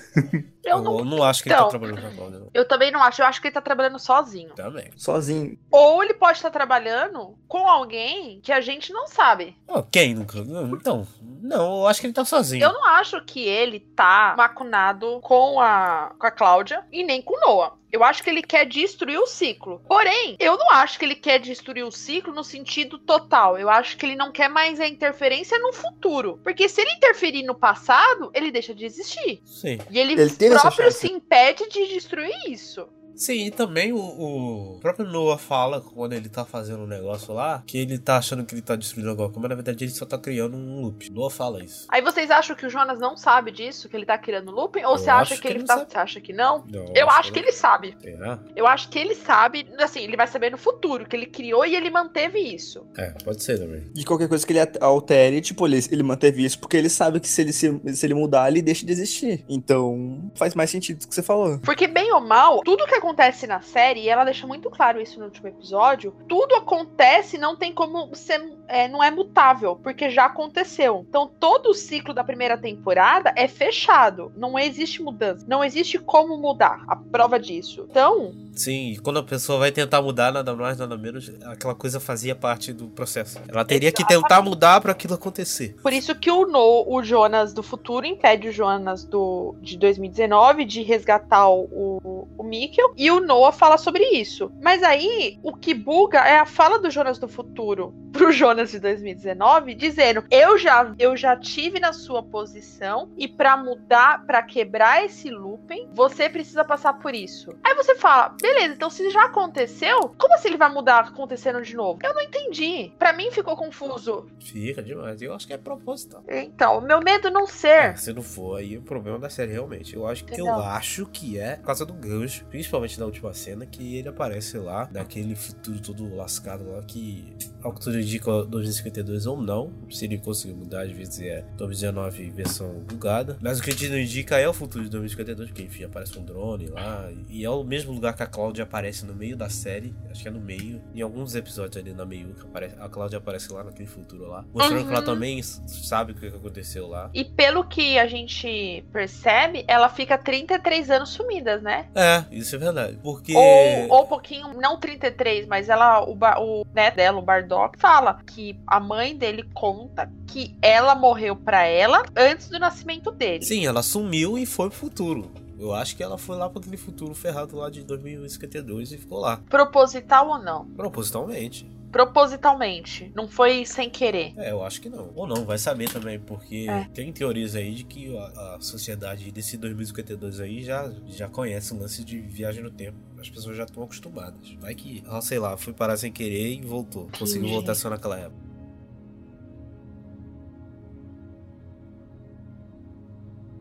Eu 0.63 0.81
não, 0.81 0.99
eu 0.99 1.05
não 1.05 1.23
acho 1.23 1.43
que 1.43 1.49
ele 1.49 1.55
Então. 1.55 1.65
tá 1.65 1.71
trabalhando 1.71 2.01
com 2.01 2.07
a 2.07 2.11
Cláudia, 2.11 2.39
não. 2.39 2.49
eu 2.53 2.67
também 2.67 2.91
não 2.91 3.01
acho. 3.03 3.21
Eu 3.21 3.25
acho 3.25 3.41
que 3.41 3.47
ele 3.47 3.53
tá 3.53 3.61
trabalhando 3.61 3.99
sozinho. 3.99 4.53
Também. 4.55 4.89
Sozinho. 4.95 5.57
Ou 5.71 6.03
ele 6.03 6.13
pode 6.13 6.37
estar 6.37 6.49
trabalhando 6.51 7.37
com 7.47 7.67
alguém 7.67 8.39
que 8.41 8.51
a 8.51 8.61
gente 8.61 8.91
não 8.93 9.07
sabe. 9.07 9.55
Quem 9.91 10.13
nunca? 10.15 10.39
Então, 10.39 11.07
não, 11.41 11.79
eu 11.81 11.87
acho 11.87 11.99
que 12.01 12.07
ele 12.07 12.13
tá 12.13 12.25
sozinho. 12.25 12.63
Eu 12.63 12.73
não 12.73 12.85
acho 12.85 13.23
que 13.25 13.41
ele 13.45 13.79
tá 13.79 14.35
macunado 14.37 15.19
com 15.21 15.59
a, 15.59 16.13
com 16.17 16.27
a 16.27 16.31
Cláudia 16.31 16.83
e 16.91 17.03
nem 17.03 17.21
com 17.21 17.35
o 17.35 17.39
Noah. 17.39 17.73
Eu 17.91 18.03
acho 18.03 18.23
que 18.23 18.29
ele 18.31 18.41
quer 18.41 18.65
destruir 18.65 19.19
o 19.19 19.27
ciclo. 19.27 19.79
Porém, 19.87 20.35
eu 20.39 20.57
não 20.57 20.71
acho 20.71 20.97
que 20.97 21.05
ele 21.05 21.13
quer 21.13 21.37
destruir 21.39 21.83
o 21.85 21.91
ciclo 21.91 22.33
no 22.33 22.43
sentido 22.43 22.97
total. 22.97 23.55
Eu 23.55 23.69
acho 23.69 23.95
que 23.97 24.05
ele 24.07 24.15
não 24.15 24.31
quer 24.31 24.49
mais 24.49 24.79
a 24.79 24.87
interferência 24.87 25.59
no 25.59 25.71
futuro. 25.71 26.39
Porque 26.43 26.67
se 26.67 26.81
ele 26.81 26.93
interferir 26.93 27.43
no 27.43 27.52
passado, 27.53 28.31
ele 28.33 28.51
deixa 28.51 28.73
de 28.73 28.85
existir. 28.85 29.41
Sim. 29.45 29.79
E 29.89 29.99
ele, 29.99 30.13
Ele 30.13 30.49
próprio 30.49 30.91
se 30.91 31.11
impede 31.11 31.67
de 31.69 31.87
destruir 31.87 32.33
isso. 32.47 32.87
Sim, 33.15 33.45
e 33.45 33.51
também 33.51 33.91
o, 33.93 33.97
o 33.99 34.79
próprio 34.79 35.05
Noah 35.07 35.37
fala 35.37 35.81
quando 35.81 36.13
ele 36.13 36.29
tá 36.29 36.45
fazendo 36.45 36.83
um 36.83 36.87
negócio 36.87 37.33
lá 37.33 37.63
que 37.65 37.77
ele 37.77 37.97
tá 37.97 38.17
achando 38.17 38.43
que 38.45 38.53
ele 38.55 38.61
tá 38.61 38.75
destruindo 38.75 39.09
alguma 39.09 39.27
coisa, 39.29 39.39
mas 39.41 39.49
na 39.49 39.55
verdade 39.55 39.83
ele 39.83 39.91
só 39.91 40.05
tá 40.05 40.17
criando 40.17 40.55
um 40.57 40.81
loop. 40.81 41.09
Noah 41.11 41.29
fala 41.29 41.63
isso. 41.63 41.85
Aí 41.89 42.01
vocês 42.01 42.29
acham 42.31 42.55
que 42.55 42.65
o 42.65 42.69
Jonas 42.69 42.99
não 42.99 43.15
sabe 43.15 43.51
disso, 43.51 43.87
que 43.89 43.95
ele 43.95 44.05
tá 44.05 44.17
criando 44.17 44.51
looping? 44.51 44.83
Ou 44.83 44.93
Eu 44.93 44.97
você 44.97 45.09
acha 45.09 45.35
que, 45.35 45.41
que 45.41 45.47
ele 45.47 45.59
ele 45.59 45.65
tá. 45.65 45.77
sabe. 45.77 45.91
Você 45.91 45.97
acha 45.97 46.21
que 46.21 46.33
não? 46.33 46.63
Não, 46.67 46.85
Eu 46.95 47.09
acho 47.09 47.31
que 47.31 47.39
ele 47.39 47.51
sabe. 47.51 47.95
Será? 48.01 48.39
Eu 48.55 48.65
acho 48.67 48.89
que 48.89 48.99
ele 48.99 49.15
sabe, 49.15 49.65
assim, 49.79 50.01
ele 50.01 50.17
vai 50.17 50.27
saber 50.27 50.51
no 50.51 50.57
futuro 50.57 51.05
que 51.05 51.15
ele 51.15 51.25
criou 51.27 51.65
e 51.65 51.75
ele 51.75 51.89
manteve 51.89 52.39
isso. 52.39 52.85
É, 52.97 53.11
pode 53.23 53.43
ser 53.43 53.59
também. 53.59 53.89
De 53.93 54.03
qualquer 54.05 54.27
coisa 54.27 54.45
que 54.45 54.53
ele 54.53 54.59
altere, 54.79 55.41
tipo, 55.41 55.65
ele, 55.67 55.79
ele 55.91 56.03
manteve 56.03 56.43
isso 56.43 56.59
porque 56.59 56.77
ele 56.77 56.89
sabe 56.89 57.19
que 57.19 57.27
se 57.27 57.41
ele, 57.41 57.53
se, 57.53 57.81
se 57.93 58.05
ele 58.05 58.13
mudar, 58.13 58.49
ele 58.49 58.61
deixa 58.61 58.85
de 58.85 58.91
existir. 58.91 59.43
Então, 59.47 60.31
faz 60.35 60.55
mais 60.55 60.69
sentido 60.69 61.03
o 61.03 61.07
que 61.07 61.13
você 61.13 61.23
falou. 61.23 61.59
Porque, 61.59 61.87
bem 61.87 62.11
ou 62.13 62.21
mal, 62.21 62.61
tudo 62.63 62.85
que 62.85 62.95
acontece 63.03 63.45
na 63.45 63.59
série, 63.59 64.01
e 64.01 64.09
ela 64.09 64.23
deixa 64.23 64.47
muito 64.47 64.69
claro 64.69 65.01
isso 65.01 65.19
no 65.19 65.25
último 65.25 65.49
episódio, 65.49 66.15
tudo 66.27 66.55
acontece 66.55 67.35
e 67.35 67.39
não 67.39 67.55
tem 67.55 67.73
como 67.73 68.15
ser. 68.15 68.41
é, 68.69 68.87
não 68.87 69.03
é 69.03 69.11
mutável, 69.11 69.75
porque 69.75 70.09
já 70.09 70.25
aconteceu. 70.25 71.05
Então, 71.09 71.27
todo 71.27 71.71
o 71.71 71.73
ciclo 71.73 72.13
da 72.13 72.23
primeira 72.23 72.57
temporada 72.57 73.33
é 73.35 73.47
fechado. 73.47 74.31
Não 74.37 74.57
existe 74.57 75.01
mudança. 75.01 75.45
Não 75.47 75.63
existe 75.63 75.99
como 75.99 76.37
mudar. 76.37 76.83
A 76.87 76.95
prova 76.95 77.37
disso. 77.37 77.85
Então, 77.89 78.33
Sim, 78.55 78.97
quando 79.03 79.19
a 79.19 79.23
pessoa 79.23 79.59
vai 79.59 79.71
tentar 79.71 80.01
mudar, 80.01 80.31
nada 80.31 80.55
mais, 80.55 80.77
nada 80.77 80.95
menos, 80.95 81.31
aquela 81.45 81.73
coisa 81.73 81.99
fazia 81.99 82.35
parte 82.35 82.71
do 82.71 82.87
processo. 82.87 83.39
Ela 83.47 83.65
teria 83.65 83.91
que 83.91 84.05
tentar 84.05 84.41
mudar 84.41 84.79
pra 84.79 84.91
aquilo 84.91 85.15
acontecer. 85.15 85.75
Por 85.81 85.91
isso 85.91 86.13
que 86.15 86.29
o, 86.29 86.45
no, 86.45 86.85
o 86.87 87.03
Jonas 87.03 87.51
do 87.51 87.63
futuro 87.63 88.05
impede 88.05 88.47
o 88.47 88.51
Jonas 88.51 89.03
do, 89.03 89.55
de 89.59 89.77
2019 89.77 90.65
de 90.65 90.83
resgatar 90.83 91.49
o, 91.49 92.27
o 92.37 92.43
Mikkel. 92.43 92.92
E 92.97 93.09
o 93.11 93.19
Noah 93.19 93.51
fala 93.51 93.77
sobre 93.77 94.03
isso. 94.03 94.51
Mas 94.61 94.83
aí, 94.83 95.37
o 95.43 95.53
que 95.53 95.73
buga 95.73 96.19
é 96.19 96.39
a 96.39 96.45
fala 96.45 96.79
do 96.79 96.89
Jonas 96.89 97.17
do 97.17 97.27
futuro. 97.27 97.93
pro 98.11 98.31
Jonas 98.31 98.71
de 98.71 98.79
2019, 98.79 99.73
dizendo: 99.73 100.23
"Eu 100.29 100.57
já 100.57 100.93
eu 100.99 101.17
já 101.17 101.35
tive 101.35 101.79
na 101.79 101.91
sua 101.91 102.21
posição 102.21 103.11
e 103.17 103.27
para 103.27 103.57
mudar, 103.57 104.25
para 104.25 104.43
quebrar 104.43 105.03
esse 105.03 105.29
looping, 105.29 105.89
você 105.93 106.29
precisa 106.29 106.63
passar 106.63 106.93
por 106.99 107.13
isso". 107.15 107.55
Aí 107.63 107.73
você 107.75 107.95
fala: 107.95 108.35
"Beleza, 108.41 108.73
então 108.75 108.89
se 108.89 109.09
já 109.09 109.25
aconteceu, 109.25 110.13
como 110.17 110.33
assim 110.35 110.49
ele 110.49 110.57
vai 110.57 110.71
mudar 110.71 110.99
acontecendo 110.99 111.61
de 111.61 111.75
novo?". 111.75 111.99
Eu 112.03 112.13
não 112.13 112.21
entendi. 112.21 112.93
Para 112.99 113.13
mim 113.13 113.31
ficou 113.31 113.55
confuso. 113.55 114.27
Fica 114.39 114.81
demais. 114.83 115.21
Eu 115.21 115.33
acho 115.33 115.47
que 115.47 115.53
é 115.53 115.57
proposital. 115.57 116.23
Então, 116.27 116.77
o 116.77 116.81
meu 116.81 116.99
medo 117.01 117.29
não 117.29 117.47
ser. 117.47 117.67
É, 117.67 117.95
se 117.95 118.13
não 118.13 118.21
for, 118.21 118.57
aí 118.57 118.77
o 118.77 118.81
problema 118.81 119.17
da 119.17 119.29
série 119.29 119.51
realmente. 119.51 119.95
Eu 119.95 120.05
acho 120.07 120.23
que 120.25 120.39
eu 120.39 120.47
acho 120.53 121.05
que 121.07 121.39
é 121.39 121.55
por 121.55 121.65
causa 121.65 121.85
do 121.85 121.93
gancho, 121.93 122.45
principalmente 122.45 122.82
na 122.99 123.05
última 123.05 123.33
cena, 123.33 123.65
que 123.65 123.95
ele 123.97 124.07
aparece 124.07 124.57
lá, 124.57 124.89
naquele 124.91 125.35
futuro 125.35 125.79
todo 125.79 126.15
lascado 126.15 126.69
lá, 126.71 126.81
que 126.83 127.33
ao 127.61 127.73
que 127.73 127.79
tudo 127.81 127.99
indica 127.99 128.43
2052 128.43 129.25
ou 129.25 129.41
não, 129.41 129.71
se 129.89 130.05
ele 130.05 130.17
conseguir 130.17 130.53
mudar, 130.53 130.81
às 130.81 130.91
vezes 130.91 131.19
é 131.21 131.45
2019 131.57 132.29
versão 132.31 132.73
bugada. 132.79 133.37
Mas 133.41 133.59
o 133.59 133.63
que 133.63 133.69
a 133.69 133.73
gente 133.73 133.89
não 133.89 133.97
indica 133.97 134.37
é 134.37 134.47
o 134.47 134.53
futuro 134.53 134.83
de 134.83 134.89
2052, 134.89 135.49
porque 135.49 135.63
enfim, 135.63 135.83
aparece 135.85 136.17
um 136.19 136.23
drone 136.25 136.67
lá, 136.67 137.09
e 137.29 137.43
é 137.45 137.49
o 137.49 137.63
mesmo 137.63 137.91
lugar 137.93 138.15
que 138.15 138.23
a 138.23 138.27
Cláudia 138.27 138.63
aparece 138.63 139.05
no 139.05 139.13
meio 139.15 139.35
da 139.37 139.49
série, 139.49 139.93
acho 140.11 140.21
que 140.21 140.27
é 140.27 140.31
no 140.31 140.41
meio, 140.41 140.81
em 140.93 141.01
alguns 141.01 141.35
episódios 141.35 141.77
ali 141.77 141.93
na 141.93 142.05
meio, 142.05 142.33
que 142.33 142.41
aparece, 142.41 142.75
a 142.79 142.89
Cláudia 142.89 143.17
aparece 143.17 143.51
lá 143.53 143.63
naquele 143.63 143.87
futuro 143.87 144.27
lá, 144.27 144.43
mostrando 144.53 144.83
que 144.85 144.89
ela 144.89 144.99
Uhum. 144.99 145.05
também 145.05 145.41
sabe 145.43 146.11
o 146.11 146.15
que 146.15 146.29
que 146.29 146.35
aconteceu 146.35 146.87
lá. 146.87 147.09
E 147.13 147.23
pelo 147.25 147.63
que 147.65 147.97
a 147.97 148.07
gente 148.07 148.83
percebe, 148.91 149.63
ela 149.67 149.89
fica 149.89 150.17
33 150.17 150.89
anos 150.89 151.09
sumidas, 151.09 151.61
né? 151.61 151.87
É, 151.95 152.23
isso 152.31 152.55
é 152.55 152.59
verdade. 152.59 152.72
Porque. 153.01 153.35
Ou, 153.35 153.89
ou 153.89 154.03
um 154.03 154.07
pouquinho, 154.07 154.53
não 154.53 154.79
33, 154.79 155.47
mas 155.47 155.69
ela, 155.69 156.03
o, 156.03 156.13
o 156.13 156.65
neto 156.73 156.95
dela, 156.95 157.17
o 157.17 157.21
Bardock, 157.21 157.79
fala 157.79 158.19
que 158.25 158.59
a 158.67 158.79
mãe 158.79 159.15
dele 159.15 159.43
conta 159.53 160.11
que 160.27 160.55
ela 160.61 160.95
morreu 160.95 161.35
pra 161.35 161.65
ela 161.65 162.03
antes 162.15 162.49
do 162.49 162.59
nascimento 162.59 163.11
dele. 163.11 163.43
Sim, 163.43 163.65
ela 163.65 163.83
sumiu 163.83 164.37
e 164.37 164.45
foi 164.45 164.69
pro 164.69 164.79
futuro. 164.79 165.31
Eu 165.59 165.73
acho 165.73 165.95
que 165.95 166.03
ela 166.03 166.17
foi 166.17 166.35
lá 166.35 166.49
pra 166.49 166.59
aquele 166.59 166.75
futuro 166.75 167.13
ferrado 167.13 167.55
lá 167.55 167.69
de 167.69 167.83
2052 167.83 168.91
e 168.91 168.97
ficou 168.97 169.19
lá. 169.19 169.39
Proposital 169.49 170.27
ou 170.27 170.39
não? 170.39 170.65
Propositalmente. 170.65 171.69
Propositalmente. 171.93 173.11
Não 173.15 173.27
foi 173.27 173.65
sem 173.65 173.89
querer. 173.89 174.33
É, 174.37 174.51
eu 174.51 174.63
acho 174.63 174.81
que 174.81 174.89
não. 174.89 175.11
Ou 175.15 175.27
não, 175.27 175.45
vai 175.45 175.57
saber 175.57 175.89
também, 175.89 176.19
porque 176.19 176.65
É. 176.67 176.85
tem 176.93 177.13
teorias 177.13 177.55
aí 177.55 177.73
de 177.75 177.83
que 177.83 178.17
a, 178.17 178.55
a 178.55 178.57
sociedade 178.59 179.31
desse 179.31 179.55
2052 179.57 180.39
aí 180.39 180.63
já, 180.63 180.91
já 181.07 181.29
conhece 181.29 181.73
o 181.73 181.79
lance 181.79 182.03
de 182.03 182.19
viagem 182.19 182.63
no 182.63 182.71
tempo. 182.71 182.97
As 183.19 183.29
pessoas 183.29 183.55
já 183.55 183.63
estão 183.63 183.83
acostumadas. 183.83 184.57
Vai 184.59 184.75
que, 184.75 185.01
ela, 185.05 185.21
sei 185.21 185.39
lá, 185.39 185.55
foi 185.55 185.71
parar 185.73 185.95
sem 185.95 186.11
querer 186.11 186.55
e 186.55 186.61
voltou. 186.61 187.07
Conseguiu 187.17 187.49
voltar 187.49 187.75
só 187.75 187.89
naquela 187.89 188.19
época. 188.19 188.52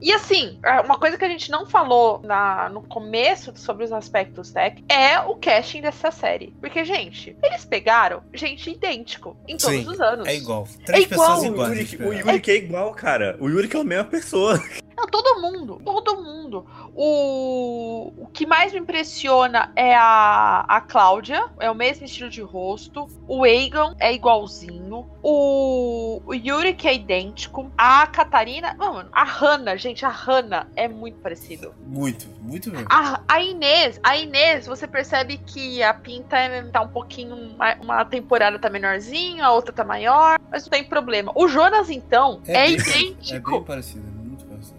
E 0.02 0.12
assim, 0.12 0.58
é, 0.64 0.80
uma 0.80 0.98
coisa 0.98 1.16
que 1.16 1.24
a 1.24 1.28
gente 1.28 1.48
não 1.48 1.64
falou 1.64 2.20
na, 2.24 2.68
no 2.68 2.82
começo 2.82 3.52
sobre 3.54 3.84
os 3.84 3.92
aspectos 3.92 4.50
tech 4.50 4.82
é 4.88 5.20
o 5.20 5.36
casting 5.36 5.80
dessa 5.80 6.10
série. 6.10 6.52
Porque, 6.60 6.84
gente, 6.84 7.36
eles 7.40 7.64
pegaram 7.64 8.20
gente 8.34 8.68
idêntico 8.68 9.36
em 9.46 9.56
todos 9.56 9.78
Sim, 9.78 9.88
os 9.88 10.00
anos. 10.00 10.26
É 10.26 10.34
igual. 10.34 10.66
Três 10.84 11.04
igual. 11.04 11.28
pessoas 11.28 11.42
O 11.44 11.52
iguais. 11.54 11.70
Yuri, 11.70 11.80
eles 11.80 12.00
o. 12.00 12.12
Yuri 12.12 12.40
que 12.40 12.50
é 12.50 12.56
igual, 12.56 12.92
cara. 12.92 13.36
O 13.38 13.48
Yuri 13.48 13.68
que 13.68 13.76
é 13.76 13.80
a 13.80 13.84
mesma 13.84 14.04
pessoa. 14.04 14.60
Não, 15.02 15.08
todo 15.08 15.40
mundo, 15.42 15.80
todo 15.84 16.22
mundo. 16.22 16.64
O, 16.94 18.12
o 18.16 18.26
que 18.32 18.46
mais 18.46 18.72
me 18.72 18.78
impressiona 18.78 19.72
é 19.74 19.96
a, 19.96 20.64
a 20.68 20.80
Cláudia, 20.80 21.44
é 21.58 21.68
o 21.68 21.74
mesmo 21.74 22.04
estilo 22.04 22.30
de 22.30 22.40
rosto. 22.40 23.08
O 23.26 23.44
Egon 23.44 23.94
é 23.98 24.12
igualzinho. 24.14 25.10
O, 25.20 26.22
o 26.24 26.32
Yuri 26.34 26.74
que 26.74 26.86
é 26.86 26.94
idêntico. 26.94 27.70
A 27.76 28.06
Catarina, 28.06 28.74
mano, 28.78 29.08
a 29.12 29.24
Hannah, 29.24 29.74
gente, 29.76 30.06
a 30.06 30.08
Hannah 30.08 30.68
é 30.76 30.86
muito 30.86 31.18
parecido. 31.18 31.74
Muito, 31.84 32.28
muito 32.40 32.70
mesmo. 32.70 32.86
A, 32.88 33.20
a 33.26 33.40
Inês, 33.42 33.98
a 34.04 34.16
Inês, 34.16 34.66
você 34.66 34.86
percebe 34.86 35.38
que 35.38 35.82
a 35.82 35.92
pinta 35.92 36.38
é- 36.38 36.62
tá 36.64 36.80
um 36.82 36.88
pouquinho. 36.88 37.34
Uma, 37.34 37.74
uma 37.82 38.04
temporada 38.04 38.56
tá 38.58 38.70
menorzinha, 38.70 39.46
a 39.46 39.52
outra 39.52 39.72
tá 39.72 39.82
maior, 39.84 40.38
mas 40.50 40.62
não 40.62 40.70
tem 40.70 40.84
problema. 40.84 41.32
O 41.34 41.48
Jonas, 41.48 41.90
então, 41.90 42.40
é, 42.46 42.52
bem- 42.52 42.74
idêntico. 42.74 43.50
É 43.50 43.54
bem 43.54 43.62
parecido, 43.64 44.11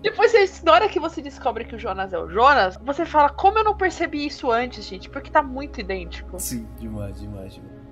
Depois, 0.02 0.62
na 0.64 0.72
hora 0.74 0.90
que 0.90 1.00
você 1.00 1.22
descobre 1.22 1.66
que 1.66 1.76
o 1.76 1.80
Jonas 1.80 2.14
é 2.14 2.18
o 2.18 2.30
Jonas, 2.30 2.78
você 2.84 3.06
fala, 3.06 3.30
como 3.30 3.60
eu 3.60 3.64
não 3.64 3.76
percebi 3.76 4.26
isso 4.26 4.52
antes, 4.52 4.86
gente? 4.86 5.10
Porque 5.10 5.30
tá 5.30 5.42
muito 5.42 5.80
idêntico. 5.80 6.40
Sim, 6.40 6.68
demais, 6.80 7.20
demais, 7.20 7.54
demais. 7.54 7.84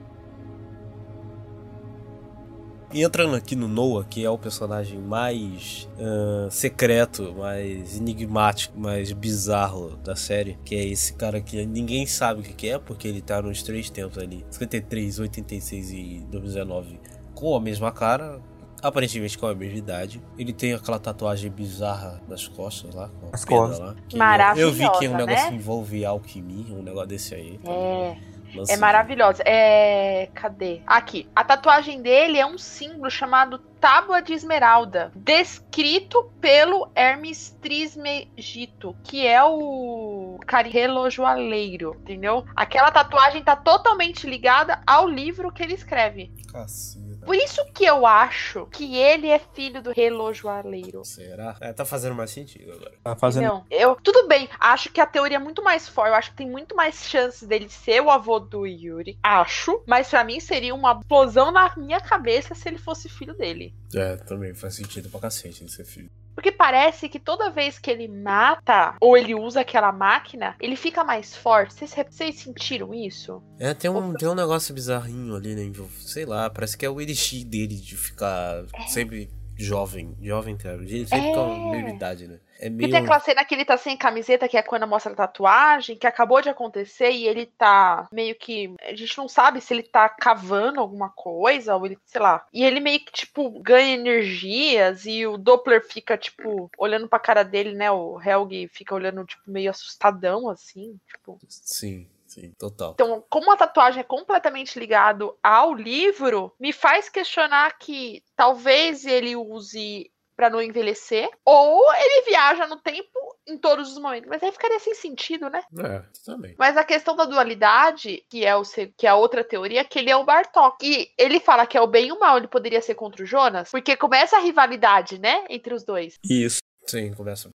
Entrando 2.93 3.35
aqui 3.37 3.55
no 3.55 3.69
Noah, 3.69 4.05
que 4.05 4.25
é 4.25 4.29
o 4.29 4.37
personagem 4.37 4.99
mais 4.99 5.87
ah, 5.97 6.49
secreto, 6.49 7.33
mais 7.37 7.97
enigmático, 7.97 8.77
mais 8.77 9.13
bizarro 9.13 9.95
da 10.03 10.13
série, 10.13 10.59
que 10.65 10.75
é 10.75 10.85
esse 10.85 11.13
cara 11.13 11.39
que 11.39 11.65
ninguém 11.65 12.05
sabe 12.05 12.41
o 12.41 12.43
que 12.43 12.53
que 12.53 12.69
é, 12.69 12.77
porque 12.77 13.07
ele 13.07 13.21
tá 13.21 13.41
nos 13.41 13.63
três 13.63 13.89
tempos 13.89 14.17
ali, 14.17 14.45
53, 14.49 15.19
86 15.19 15.91
e 15.91 16.25
2019, 16.29 16.99
com 17.33 17.55
a 17.55 17.61
mesma 17.61 17.93
cara, 17.93 18.41
aparentemente 18.81 19.37
com 19.37 19.45
a 19.47 19.53
mesma 19.55 19.77
idade. 19.77 20.21
Ele 20.37 20.51
tem 20.53 20.73
aquela 20.73 20.99
tatuagem 20.99 21.51
bizarra 21.51 22.21
nas 22.27 22.47
costas 22.47 22.93
lá, 22.95 23.09
com 23.19 23.27
a 23.27 23.31
Nas 23.31 23.45
pedra 23.45 23.57
costas. 23.67 23.79
lá. 23.79 23.95
que 24.07 24.17
eu- 24.17 24.67
Eu 24.67 24.71
vi 24.71 24.79
que 24.79 25.07
um 25.07 25.11
Maravilhosa, 25.11 25.17
negócio 25.25 25.51
né? 25.51 25.55
envolve 25.57 26.05
alquimia, 26.05 26.73
um 26.75 26.81
negócio 26.83 27.07
desse 27.07 27.35
aí. 27.35 27.59
É, 27.65 28.17
Lance 28.53 28.73
é 28.73 28.77
maravilhosa. 28.77 29.41
É. 29.45 30.29
Cadê? 30.33 30.81
Aqui. 30.85 31.27
A 31.33 31.41
tatuagem 31.43 32.01
dele 32.01 32.37
é 32.37 32.45
um 32.45 32.57
símbolo 32.57 33.09
chamado 33.09 33.57
Tábua 33.79 34.21
de 34.21 34.33
Esmeralda, 34.33 35.09
descrito 35.15 36.29
pelo 36.41 36.89
Hermes 36.93 37.57
Trismegisto, 37.61 38.95
que 39.03 39.25
é 39.25 39.43
o 39.43 40.37
relojoalheiro, 40.69 41.95
entendeu? 42.01 42.45
Aquela 42.55 42.91
tatuagem 42.91 43.43
tá 43.43 43.55
totalmente 43.55 44.27
ligada 44.27 44.81
ao 44.85 45.07
livro 45.07 45.51
que 45.51 45.63
ele 45.63 45.73
escreve. 45.73 46.27
de 46.27 46.43
Caceta. 46.43 47.10
Por 47.25 47.35
isso 47.35 47.63
que 47.73 47.85
eu 47.85 48.05
acho 48.05 48.65
que 48.67 48.97
ele 48.97 49.27
é 49.27 49.39
filho 49.39 49.81
do 49.81 49.91
relojoaleiro. 49.91 51.03
Será? 51.05 51.55
É, 51.61 51.73
tá 51.73 51.85
fazendo 51.85 52.15
mais 52.15 52.31
sentido 52.31 52.71
agora. 52.71 52.93
Tá 53.03 53.15
fazendo. 53.15 53.43
Não, 53.43 53.65
eu 53.69 53.95
tudo 53.95 54.27
bem. 54.27 54.49
Acho 54.59 54.91
que 54.91 55.01
a 55.01 55.05
teoria 55.05 55.37
é 55.37 55.39
muito 55.39 55.63
mais 55.63 55.87
forte. 55.87 56.09
Eu 56.09 56.15
acho 56.15 56.31
que 56.31 56.37
tem 56.37 56.49
muito 56.49 56.75
mais 56.75 57.05
chances 57.05 57.47
dele 57.47 57.69
ser 57.69 58.01
o 58.01 58.09
avô 58.09 58.39
do 58.39 58.65
Yuri. 58.65 59.17
Acho, 59.21 59.83
mas 59.87 60.09
pra 60.09 60.23
mim 60.23 60.39
seria 60.39 60.73
uma 60.73 60.99
explosão 60.99 61.51
na 61.51 61.73
minha 61.77 61.99
cabeça 61.99 62.55
se 62.55 62.67
ele 62.67 62.77
fosse 62.77 63.09
filho 63.09 63.33
dele. 63.33 63.73
É, 63.93 64.15
também 64.17 64.53
faz 64.53 64.75
sentido 64.75 65.09
pra 65.09 65.19
cacete 65.19 65.63
ele 65.63 65.71
ser 65.71 65.85
filho. 65.85 66.09
Porque 66.35 66.51
parece 66.51 67.09
que 67.09 67.19
toda 67.19 67.49
vez 67.51 67.77
que 67.77 67.91
ele 67.91 68.07
mata 68.07 68.95
ou 68.99 69.17
ele 69.17 69.35
usa 69.35 69.61
aquela 69.61 69.91
máquina, 69.91 70.55
ele 70.59 70.75
fica 70.75 71.03
mais 71.03 71.35
forte. 71.35 71.73
Vocês, 71.73 71.93
vocês 72.09 72.35
sentiram 72.39 72.93
isso? 72.93 73.41
É, 73.59 73.73
tem 73.73 73.89
um, 73.91 74.13
tem 74.13 74.27
um 74.27 74.35
negócio 74.35 74.73
bizarrinho 74.73 75.35
ali, 75.35 75.55
né? 75.55 75.71
Sei 75.99 76.25
lá, 76.25 76.49
parece 76.49 76.77
que 76.77 76.85
é 76.85 76.89
o 76.89 76.99
elixir 77.01 77.45
dele 77.45 77.75
de 77.75 77.95
ficar 77.97 78.63
sempre 78.87 79.29
jovem. 79.57 80.15
Jovem, 80.21 80.57
cara. 80.57 80.77
Ele 80.77 81.05
sempre 81.05 81.29
É. 81.29 81.33
com 81.33 81.41
a 81.41 81.71
mesma 81.71 81.89
idade, 81.89 82.27
né? 82.27 82.39
É 82.61 82.67
E 82.67 82.69
meio. 82.69 82.91
tem 82.91 82.99
aquela 82.99 83.19
cena 83.19 83.43
que 83.43 83.55
ele 83.55 83.65
tá 83.65 83.75
sem 83.75 83.97
camiseta, 83.97 84.47
que 84.47 84.55
é 84.55 84.61
quando 84.61 84.87
mostra 84.87 85.11
a 85.11 85.15
tatuagem, 85.15 85.97
que 85.97 86.05
acabou 86.05 86.41
de 86.41 86.49
acontecer 86.49 87.09
e 87.09 87.27
ele 87.27 87.47
tá 87.47 88.07
meio 88.11 88.35
que. 88.35 88.73
A 88.81 88.95
gente 88.95 89.17
não 89.17 89.27
sabe 89.27 89.59
se 89.59 89.73
ele 89.73 89.83
tá 89.83 90.07
cavando 90.07 90.79
alguma 90.79 91.09
coisa, 91.09 91.75
ou 91.75 91.85
ele, 91.85 91.97
sei 92.05 92.21
lá. 92.21 92.45
E 92.53 92.63
ele 92.63 92.79
meio 92.79 92.99
que, 92.99 93.11
tipo, 93.11 93.49
ganha 93.61 93.95
energias 93.95 95.05
e 95.05 95.25
o 95.25 95.37
Doppler 95.37 95.83
fica, 95.85 96.15
tipo, 96.17 96.69
olhando 96.77 97.07
pra 97.09 97.17
cara 97.19 97.43
dele, 97.43 97.73
né? 97.73 97.89
O 97.91 98.21
Helg 98.21 98.67
fica 98.71 98.93
olhando, 98.93 99.25
tipo, 99.25 99.41
meio 99.47 99.71
assustadão, 99.71 100.47
assim, 100.47 100.99
tipo. 101.11 101.39
Sim, 101.47 102.07
sim, 102.27 102.51
total. 102.59 102.91
Então, 102.93 103.23
como 103.29 103.51
a 103.51 103.57
tatuagem 103.57 104.01
é 104.01 104.03
completamente 104.03 104.77
ligado 104.79 105.35
ao 105.41 105.73
livro, 105.73 106.53
me 106.59 106.71
faz 106.71 107.09
questionar 107.09 107.77
que 107.79 108.23
talvez 108.35 109.05
ele 109.05 109.35
use 109.35 110.11
pra 110.41 110.49
não 110.49 110.59
envelhecer, 110.59 111.29
ou 111.45 111.93
ele 111.93 112.25
viaja 112.25 112.65
no 112.65 112.77
tempo 112.77 113.37
em 113.47 113.59
todos 113.59 113.91
os 113.91 114.01
momentos. 114.01 114.27
Mas 114.27 114.41
aí 114.41 114.51
ficaria 114.51 114.79
sem 114.79 114.95
sentido, 114.95 115.51
né? 115.51 115.61
É, 115.77 116.01
também. 116.25 116.55
Mas 116.57 116.75
a 116.75 116.83
questão 116.83 117.15
da 117.15 117.25
dualidade, 117.25 118.25
que 118.27 118.43
é, 118.43 118.55
o, 118.55 118.63
que 118.97 119.05
é 119.05 119.09
a 119.11 119.15
outra 119.15 119.43
teoria, 119.43 119.81
é 119.81 119.83
que 119.83 119.99
ele 119.99 120.09
é 120.09 120.15
o 120.15 120.23
Bartok. 120.23 120.83
E 120.83 121.11
ele 121.15 121.39
fala 121.39 121.67
que 121.67 121.77
é 121.77 121.81
o 121.81 121.85
bem 121.85 122.07
e 122.07 122.11
o 122.11 122.19
mal, 122.19 122.37
ele 122.37 122.47
poderia 122.47 122.81
ser 122.81 122.95
contra 122.95 123.21
o 123.21 123.25
Jonas, 123.25 123.69
porque 123.69 123.95
começa 123.95 124.35
a 124.35 124.39
rivalidade, 124.39 125.19
né, 125.19 125.45
entre 125.47 125.75
os 125.75 125.83
dois. 125.83 126.15
Isso. 126.27 126.57
Sim, 126.87 127.13
começa. 127.13 127.51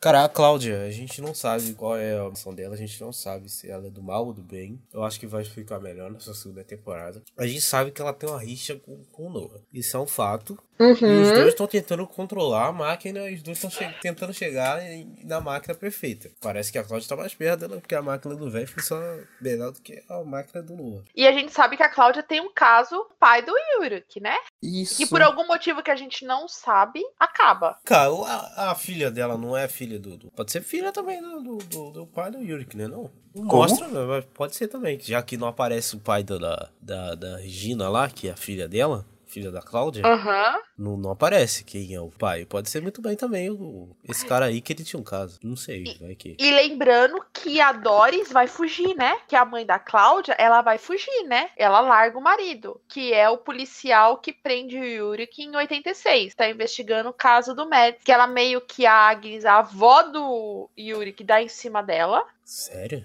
Cara, 0.00 0.24
a 0.24 0.28
Cláudia, 0.28 0.82
a 0.82 0.90
gente 0.90 1.20
não 1.20 1.34
sabe 1.34 1.74
qual 1.74 1.96
é 1.96 2.16
a 2.16 2.30
missão 2.30 2.54
dela, 2.54 2.74
a 2.74 2.78
gente 2.78 3.00
não 3.00 3.12
sabe 3.12 3.48
se 3.48 3.68
ela 3.68 3.88
é 3.88 3.90
do 3.90 4.00
mal 4.00 4.26
ou 4.26 4.32
do 4.32 4.42
bem. 4.42 4.80
Eu 4.94 5.02
acho 5.02 5.18
que 5.18 5.26
vai 5.26 5.44
ficar 5.44 5.80
melhor 5.80 6.08
nessa 6.08 6.32
segunda 6.34 6.62
temporada. 6.62 7.20
A 7.36 7.44
gente 7.44 7.62
sabe 7.62 7.90
que 7.90 8.00
ela 8.00 8.12
tem 8.12 8.28
uma 8.28 8.40
rixa 8.40 8.76
com, 8.76 9.02
com 9.10 9.26
o 9.26 9.30
Noah. 9.30 9.60
Isso 9.72 9.96
é 9.96 10.00
um 10.00 10.06
fato. 10.06 10.56
Uhum. 10.78 10.92
E 10.92 11.22
os 11.22 11.32
dois 11.32 11.48
estão 11.48 11.66
tentando 11.66 12.06
controlar 12.06 12.68
a 12.68 12.72
máquina 12.72 13.28
e 13.28 13.34
os 13.34 13.42
dois 13.42 13.58
estão 13.58 13.70
che 13.70 13.92
tentando 14.00 14.32
chegar 14.32 14.80
em, 14.80 15.18
na 15.24 15.40
máquina 15.40 15.74
perfeita. 15.74 16.30
Parece 16.40 16.70
que 16.70 16.78
a 16.78 16.84
Cláudia 16.84 17.08
tá 17.08 17.16
mais 17.16 17.34
perto 17.34 17.60
dela, 17.60 17.80
porque 17.80 17.96
a 17.96 18.02
máquina 18.02 18.36
do 18.36 18.48
velho 18.48 18.68
funciona 18.68 19.26
melhor 19.40 19.72
do 19.72 19.80
que 19.80 20.00
a 20.08 20.22
máquina 20.22 20.62
do 20.62 20.76
Noah. 20.76 21.02
E 21.16 21.26
a 21.26 21.32
gente 21.32 21.52
sabe 21.52 21.76
que 21.76 21.82
a 21.82 21.88
Cláudia 21.88 22.22
tem 22.22 22.40
um 22.40 22.52
caso 22.52 23.04
pai 23.18 23.42
do 23.42 23.52
Yurik, 23.74 24.20
né? 24.20 24.36
Isso. 24.62 25.00
E 25.02 25.06
por 25.06 25.22
algum 25.22 25.46
motivo 25.46 25.82
que 25.82 25.90
a 25.90 25.96
gente 25.96 26.24
não 26.24 26.48
sabe, 26.48 27.00
acaba. 27.18 27.78
Cara, 27.84 28.10
a, 28.26 28.70
a 28.72 28.74
filha 28.74 29.10
dela 29.10 29.38
não 29.38 29.56
é 29.56 29.68
filha 29.68 29.98
do, 29.98 30.16
do- 30.16 30.30
Pode 30.32 30.50
ser 30.50 30.62
filha 30.62 30.90
também 30.92 31.20
do, 31.22 31.40
do, 31.40 31.56
do- 31.58 31.90
do 31.92 32.06
pai 32.06 32.30
do 32.30 32.38
Yurik, 32.42 32.76
né? 32.76 32.88
Não. 32.88 33.10
Mostra, 33.36 33.86
né? 33.86 34.04
mas 34.04 34.24
pode 34.34 34.56
ser 34.56 34.66
também. 34.66 34.98
Já 35.00 35.22
que 35.22 35.36
não 35.36 35.46
aparece 35.46 35.94
o 35.94 36.00
pai 36.00 36.24
da, 36.24 36.38
da, 36.38 36.68
da, 36.82 37.14
da 37.14 37.36
Regina 37.36 37.88
lá, 37.88 38.10
que 38.10 38.28
é 38.28 38.32
a 38.32 38.36
filha 38.36 38.66
dela, 38.68 39.06
filha 39.28 39.50
da 39.50 39.60
Cláudia, 39.62 40.04
Aham. 40.06 40.58
não, 40.76 40.96
não 40.96 41.10
aparece 41.10 41.62
quem 41.64 41.94
é 41.94 42.00
o 42.00 42.10
pai. 42.10 42.44
Pode 42.44 42.70
ser 42.70 42.80
muito 42.80 43.00
bem 43.02 43.14
também 43.14 43.50
o, 43.50 43.94
esse 44.08 44.26
cara 44.26 44.46
aí 44.46 44.60
que 44.60 44.72
ele 44.72 44.84
tinha 44.84 44.98
um 44.98 45.04
caso. 45.04 45.38
Não 45.42 45.56
sei, 45.56 45.96
vai 46.00 46.14
que. 46.14 46.36
E 46.38 46.50
lembrando 46.50 47.22
que 47.32 47.60
a 47.60 47.72
Doris 47.72 48.32
vai 48.32 48.46
fugir, 48.46 48.96
né? 48.96 49.18
Que 49.28 49.36
a 49.36 49.44
mãe 49.44 49.64
da 49.64 49.78
Cláudia, 49.78 50.34
ela 50.38 50.62
vai 50.62 50.78
fugir, 50.78 51.24
né? 51.24 51.50
Ela 51.56 51.80
larga 51.80 52.18
o 52.18 52.22
marido, 52.22 52.80
que 52.88 53.12
é 53.12 53.28
o 53.28 53.38
policial 53.38 54.18
que 54.18 54.32
prende 54.32 54.78
o 54.78 54.84
Yurik 54.84 55.42
em 55.42 55.54
86. 55.54 56.34
Tá 56.34 56.48
investigando 56.48 57.10
o 57.10 57.12
caso 57.14 57.54
do 57.54 57.68
Mads. 57.68 58.02
Que 58.02 58.12
ela 58.12 58.26
meio 58.26 58.60
que 58.60 58.86
a 58.86 58.92
Agnes, 58.92 59.44
a 59.44 59.58
avó 59.58 60.02
do 60.02 60.70
Yurik, 60.78 61.22
dá 61.22 61.42
em 61.42 61.48
cima 61.48 61.82
dela. 61.82 62.24
Sério? 62.44 63.04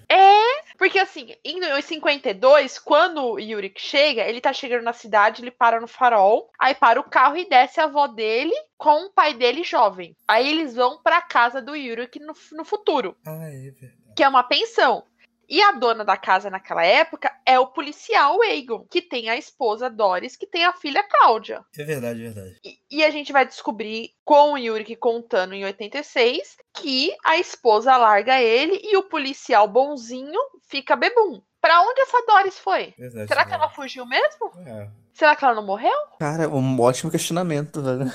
Porque 0.77 0.99
assim, 0.99 1.35
em 1.43 1.81
52, 1.81 2.79
quando 2.79 3.23
o 3.23 3.39
Yurik 3.39 3.79
chega, 3.79 4.23
ele 4.23 4.41
tá 4.41 4.51
chegando 4.53 4.83
na 4.83 4.93
cidade, 4.93 5.41
ele 5.41 5.51
para 5.51 5.79
no 5.79 5.87
farol, 5.87 6.49
aí 6.59 6.75
para 6.75 6.99
o 6.99 7.03
carro 7.03 7.37
e 7.37 7.47
desce 7.47 7.79
a 7.79 7.85
avó 7.85 8.07
dele 8.07 8.53
com 8.77 9.05
o 9.05 9.11
pai 9.11 9.33
dele 9.33 9.63
jovem. 9.63 10.15
Aí 10.27 10.47
eles 10.47 10.75
vão 10.75 11.01
pra 11.01 11.21
casa 11.21 11.61
do 11.61 11.75
Yurik 11.75 12.19
no, 12.19 12.33
no 12.53 12.65
futuro 12.65 13.15
Ah, 13.25 13.47
é 13.47 13.71
verdade. 13.71 14.13
que 14.15 14.23
é 14.23 14.27
uma 14.27 14.43
pensão. 14.43 15.03
E 15.47 15.61
a 15.61 15.71
dona 15.71 16.03
da 16.03 16.17
casa 16.17 16.49
naquela 16.49 16.85
época 16.85 17.31
é 17.45 17.59
o 17.59 17.67
policial 17.67 18.43
Egon, 18.43 18.85
que 18.89 19.01
tem 19.01 19.29
a 19.29 19.37
esposa 19.37 19.89
Doris, 19.89 20.35
que 20.35 20.47
tem 20.47 20.65
a 20.65 20.73
filha 20.73 21.03
Cláudia. 21.03 21.63
É 21.77 21.83
verdade, 21.83 22.21
é 22.21 22.29
verdade. 22.29 22.59
E, 22.63 22.79
e 22.89 23.03
a 23.03 23.09
gente 23.09 23.31
vai 23.31 23.45
descobrir 23.45 24.11
com 24.23 24.53
o 24.53 24.57
Yurik 24.57 24.95
contando 24.95 25.53
em 25.53 25.65
86 25.65 26.57
que 26.73 27.15
a 27.23 27.37
esposa 27.37 27.95
larga 27.97 28.41
ele 28.41 28.79
e 28.83 28.97
o 28.97 29.03
policial 29.03 29.67
bonzinho 29.67 30.39
fica 30.67 30.95
bebum. 30.95 31.41
Pra 31.61 31.81
onde 31.81 32.01
essa 32.01 32.21
Doris 32.25 32.59
foi? 32.59 32.93
verdade 32.97 33.27
Será 33.27 33.45
que 33.45 33.53
ela 33.53 33.69
fugiu 33.69 34.05
mesmo? 34.05 34.51
É. 34.67 35.02
Será 35.13 35.35
que 35.35 35.45
ela 35.45 35.53
não 35.53 35.63
morreu? 35.65 35.91
Cara, 36.19 36.49
um 36.49 36.81
ótimo 36.81 37.11
questionamento, 37.11 37.81
velho. 37.83 38.11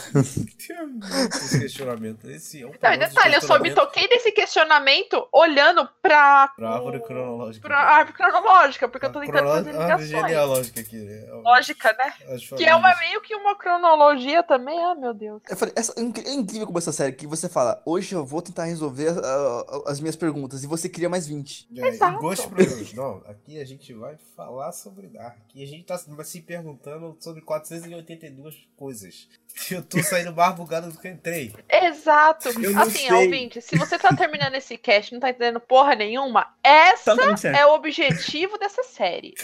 Tem 0.67 0.87
muitos 0.87 1.51
questionamentos. 1.51 2.29
Esse 2.29 2.63
é 2.63 2.67
um 2.67 2.73
Não, 2.83 2.93
e 2.93 2.97
detalhe, 2.99 3.35
eu 3.37 3.41
só 3.41 3.59
me 3.61 3.73
toquei 3.73 4.09
desse 4.09 4.33
questionamento 4.33 5.29
olhando 5.33 5.89
pra, 6.03 6.49
Pra 6.57 6.71
árvore 6.75 7.01
cronológica. 7.01 7.69
pra 7.69 7.79
árvore 7.79 8.17
cronológica, 8.17 8.89
porque 8.89 9.07
eu 9.07 9.13
tô 9.13 9.19
A 9.21 9.23
tentando 9.23 9.39
crono- 9.39 9.55
fazer 9.65 9.73
ligações. 9.73 10.09
genealógica 10.09 10.81
aqui. 10.81 10.97
né? 10.97 11.27
Lógica, 11.45 11.93
né? 11.97 12.13
Que 12.57 12.65
é 12.65 12.75
uma, 12.75 12.97
meio 12.99 13.21
que 13.21 13.35
uma 13.35 13.55
cronologia 13.57 14.43
também, 14.43 14.79
ah, 14.83 14.95
meu 14.97 15.15
Deus. 15.15 15.41
Eu 15.49 15.57
falei, 15.57 15.75
essa, 15.77 15.93
é 15.97 16.01
é 16.03 16.35
incrível 16.35 16.67
como 16.67 16.79
essa 16.79 16.91
série, 16.93 17.13
que 17.13 17.27
você 17.29 17.49
fala, 17.49 17.81
hoje 17.87 18.13
eu 18.15 18.27
vou 18.27 18.43
tentar 18.43 18.65
resolver 18.65 19.15
ah, 19.23 19.83
as 19.87 20.01
minhas 20.01 20.17
perguntas, 20.17 20.65
e 20.65 20.67
você 20.67 20.89
cria 20.89 21.09
mais 21.09 21.29
20. 21.29 21.69
É, 21.77 21.89
Exato. 21.89 22.19
e 22.33 22.43
problemas. 22.43 22.93
Não, 22.93 23.23
aqui 23.29 23.61
a 23.61 23.65
gente 23.65 23.93
vai 23.95 24.17
falar 24.37 24.73
sobre 24.73 25.07
Dark. 25.07 25.37
Aqui 25.49 25.63
a 25.63 25.67
gente 25.67 25.85
tá 25.85 25.97
se 25.97 26.41
perguntando 26.43 26.88
sobre 27.21 27.43
482 27.43 28.69
coisas. 28.77 29.29
Eu 29.71 29.83
tô 29.83 30.03
saindo 30.03 30.33
mais 30.35 30.55
bugado 30.55 30.91
do 30.93 30.99
que 30.99 31.09
eu 31.09 31.13
entrei. 31.13 31.53
Exato. 31.69 32.49
Assim, 32.49 33.09
sei. 33.09 33.13
ouvinte, 33.13 33.61
se 33.61 33.77
você 33.77 33.99
tá 33.99 34.15
terminando 34.15 34.55
esse 34.55 34.79
cast 34.79 35.11
e 35.11 35.15
não 35.15 35.21
tá 35.21 35.31
entendendo 35.31 35.59
porra 35.59 35.95
nenhuma, 35.97 36.47
essa 36.63 37.17
Tá 37.17 37.27
muito 37.27 37.41
certo. 37.41 37.57
é 37.57 37.67
o 37.67 37.75
objetivo 37.75 38.57
dessa 38.57 38.85
série. 38.85 39.35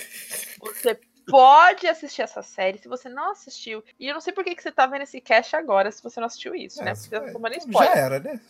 Você 0.61 0.99
pode 1.27 1.87
assistir 1.87 2.22
essa 2.22 2.43
série 2.43 2.79
se 2.79 2.89
você 2.89 3.09
não 3.09 3.33
assistiu. 3.33 3.83
E 3.99 4.09
eu 4.09 4.14
não 4.14 4.20
sei 4.20 4.33
por 4.33 4.45
que, 4.45 4.55
que 4.55 4.62
você 4.62 4.72
tá 4.72 4.87
vendo 4.87 5.03
esse 5.03 5.20
cast 5.20 5.55
agora 5.57 5.91
se 5.91 6.03
você 6.03 6.20
não 6.20 6.27
assistiu 6.27 6.55
isso, 6.55 6.83
né? 6.83 6.95
Porque 6.95 7.09
você 7.09 7.20
tá 7.20 7.33
tomando 7.33 7.53
já 7.53 7.59
spoiler. 7.59 7.97
era, 7.97 8.20
né? 8.20 8.41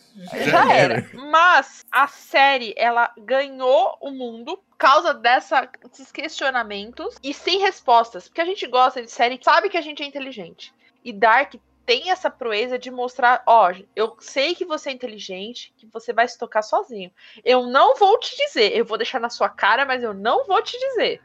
Já 0.45 0.73
era. 0.73 1.09
Mas 1.13 1.85
a 1.91 2.07
série, 2.07 2.73
ela 2.77 3.11
ganhou 3.17 3.97
o 4.01 4.11
mundo 4.11 4.57
por 4.57 4.77
causa 4.77 5.13
dessa, 5.13 5.69
desses 5.83 6.11
questionamentos 6.11 7.15
e 7.23 7.33
sem 7.33 7.59
respostas. 7.59 8.27
Porque 8.27 8.41
a 8.41 8.45
gente 8.45 8.65
gosta 8.67 9.01
de 9.01 9.11
série 9.11 9.37
que 9.37 9.45
sabe 9.45 9.69
que 9.69 9.77
a 9.77 9.81
gente 9.81 10.03
é 10.03 10.05
inteligente. 10.05 10.73
E 11.03 11.13
Dark 11.13 11.55
tem 11.85 12.09
essa 12.09 12.29
proeza 12.29 12.79
de 12.79 12.89
mostrar, 12.89 13.43
ó, 13.45 13.71
eu 13.95 14.15
sei 14.19 14.55
que 14.55 14.65
você 14.65 14.89
é 14.89 14.93
inteligente, 14.93 15.71
que 15.77 15.85
você 15.85 16.11
vai 16.11 16.27
se 16.27 16.37
tocar 16.37 16.63
sozinho. 16.63 17.11
Eu 17.43 17.67
não 17.67 17.95
vou 17.95 18.17
te 18.19 18.35
dizer, 18.35 18.75
eu 18.75 18.83
vou 18.83 18.97
deixar 18.97 19.19
na 19.19 19.29
sua 19.29 19.49
cara, 19.49 19.85
mas 19.85 20.01
eu 20.01 20.13
não 20.13 20.45
vou 20.45 20.61
te 20.63 20.77
dizer. 20.77 21.21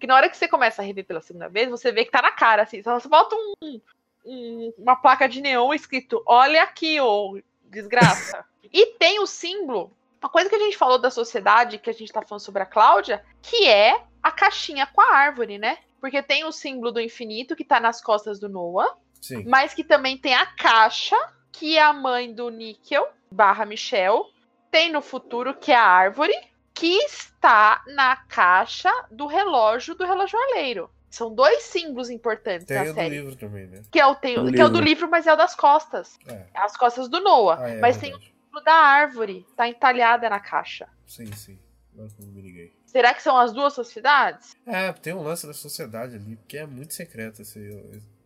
Porque 0.00 0.06
na 0.06 0.14
hora 0.14 0.30
que 0.30 0.36
você 0.38 0.48
começa 0.48 0.80
a 0.80 0.84
rever 0.84 1.04
pela 1.04 1.20
segunda 1.20 1.46
vez, 1.46 1.68
você 1.68 1.92
vê 1.92 2.06
que 2.06 2.10
tá 2.10 2.22
na 2.22 2.32
cara, 2.32 2.62
assim. 2.62 2.82
Só 2.82 2.98
falta 3.00 3.36
um, 3.36 3.80
um- 4.24 4.72
uma 4.78 4.96
placa 4.96 5.28
de 5.28 5.42
neon 5.42 5.74
escrito, 5.74 6.22
olha 6.24 6.62
aqui, 6.62 6.98
ô 6.98 7.38
desgraça. 7.64 8.42
e 8.72 8.94
tem 8.94 9.20
o 9.20 9.26
símbolo, 9.26 9.92
uma 10.22 10.30
coisa 10.30 10.48
que 10.48 10.56
a 10.56 10.58
gente 10.58 10.78
falou 10.78 10.98
da 10.98 11.10
sociedade, 11.10 11.76
que 11.76 11.90
a 11.90 11.92
gente 11.92 12.10
tá 12.10 12.22
falando 12.22 12.40
sobre 12.40 12.62
a 12.62 12.66
Cláudia, 12.66 13.22
que 13.42 13.66
é 13.68 14.02
a 14.22 14.32
caixinha 14.32 14.86
com 14.86 15.02
a 15.02 15.14
árvore, 15.14 15.58
né? 15.58 15.76
Porque 16.00 16.22
tem 16.22 16.46
o 16.46 16.52
símbolo 16.52 16.90
do 16.92 17.00
infinito 17.00 17.54
que 17.54 17.62
tá 17.62 17.78
nas 17.78 18.02
costas 18.02 18.40
do 18.40 18.48
Noah, 18.48 18.96
Sim. 19.20 19.44
mas 19.46 19.74
que 19.74 19.84
também 19.84 20.16
tem 20.16 20.34
a 20.34 20.46
caixa, 20.46 21.14
que 21.52 21.76
é 21.76 21.82
a 21.82 21.92
mãe 21.92 22.32
do 22.32 22.48
Níquel, 22.48 23.06
barra 23.30 23.66
Michel, 23.66 24.26
tem 24.70 24.90
no 24.90 25.02
futuro, 25.02 25.52
que 25.52 25.70
é 25.72 25.76
a 25.76 25.84
árvore, 25.84 26.32
que 26.80 26.96
está 27.04 27.82
na 27.88 28.16
caixa 28.16 28.90
do 29.10 29.26
relógio 29.26 29.94
do 29.94 30.04
relojoalheiro. 30.06 30.90
São 31.10 31.34
dois 31.34 31.64
símbolos 31.64 32.08
importantes 32.08 32.66
Tem 32.66 32.76
na 32.76 32.82
o 32.84 32.86
do 32.86 32.94
série. 32.94 33.16
livro 33.16 33.36
também, 33.36 33.66
né? 33.66 33.82
Que 33.90 34.00
é, 34.00 34.06
o, 34.06 34.14
tem, 34.14 34.36
Do 34.42 34.52
que 34.52 34.60
é 34.60 34.64
o 34.64 34.68
do 34.68 34.80
livro. 34.80 35.08
mas 35.10 35.26
é 35.26 35.32
o 35.32 35.36
das 35.36 35.54
costas. 35.54 36.16
É. 36.26 36.32
É 36.54 36.60
as 36.60 36.76
costas 36.76 37.08
do 37.08 37.20
Noah. 37.20 37.60
Ah, 37.64 37.68
é 37.68 37.80
mas 37.80 37.96
tem 37.98 38.14
o 38.14 38.18
símbolo 38.20 38.64
da 38.64 38.72
árvore. 38.74 39.44
Tá 39.56 39.68
entalhada 39.68 40.30
na 40.30 40.38
caixa. 40.40 40.88
Sim, 41.06 41.26
sim. 41.32 41.58
Agora 41.92 42.08
que 42.16 42.22
eu 42.22 42.26
me 42.28 42.40
liguei. 42.40 42.72
Será 42.86 43.12
que 43.12 43.22
são 43.22 43.36
as 43.36 43.52
duas 43.52 43.72
sociedades? 43.74 44.56
É, 44.64 44.92
tem 44.92 45.12
um 45.12 45.22
lance 45.22 45.46
da 45.46 45.52
sociedade 45.52 46.14
ali, 46.16 46.38
que 46.48 46.56
é 46.56 46.64
muito 46.66 46.94
secreto, 46.94 47.42
esse, 47.42 47.58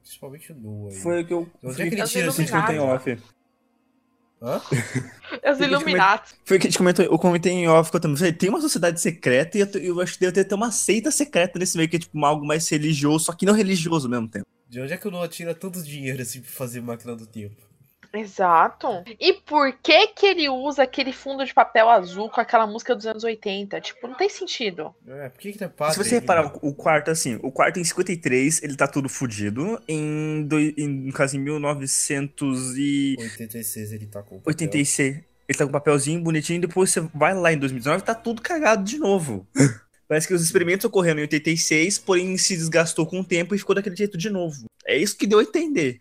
principalmente 0.02 0.52
o 0.52 0.54
Nu 0.54 0.88
aí. 0.88 0.94
Foi 0.96 1.22
o 1.22 1.26
que 1.26 1.32
eu 1.32 1.50
Onde 1.62 1.82
é 1.82 1.88
que 1.88 1.94
ele 1.94 2.04
tira 2.04 2.28
esse 2.28 2.42
a 2.42 2.44
gente 2.44 2.50
comentou 2.52 2.74
em 2.74 2.76
Iluminados. 2.76 3.06
off. 3.06 3.22
Hã? 4.44 4.60
Os 5.50 5.58
Tem 5.58 5.68
que 5.68 5.74
Illuminati. 5.74 6.34
Foi 6.44 6.58
o 6.58 6.60
que 6.60 6.66
a 6.66 6.70
gente 6.70 6.78
comentou, 6.78 7.04
eu 7.04 7.18
comentei 7.18 7.52
em 7.52 7.66
off 7.66 7.90
que 7.90 7.96
eu 7.96 8.00
também 8.00 8.16
falei, 8.16 8.32
tem 8.32 8.50
uma 8.50 8.60
sociedade 8.60 9.00
secreta 9.00 9.56
e 9.56 9.62
eu, 9.62 9.68
eu 9.80 10.00
acho 10.00 10.14
que 10.14 10.20
deve 10.20 10.32
ter 10.32 10.40
até 10.42 10.54
uma 10.54 10.70
seita 10.70 11.10
secreta 11.10 11.58
nesse 11.58 11.76
meio, 11.76 11.88
que 11.88 11.96
é 11.96 11.98
tipo 11.98 12.22
algo 12.24 12.46
mais 12.46 12.68
religioso, 12.68 13.24
só 13.24 13.32
que 13.32 13.46
não 13.46 13.54
religioso 13.54 14.06
ao 14.06 14.10
mesmo 14.10 14.28
tempo. 14.28 14.46
De 14.68 14.80
onde 14.80 14.92
é 14.92 14.96
que 14.96 15.08
o 15.08 15.10
Noah 15.10 15.28
tira 15.28 15.54
tanto 15.54 15.82
dinheiro 15.82 16.20
assim 16.20 16.40
pra 16.40 16.50
fazer 16.50 16.80
máquina 16.82 17.16
do 17.16 17.26
tempo? 17.26 17.56
Exato. 18.14 19.02
E 19.20 19.32
por 19.32 19.72
que 19.82 20.06
que 20.08 20.26
ele 20.26 20.48
usa 20.48 20.82
aquele 20.84 21.12
fundo 21.12 21.44
de 21.44 21.52
papel 21.52 21.88
azul 21.90 22.28
com 22.30 22.40
aquela 22.40 22.66
música 22.66 22.94
dos 22.94 23.06
anos 23.06 23.24
80? 23.24 23.80
Tipo, 23.80 24.06
não 24.08 24.14
tem 24.14 24.28
sentido. 24.28 24.94
É, 25.06 25.28
por 25.28 25.38
que 25.40 25.52
que 25.52 25.58
tem 25.58 25.68
padre? 25.68 25.94
Se 25.94 25.98
você 26.04 26.14
reparar, 26.20 26.52
o 26.62 26.68
o 26.68 26.74
quarto, 26.74 27.10
assim, 27.10 27.38
o 27.42 27.50
quarto 27.52 27.78
em 27.80 27.84
53, 27.84 28.62
ele 28.62 28.76
tá 28.76 28.86
tudo 28.86 29.08
fudido. 29.08 29.80
Em, 29.88 30.44
doi- 30.46 30.74
em 30.76 30.88
no 30.88 31.12
caso, 31.12 31.36
em 31.36 31.40
1986, 31.40 33.16
86 33.18 33.92
ele 33.92 34.06
tá 34.06 34.22
com 34.22 34.36
o 34.36 34.38
papel. 34.40 34.52
ele 35.48 35.58
tá 35.58 35.64
com 35.64 35.68
um 35.70 35.72
papelzinho 35.72 36.20
bonitinho, 36.22 36.60
depois 36.60 36.90
você 36.90 37.00
vai 37.14 37.34
lá 37.34 37.52
em 37.52 37.58
2019 37.58 38.02
tá 38.04 38.14
tudo 38.14 38.40
cagado 38.42 38.82
de 38.84 38.98
novo. 38.98 39.46
Parece 40.06 40.28
que 40.28 40.34
os 40.34 40.42
experimentos 40.44 40.84
ocorreram 40.84 41.18
em 41.20 41.22
86, 41.22 41.98
porém 41.98 42.36
se 42.36 42.54
desgastou 42.56 43.06
com 43.06 43.20
o 43.20 43.24
tempo 43.24 43.54
e 43.54 43.58
ficou 43.58 43.74
daquele 43.74 43.96
jeito 43.96 44.18
de 44.18 44.28
novo. 44.28 44.66
É 44.86 44.96
isso 44.96 45.16
que 45.16 45.26
deu 45.26 45.38
a 45.38 45.42
entender. 45.42 46.00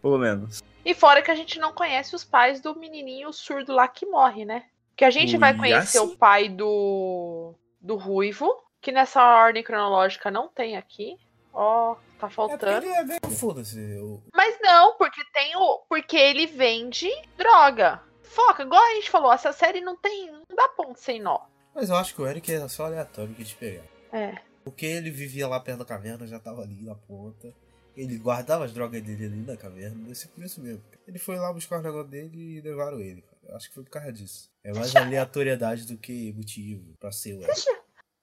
Pelo 0.00 0.18
menos. 0.18 0.62
E 0.86 0.94
fora 0.94 1.20
que 1.20 1.30
a 1.30 1.34
gente 1.34 1.58
não 1.58 1.72
conhece 1.72 2.14
os 2.14 2.24
pais 2.24 2.60
do 2.60 2.74
menininho 2.78 3.32
surdo 3.32 3.72
lá 3.74 3.88
que 3.88 4.06
morre, 4.06 4.44
né? 4.44 4.64
Que 4.96 5.04
a 5.04 5.10
gente 5.10 5.36
O 5.36 5.38
vai 5.40 5.52
conhecer 5.54 5.98
Yassi? 5.98 5.98
o 5.98 6.16
pai 6.16 6.48
do 6.48 7.54
do 7.80 7.96
Ruivo, 7.96 8.50
que 8.80 8.90
nessa 8.92 9.22
ordem 9.22 9.62
cronológica 9.62 10.30
não 10.30 10.48
tem 10.48 10.76
aqui. 10.76 11.18
Ó, 11.52 11.96
tá 12.18 12.26
É 12.26 12.30
faltando. 12.30 12.86
ele 12.86 12.94
é 12.94 13.04
meio 13.04 13.20
foda-se. 13.36 13.78
o- 13.98 14.22
Mas 14.34 14.58
não, 14.62 14.96
porque 14.96 15.22
tem 15.32 15.56
o. 15.56 15.78
Porque 15.88 16.16
ele 16.16 16.46
vende 16.46 17.08
droga. 17.36 18.00
Foca, 18.22 18.62
igual 18.62 18.82
a 18.82 18.94
gente 18.94 19.10
falou, 19.10 19.32
essa 19.32 19.52
série 19.52 19.80
não 19.80 19.96
tem. 19.96 20.30
Não 20.30 20.42
dá 20.56 20.68
ponto 20.68 20.98
sem 21.00 21.20
nó. 21.20 21.40
Mas 21.74 21.90
eu 21.90 21.96
acho 21.96 22.14
que 22.14 22.22
o 22.22 22.26
Eric 22.28 22.52
era 22.52 22.68
só 22.68 22.84
aleatório 22.86 23.34
que 23.34 23.44
te 23.44 23.54
pegar. 23.56 23.84
É. 24.12 24.36
Porque 24.64 24.84
ele 24.86 25.10
vivia 25.10 25.46
lá 25.48 25.58
perto 25.60 25.78
da 25.80 25.84
caverna, 25.84 26.26
já 26.26 26.38
tava 26.40 26.62
ali 26.62 26.82
na 26.82 26.94
ponta. 26.94 27.52
Ele 27.96 28.18
guardava 28.18 28.64
as 28.64 28.72
drogas 28.72 29.02
dele 29.02 29.24
ali 29.24 29.40
na 29.40 29.56
caverna, 29.56 30.02
deve 30.02 30.14
ser 30.14 30.28
por 30.28 30.44
isso 30.44 30.60
mesmo. 30.60 30.82
Ele 31.06 31.18
foi 31.18 31.36
lá 31.36 31.52
buscar 31.52 31.78
o 31.78 31.82
negócio 31.82 32.08
dele 32.08 32.58
e 32.58 32.60
levaram 32.60 33.00
ele, 33.00 33.22
cara. 33.22 33.36
Eu 33.48 33.56
acho 33.56 33.68
que 33.68 33.74
foi 33.74 33.84
por 33.84 33.90
causa 33.90 34.12
disso. 34.12 34.50
É 34.62 34.72
mais 34.72 34.94
aleatoriedade 34.94 35.86
do 35.86 35.96
que 35.96 36.32
motivo 36.32 36.94
pra 36.98 37.10
ser 37.10 37.34
o. 37.34 37.40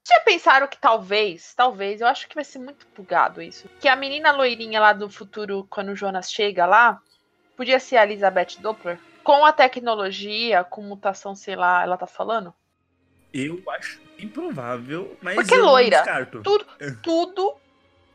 Já 0.05 0.19
pensaram 0.19 0.67
que 0.67 0.77
talvez, 0.77 1.53
talvez, 1.55 2.01
eu 2.01 2.07
acho 2.07 2.27
que 2.27 2.35
vai 2.35 2.43
ser 2.43 2.59
muito 2.59 2.85
bugado 2.95 3.41
isso. 3.41 3.69
Que 3.79 3.87
a 3.87 3.95
menina 3.95 4.33
loirinha 4.33 4.79
lá 4.79 4.91
do 4.91 5.09
futuro, 5.09 5.65
quando 5.69 5.89
o 5.89 5.95
Jonas 5.95 6.29
chega 6.29 6.65
lá, 6.65 7.01
podia 7.55 7.79
ser 7.79 7.95
a 7.95 8.03
Elizabeth 8.03 8.59
Doppler? 8.59 8.99
Com 9.23 9.45
a 9.45 9.53
tecnologia, 9.53 10.65
com 10.65 10.81
mutação, 10.81 11.33
sei 11.33 11.55
lá, 11.55 11.81
ela 11.81 11.97
tá 11.97 12.05
falando? 12.05 12.53
Eu 13.33 13.63
acho 13.69 14.01
improvável, 14.19 15.17
mas 15.21 15.35
Porque 15.35 15.53
eu 15.53 15.59
não 15.59 15.67
loira. 15.67 15.97
descarto. 15.97 16.43
Tudo, 16.43 16.67
tudo, 17.01 17.55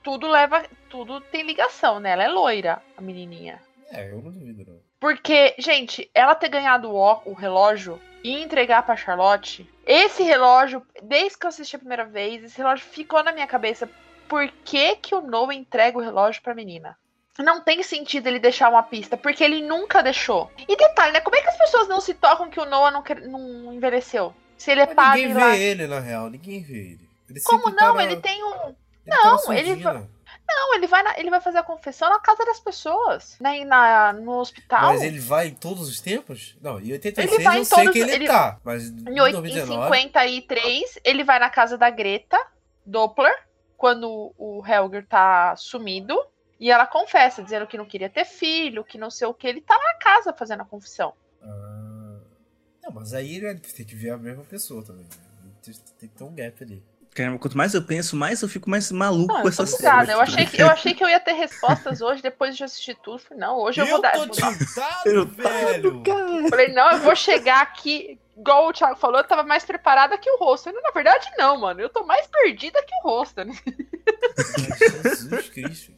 tudo 0.02 0.28
leva, 0.28 0.64
tudo 0.88 1.20
tem 1.20 1.42
ligação, 1.42 2.00
né? 2.00 2.10
Ela 2.10 2.24
é 2.24 2.28
loira, 2.28 2.82
a 2.96 3.00
menininha. 3.00 3.60
É, 3.90 4.10
eu 4.10 4.16
não 4.22 4.30
duvido, 4.30 4.64
não. 4.66 4.80
Porque, 5.00 5.54
gente, 5.58 6.10
ela 6.14 6.34
ter 6.34 6.48
ganhado 6.48 6.90
o, 6.92 7.20
o 7.24 7.32
relógio 7.32 8.00
e 8.22 8.42
entregar 8.42 8.82
pra 8.82 8.96
Charlotte, 8.96 9.68
esse 9.86 10.22
relógio, 10.22 10.84
desde 11.02 11.38
que 11.38 11.46
eu 11.46 11.48
assisti 11.48 11.76
a 11.76 11.78
primeira 11.78 12.04
vez, 12.04 12.42
esse 12.42 12.58
relógio 12.58 12.84
ficou 12.84 13.22
na 13.22 13.32
minha 13.32 13.46
cabeça. 13.46 13.88
Por 14.28 14.46
que, 14.64 14.96
que 14.96 15.14
o 15.14 15.20
Noah 15.22 15.54
entrega 15.54 15.96
o 15.96 16.02
relógio 16.02 16.42
pra 16.42 16.54
menina? 16.54 16.96
Não 17.38 17.60
tem 17.62 17.82
sentido 17.84 18.26
ele 18.26 18.40
deixar 18.40 18.68
uma 18.68 18.82
pista, 18.82 19.16
porque 19.16 19.44
ele 19.44 19.62
nunca 19.62 20.02
deixou. 20.02 20.50
E 20.68 20.76
detalhe, 20.76 21.12
né? 21.12 21.20
Como 21.20 21.36
é 21.36 21.40
que 21.40 21.48
as 21.48 21.56
pessoas 21.56 21.86
não 21.88 22.00
se 22.00 22.12
tocam 22.14 22.50
que 22.50 22.58
o 22.60 22.64
Noah 22.66 22.90
não, 22.90 23.02
não 23.28 23.72
envelheceu? 23.72 24.34
Se 24.58 24.72
ele 24.72 24.80
é 24.80 24.86
Mas 24.86 24.94
padre 24.96 25.26
ninguém 25.28 25.34
lá. 25.42 25.50
vê 25.52 25.62
ele, 25.62 25.86
na 25.86 26.00
real. 26.00 26.28
Ninguém 26.28 26.60
vê 26.62 26.74
ele. 26.74 27.08
Ele 27.30 27.40
Como 27.42 27.72
tá 27.74 27.86
não? 27.86 27.94
na- 27.94 28.02
Ele 28.04 28.16
tem 28.16 28.42
um. 28.42 28.74
Ele 29.08 29.16
Não, 29.24 29.36
tá 29.38 29.48
na 29.52 29.58
ele 29.58 29.68
surdina. 29.68 30.10
Não, 30.50 30.74
ele 30.74 30.86
vai, 30.86 31.02
na- 31.02 31.18
ele 31.18 31.28
vai 31.30 31.40
fazer 31.42 31.58
a 31.58 31.62
confissão 31.62 32.08
na 32.08 32.20
casa 32.20 32.42
das 32.44 32.58
pessoas. 32.58 33.36
Na, 33.38 33.52
na- 33.64 34.12
no 34.14 34.38
hospital. 34.38 34.80
Mas 34.82 35.02
ele 35.02 35.20
vai 35.20 35.48
em 35.48 35.54
todos 35.54 35.88
os 35.88 36.00
tempos? 36.00 36.56
Não, 36.62 36.80
em 36.80 36.92
86 36.92 37.32
Ele 37.34 37.44
vai 37.44 37.58
eu 37.58 37.64
sei 37.64 37.76
todos- 37.78 37.92
que 37.92 37.98
ele, 37.98 38.12
ele- 38.12 38.26
tá. 38.26 38.58
Mas 38.64 38.88
em 38.88 39.10
Em, 39.10 39.20
oit- 39.20 39.36
em 39.36 39.42
2019... 39.42 39.96
53, 39.96 40.98
ele 41.04 41.22
vai 41.24 41.38
na 41.38 41.50
casa 41.50 41.76
da 41.76 41.90
Greta 41.90 42.38
Doppler, 42.84 43.34
quando 43.76 44.32
o 44.38 44.62
Helger 44.66 45.06
tá 45.06 45.54
sumido. 45.56 46.18
E 46.60 46.70
ela 46.72 46.86
confessa, 46.86 47.42
dizendo 47.42 47.66
que 47.66 47.76
não 47.78 47.84
queria 47.86 48.08
ter 48.10 48.24
filho, 48.24 48.82
que 48.84 48.98
não 48.98 49.10
sei 49.10 49.28
o 49.28 49.34
que. 49.34 49.46
Ele 49.46 49.60
tá 49.60 49.78
na 49.78 49.94
casa 49.94 50.32
fazendo 50.32 50.62
a 50.62 50.64
confissão. 50.64 51.12
Ah, 51.42 52.18
Não, 52.82 52.90
mas 52.92 53.12
aí 53.14 53.36
ele 53.36 53.54
tem 53.60 53.84
que 53.86 53.94
ver 53.94 54.10
a 54.10 54.16
mesma 54.18 54.42
pessoa 54.44 54.82
também. 54.84 55.04
né? 55.04 55.10
Tem, 55.62 55.74
tem 56.00 56.08
que 56.08 56.14
ter 56.16 56.24
um 56.24 56.34
gap 56.34 56.64
ali. 56.64 56.82
Caramba, 57.18 57.38
quanto 57.40 57.56
mais 57.56 57.74
eu 57.74 57.82
penso, 57.82 58.14
mais 58.16 58.40
eu 58.42 58.48
fico 58.48 58.70
mais 58.70 58.92
maluco 58.92 59.32
Não, 59.34 59.42
com 59.42 59.48
eu 59.48 59.54
tô 59.56 59.62
essa 59.64 59.76
bugada. 59.76 60.06
série. 60.06 60.16
Eu 60.16 60.20
achei, 60.20 60.46
que, 60.46 60.62
eu 60.62 60.66
achei 60.68 60.94
que 60.94 61.02
eu 61.04 61.08
ia 61.08 61.18
ter 61.18 61.32
respostas 61.34 62.00
hoje, 62.00 62.22
depois 62.22 62.56
de 62.56 62.62
assistir 62.64 62.96
tudo. 63.02 63.18
Falei, 63.18 63.40
não, 63.40 63.58
hoje 63.58 63.80
eu, 63.80 63.86
vou 63.86 64.00
dar. 64.00 64.12
tô 64.12 64.18
vou 64.18 64.26
dar- 64.36 64.56
tentado, 64.58 65.08
Eu- 65.08 65.26
velho! 65.26 66.02
Falei, 66.48 66.68
não, 66.72 66.90
eu 66.92 66.98
vou 67.00 67.16
chegar 67.16 67.60
aqui. 67.62 68.18
Igual 68.36 68.68
o 68.68 68.72
Thiago 68.72 68.94
falou, 69.00 69.18
eu 69.18 69.24
tava 69.24 69.42
mais 69.42 69.64
preparada 69.64 70.16
que 70.16 70.30
o 70.30 70.38
rosto. 70.38 70.70
Na 70.70 70.92
verdade, 70.92 71.28
não, 71.36 71.58
mano. 71.58 71.80
Eu 71.80 71.88
tô 71.88 72.04
mais 72.04 72.24
perdida 72.28 72.80
que 72.84 72.94
o 73.02 73.08
rosto. 73.10 73.44
né? 73.44 73.52
Jesus 75.02 75.48
Cristo. 75.48 75.92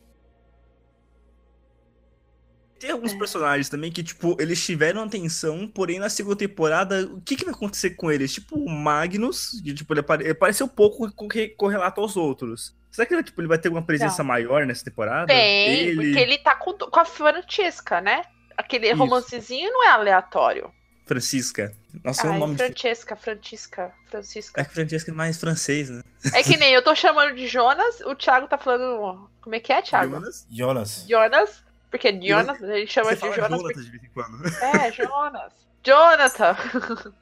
Tem 2.81 2.91
alguns 2.91 3.13
personagens 3.15 3.69
também 3.69 3.93
que, 3.93 4.03
tipo, 4.03 4.37
eles 4.41 4.65
tiveram 4.65 5.03
atenção, 5.05 5.69
porém 5.69 5.99
na 5.99 6.09
segunda 6.09 6.35
temporada, 6.37 7.07
o 7.13 7.21
que, 7.21 7.37
que 7.37 7.45
vai 7.45 7.53
acontecer 7.55 7.91
com 7.91 8.11
eles? 8.11 8.33
Tipo, 8.33 8.57
o 8.59 8.69
Magnus, 8.71 9.61
que, 9.63 9.75
tipo, 9.75 9.93
ele, 9.93 10.01
apare- 10.01 10.25
ele 10.25 10.33
apareceu 10.33 10.67
pouco 10.67 11.13
com 11.13 11.29
que- 11.29 11.49
correlato 11.51 12.01
aos 12.01 12.17
outros. 12.17 12.75
Será 12.91 13.07
que 13.07 13.15
ele, 13.15 13.23
tipo, 13.23 13.41
ele 13.41 13.49
vai 13.49 13.59
ter 13.59 13.69
uma 13.69 13.83
presença 13.83 14.25
maior 14.25 14.67
nessa 14.67 14.85
temporada? 14.85 15.27
Tem, 15.27 15.79
ele... 15.89 15.95
porque 15.97 16.19
ele 16.19 16.39
tá 16.39 16.57
com, 16.57 16.73
com 16.73 17.01
a 17.01 17.05
Francesca, 17.05 18.01
né? 18.01 18.23
Aquele 18.57 18.89
Isso. 18.89 18.97
romancezinho 18.97 19.71
não 19.71 19.85
é 19.87 19.91
aleatório. 19.91 20.73
Francisca. 21.07 21.73
Nossa, 22.05 22.27
é 22.27 22.31
um 22.31 22.33
Ai, 22.35 22.39
nome 22.39 22.55
de... 22.55 22.63
Francesca, 22.65 23.17
Francisca, 23.17 23.93
É 24.07 24.11
Francisca. 24.11 24.65
que 24.65 24.73
Francesca 24.75 25.11
é 25.11 25.15
mais 25.15 25.39
francês, 25.41 25.91
né? 25.91 26.03
É 26.35 26.43
que 26.43 26.57
nem 26.57 26.73
eu 26.73 26.83
tô 26.83 26.95
chamando 26.95 27.35
de 27.35 27.47
Jonas, 27.49 28.01
o 28.07 28.15
Thiago 28.15 28.47
tá 28.47 28.57
falando. 28.57 29.29
Como 29.41 29.55
é 29.55 29.61
que 29.61 29.73
é, 29.73 29.83
Thiago? 29.83 30.13
Jonas? 30.15 30.47
Jonas. 30.51 31.05
Jonas. 31.09 31.65
Porque 31.91 32.13
Jonas, 32.23 32.63
a 32.63 32.77
gente 32.79 32.93
chama 32.93 33.15
de 33.15 33.21
Jonas. 33.21 33.37
Jonatas 33.61 33.85
de 33.85 33.91
vez 33.91 34.03
em 34.05 34.09
quando. 34.11 34.39
porque- 34.43 34.65
É, 34.65 34.93
Jonas. 34.93 35.53
Jonathan. 35.83 36.57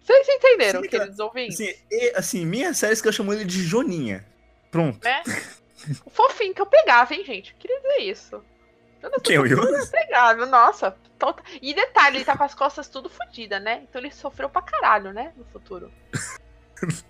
Vocês 0.00 0.28
entenderam, 0.28 0.82
Sim, 0.82 0.88
cara. 0.88 1.02
queridos 1.04 1.18
ouvintes? 1.20 1.60
Assim, 1.60 1.74
e, 1.90 2.12
assim, 2.16 2.46
minha 2.46 2.74
série 2.74 3.00
que 3.00 3.06
eu 3.08 3.12
chamo 3.12 3.32
ele 3.32 3.44
de 3.44 3.62
Joninha. 3.62 4.24
Pronto. 4.70 5.02
né? 5.04 5.22
O 6.04 6.10
fofinho 6.10 6.52
que 6.54 6.60
eu 6.60 6.66
pegava, 6.66 7.14
hein, 7.14 7.24
gente? 7.24 7.52
Eu 7.52 7.58
queria 7.58 7.80
dizer 7.80 7.98
isso. 8.02 8.44
Jonas 9.00 9.22
Quem 9.22 9.36
é 9.36 9.40
o 9.40 9.46
Jonas? 9.46 9.88
Pegável, 9.90 10.46
nossa. 10.46 10.96
Tota- 11.18 11.42
E 11.62 11.72
detalhe, 11.72 12.18
ele 12.18 12.24
tá 12.24 12.36
com 12.36 12.44
as 12.44 12.54
costas 12.54 12.88
tudo 12.88 13.08
fodidas, 13.08 13.62
né? 13.62 13.82
Então 13.88 14.00
ele 14.00 14.10
sofreu 14.10 14.48
pra 14.50 14.60
caralho, 14.62 15.12
né? 15.12 15.32
No 15.36 15.44
futuro. 15.46 15.90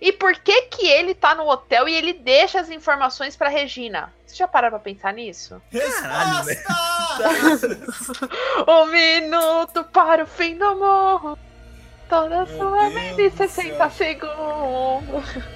e 0.00 0.12
por 0.12 0.34
que 0.34 0.62
que 0.62 0.86
ele 0.86 1.14
tá 1.14 1.34
no 1.34 1.48
hotel 1.48 1.88
e 1.88 1.94
ele 1.94 2.12
deixa 2.12 2.60
as 2.60 2.70
informações 2.70 3.36
pra 3.36 3.48
Regina? 3.48 4.12
Você 4.26 4.36
já 4.36 4.48
pararam 4.48 4.78
pra 4.78 4.84
pensar 4.92 5.12
nisso? 5.12 5.60
Caralho, 5.72 6.44
né? 6.46 6.56
Um 8.66 8.86
minuto 8.86 9.84
para 9.84 10.24
o 10.24 10.26
fim 10.26 10.56
do 10.56 10.74
mundo. 10.74 11.38
Toda 12.08 12.44
Meu 12.44 12.58
sua 12.58 12.88
vida 12.90 13.22
em 13.22 13.30
do 13.30 13.36
60 13.36 13.90
céu. 13.90 13.90
segundos. 13.90 15.52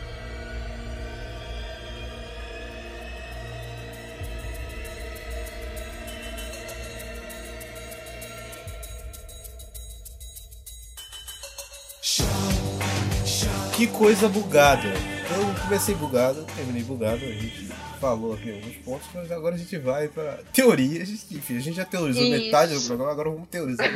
Que 13.77 13.87
coisa 13.87 14.29
bugada. 14.29 14.89
Eu 14.89 15.62
comecei 15.62 15.95
bugado, 15.95 16.45
terminei 16.57 16.83
bugado, 16.83 17.16
a 17.24 17.29
gente 17.29 17.68
falou 18.01 18.35
aqui 18.35 18.51
alguns 18.53 18.77
pontos, 18.77 19.07
mas 19.14 19.31
agora 19.31 19.55
a 19.55 19.59
gente 19.59 19.77
vai 19.79 20.09
pra 20.09 20.39
teorias. 20.53 21.09
Enfim, 21.31 21.57
a 21.57 21.61
gente 21.61 21.77
já 21.77 21.85
teorizou 21.85 22.22
Isso. 22.22 22.45
metade 22.45 22.74
do 22.74 22.81
programa, 22.83 23.12
agora 23.12 23.31
vamos 23.31 23.49
teorizar. 23.49 23.87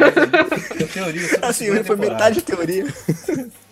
Teoria 0.93 1.29
sobre 1.29 1.47
a 1.47 1.49
Assim, 1.49 1.67
foi 1.69 1.79
temporada. 1.83 2.13
metade 2.13 2.35
de 2.37 2.43
teoria. 2.43 2.85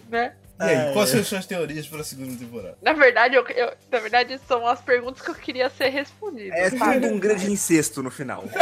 Né? 0.08 0.32
E 0.60 0.62
aí, 0.64 0.74
É. 0.74 0.92
quais 0.92 1.10
são 1.10 1.20
as 1.20 1.26
suas 1.26 1.46
teorias 1.46 1.86
para 1.86 2.00
a 2.00 2.04
segunda 2.04 2.34
temporada? 2.36 2.76
Na 2.82 2.92
verdade, 2.94 3.34
eu, 3.36 3.46
eu- 3.48 3.72
na 3.92 3.98
verdade, 4.00 4.40
são 4.48 4.66
as 4.66 4.80
perguntas 4.80 5.20
que 5.22 5.30
eu 5.30 5.34
queria 5.34 5.68
ser 5.70 5.88
respondidas. 5.90 6.58
É 6.58 6.70
sabe? 6.70 7.00
tudo 7.00 7.14
um 7.14 7.18
grande 7.18 7.50
incesto 7.52 8.02
no 8.02 8.10
final. 8.10 8.44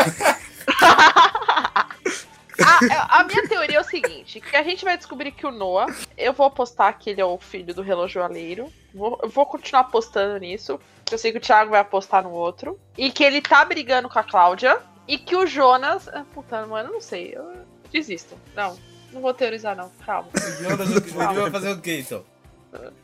a, 2.62 3.20
a 3.20 3.24
minha 3.24 3.46
teoria 3.48 3.78
é 3.78 3.80
o 3.80 3.84
seguinte: 3.84 4.40
que 4.40 4.57
a 4.57 4.62
gente 4.62 4.84
vai 4.84 4.96
descobrir 4.96 5.32
que 5.32 5.46
o 5.46 5.50
Noah, 5.50 5.94
eu 6.16 6.32
vou 6.32 6.46
apostar 6.46 6.98
que 6.98 7.11
ele 7.11 7.20
é 7.20 7.24
o 7.24 7.38
filho 7.38 7.74
do 7.74 7.82
relojoalheiro. 7.82 8.72
Vou, 8.94 9.18
eu 9.22 9.28
vou 9.28 9.46
continuar 9.46 9.80
apostando 9.82 10.38
nisso. 10.38 10.80
Eu 11.11 11.18
sei 11.18 11.30
que 11.30 11.38
o 11.38 11.40
Thiago 11.40 11.70
vai 11.70 11.80
apostar 11.80 12.22
no 12.22 12.30
outro. 12.30 12.78
E 12.96 13.11
que 13.11 13.22
ele 13.22 13.40
tá 13.40 13.64
brigando 13.64 14.09
com 14.09 14.18
a 14.18 14.24
Cláudia. 14.24 14.80
E 15.07 15.18
que 15.18 15.36
o 15.36 15.46
Jonas. 15.46 16.09
Ah, 16.09 16.24
puta, 16.34 16.66
mano, 16.66 16.92
não 16.92 17.00
sei. 17.00 17.32
Eu 17.34 17.52
desisto. 17.92 18.36
Não, 18.54 18.76
não 19.12 19.20
vou 19.20 19.32
teorizar, 19.32 19.76
não. 19.76 19.90
Calma. 20.04 20.28
O 20.34 20.62
Jonas, 20.62 20.88
Jonas 20.88 21.36
vai 21.36 21.50
fazer 21.50 21.70
o 21.72 21.80
quê 21.80 22.00
então? 22.00 22.24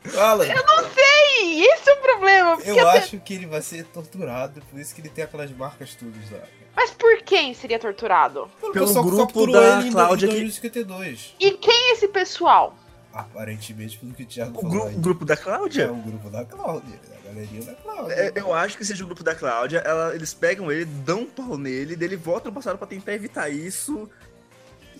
Fala! 0.04 0.46
Eu 0.46 0.64
não 0.66 0.90
sei! 0.92 1.64
Esse 1.64 1.90
é 1.90 1.92
o 1.94 1.96
problema. 2.00 2.58
Eu 2.64 2.88
até- 2.88 2.98
acho 2.98 3.18
que 3.20 3.34
ele 3.34 3.46
vai 3.46 3.62
ser 3.62 3.84
torturado, 3.86 4.60
por 4.70 4.78
isso 4.78 4.94
que 4.94 5.00
ele 5.00 5.08
tem 5.08 5.24
aquelas 5.24 5.50
marcas 5.50 5.94
todas 5.94 6.30
lá. 6.30 6.40
Mas 6.74 6.90
por 6.90 7.18
quem 7.22 7.52
seria 7.54 7.78
torturado? 7.78 8.48
Pelo 8.60 8.72
Pelo 8.72 8.86
pessoal 8.86 9.04
que 9.04 9.10
grupo 9.10 9.26
capturou 9.26 9.54
da 9.54 9.78
ele 9.80 9.88
em 9.88 9.92
Cláudia 9.92 10.28
que- 10.28 10.34
2052. 10.34 11.34
E 11.38 11.50
quem 11.52 11.74
é 11.90 11.92
esse 11.92 12.08
pessoal? 12.08 12.74
Aparentemente, 13.12 13.98
pelo 13.98 14.12
que 14.14 14.22
o 14.22 14.26
Thiago 14.26 14.58
O, 14.58 14.62
falou 14.62 14.70
gru- 14.78 14.88
aí. 14.88 14.94
o 14.96 14.98
grupo 15.00 15.24
da 15.26 15.34
É 15.34 15.36
Cláudia? 15.36 15.92
o 15.92 15.96
grupo 15.96 16.30
da 16.30 16.44
Cláudia, 16.46 16.98
a 17.20 17.28
galerinha 17.28 17.62
da 17.62 17.74
Cláudia. 17.74 18.14
É, 18.14 18.32
eu 18.36 18.54
acho 18.54 18.78
que 18.78 18.84
seja 18.86 19.04
o 19.04 19.06
grupo 19.06 19.22
da 19.22 19.34
Cláudia. 19.34 19.78
Ela- 19.80 20.14
eles 20.14 20.32
pegam 20.32 20.72
ele, 20.72 20.86
dão 20.86 21.20
um 21.20 21.26
pau 21.26 21.58
nele, 21.58 21.94
daí 21.94 22.08
ele 22.08 22.16
volta 22.16 22.48
no 22.48 22.54
passado 22.54 22.78
pra 22.78 22.86
tentar 22.86 23.12
evitar 23.12 23.50
isso. 23.50 24.08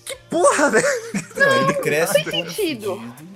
Que 0.05 0.15
porra, 0.29 0.69
velho! 0.73 0.87
Não, 1.37 1.63
ele 1.63 1.75
cresce 1.75 2.15
tem 2.15 2.25
todo 2.25 2.51
sentido. 2.53 2.97
fudido. 2.97 3.32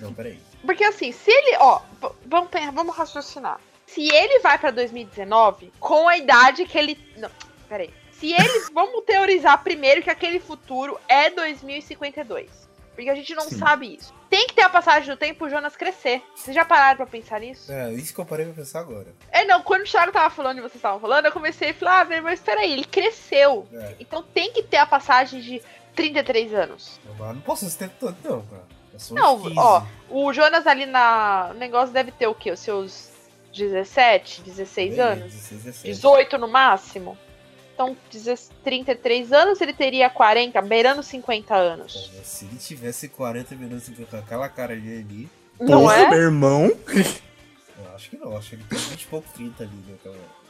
Não, 0.00 0.12
peraí. 0.14 0.38
Porque 0.64 0.84
assim, 0.84 1.12
se 1.12 1.30
ele. 1.30 1.56
Ó, 1.58 1.80
vamos, 2.26 2.50
vamos 2.72 2.96
raciocinar. 2.96 3.60
Se 3.86 4.08
ele 4.08 4.38
vai 4.40 4.58
pra 4.58 4.70
2019 4.70 5.72
com 5.78 6.08
a 6.08 6.16
idade 6.16 6.64
que 6.66 6.78
ele. 6.78 6.98
Não, 7.16 7.30
peraí. 7.68 7.92
Se 8.12 8.32
eles. 8.32 8.70
vamos 8.72 9.04
teorizar 9.04 9.62
primeiro 9.62 10.02
que 10.02 10.10
aquele 10.10 10.40
futuro 10.40 10.98
é 11.08 11.30
2052. 11.30 12.62
Porque 12.94 13.08
a 13.08 13.14
gente 13.14 13.34
não 13.34 13.48
Sim. 13.48 13.58
sabe 13.58 13.94
isso. 13.94 14.12
Tem 14.28 14.46
que 14.46 14.54
ter 14.54 14.62
a 14.62 14.68
passagem 14.68 15.08
do 15.08 15.16
tempo 15.16 15.38
pro 15.40 15.48
Jonas 15.48 15.74
crescer. 15.74 16.22
Vocês 16.34 16.54
já 16.54 16.62
pararam 16.64 16.98
pra 16.98 17.06
pensar 17.06 17.40
nisso? 17.40 17.72
É, 17.72 17.90
isso 17.92 18.12
que 18.14 18.20
eu 18.20 18.24
parei 18.26 18.44
pra 18.46 18.54
pensar 18.54 18.80
agora. 18.80 19.06
É, 19.30 19.44
não, 19.46 19.62
quando 19.62 19.82
o 19.82 19.84
Thiago 19.90 20.12
tava 20.12 20.28
falando 20.28 20.58
e 20.58 20.60
vocês 20.60 20.76
estavam 20.76 21.00
falando, 21.00 21.24
eu 21.26 21.32
comecei 21.32 21.70
a 21.70 21.74
falar, 21.74 22.00
ah, 22.00 22.04
velho, 22.04 22.22
mas 22.22 22.40
peraí, 22.40 22.70
ele 22.70 22.84
cresceu. 22.84 23.66
É, 23.72 23.96
Então 23.98 24.22
tem 24.22 24.52
que 24.52 24.62
ter 24.62 24.76
a 24.76 24.84
passagem 24.86 25.40
de 25.40 25.62
33 25.94 26.52
anos. 26.52 27.00
mas 27.18 27.34
não 27.34 27.40
posso 27.40 27.64
esse 27.66 27.78
tempo 27.78 27.94
todo, 27.98 28.16
não, 28.22 28.42
cara. 28.42 28.64
Não, 29.10 29.40
15. 29.40 29.54
ó, 29.58 29.82
o 30.10 30.32
Jonas 30.32 30.66
ali 30.66 30.86
na. 30.86 31.50
O 31.52 31.58
negócio 31.58 31.92
deve 31.92 32.10
ter 32.12 32.26
o 32.26 32.34
quê? 32.34 32.50
Os 32.50 32.60
seus 32.60 33.10
17, 33.54 34.42
16 34.42 34.90
Bem, 34.90 35.00
anos? 35.00 35.32
16, 35.32 35.62
17. 35.64 35.88
18 35.88 36.38
no 36.38 36.48
máximo? 36.48 37.16
Então 37.74 37.96
Então, 38.12 38.46
33 38.62 39.32
anos, 39.32 39.60
ele 39.60 39.72
teria 39.72 40.08
40, 40.10 40.60
beirando 40.62 41.02
50 41.02 41.54
anos. 41.54 42.10
Se 42.22 42.44
ele 42.44 42.56
tivesse 42.56 43.08
40 43.08 43.54
minutos 43.56 43.90
com 44.08 44.16
aquela 44.16 44.48
cara 44.48 44.72
ali. 44.72 45.28
Não 45.58 45.82
Porra, 45.82 45.96
é? 45.96 46.08
meu 46.10 46.18
irmão. 46.18 46.70
Eu 47.78 47.94
acho 47.96 48.10
que 48.10 48.16
não, 48.16 48.36
acho 48.36 48.50
que 48.50 48.54
ele 48.56 48.64
tem 48.64 48.78
20 48.78 49.02
e 49.02 49.06
pouco 49.06 49.28
30 49.34 49.62
ali 49.64 49.72
naquela, 49.88 50.14
naquela 50.14 50.16
versão. 50.16 50.41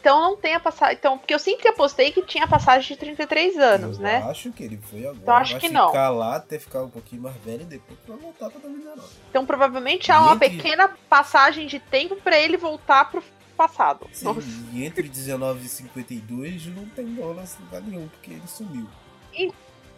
Então 0.00 0.20
não 0.20 0.36
tem 0.36 0.54
a 0.54 0.60
passagem. 0.60 0.96
Então, 0.98 1.18
porque 1.18 1.34
eu 1.34 1.38
sempre 1.38 1.68
apostei 1.68 2.10
que 2.12 2.22
tinha 2.22 2.46
passagem 2.46 2.88
de 2.88 2.96
33 2.96 3.56
anos, 3.58 3.96
eu 3.98 4.02
né? 4.02 4.22
acho 4.28 4.50
que 4.52 4.62
ele 4.64 4.78
foi 4.78 5.00
agora. 5.00 5.16
Então, 5.22 5.34
acho 5.36 5.52
vai 5.52 5.60
que 5.60 5.68
não. 5.68 5.88
ficar 5.88 6.08
lá 6.10 6.36
até 6.36 6.58
ficar 6.58 6.82
um 6.82 6.90
pouquinho 6.90 7.22
mais 7.22 7.36
velho 7.36 7.62
e 7.62 7.64
depois 7.64 7.98
vai 8.06 8.16
voltar 8.16 8.50
pra 8.50 8.60
2019. 8.60 9.08
Então 9.30 9.44
provavelmente 9.44 10.10
há 10.12 10.20
uma 10.22 10.34
Entre- 10.34 10.50
pequena 10.50 10.88
passagem 11.08 11.66
de 11.66 11.78
tempo 11.78 12.16
pra 12.16 12.38
ele 12.38 12.56
voltar 12.56 13.10
pro 13.10 13.22
passado. 13.56 14.06
Sim, 14.12 14.34
e 14.72 14.84
entre 14.84 15.08
19 15.08 15.66
e 15.66 15.68
52 15.68 16.66
não 16.66 16.86
tem 16.86 17.14
Jonas 17.16 17.56
em 17.58 17.64
lugar 17.64 17.82
nenhum, 17.82 18.08
porque 18.08 18.30
ele 18.30 18.46
sumiu. 18.46 18.86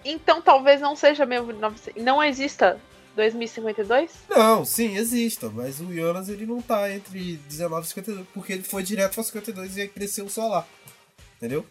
Então 0.04 0.40
talvez 0.40 0.80
não 0.80 0.96
seja 0.96 1.26
mesmo. 1.26 1.52
900 1.52 2.02
Não 2.02 2.22
exista 2.22 2.80
2052? 3.20 4.10
Não, 4.30 4.64
sim, 4.64 4.96
exista, 4.96 5.48
mas 5.50 5.80
o 5.80 5.92
Jonas 5.94 6.28
ele 6.28 6.46
não 6.46 6.60
tá 6.60 6.90
entre 6.92 7.36
19 7.48 7.84
e 7.84 7.88
52, 7.88 8.26
porque 8.34 8.52
ele 8.54 8.62
foi 8.62 8.82
direto 8.82 9.14
pra 9.14 9.22
52 9.22 9.76
e 9.76 9.82
aí 9.82 9.88
cresceu 9.88 10.28
só 10.28 10.48
lá. 10.48 10.66
Entendeu? 11.36 11.64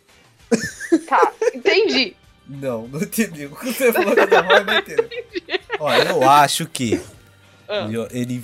Tá, 1.07 1.33
entendi. 1.53 2.15
Não, 2.51 2.87
não 2.87 2.99
entendeu. 2.99 3.51
Quando 3.51 3.71
você 3.75 3.93
falou 3.93 4.15
que 4.15 4.21
eu 4.21 4.65
não 4.65 4.79
entendeu. 4.79 5.07
Ó, 5.79 5.93
eu 5.93 6.27
acho 6.27 6.65
que 6.65 6.99
Ah. 7.67 7.87
ele- 8.11 8.43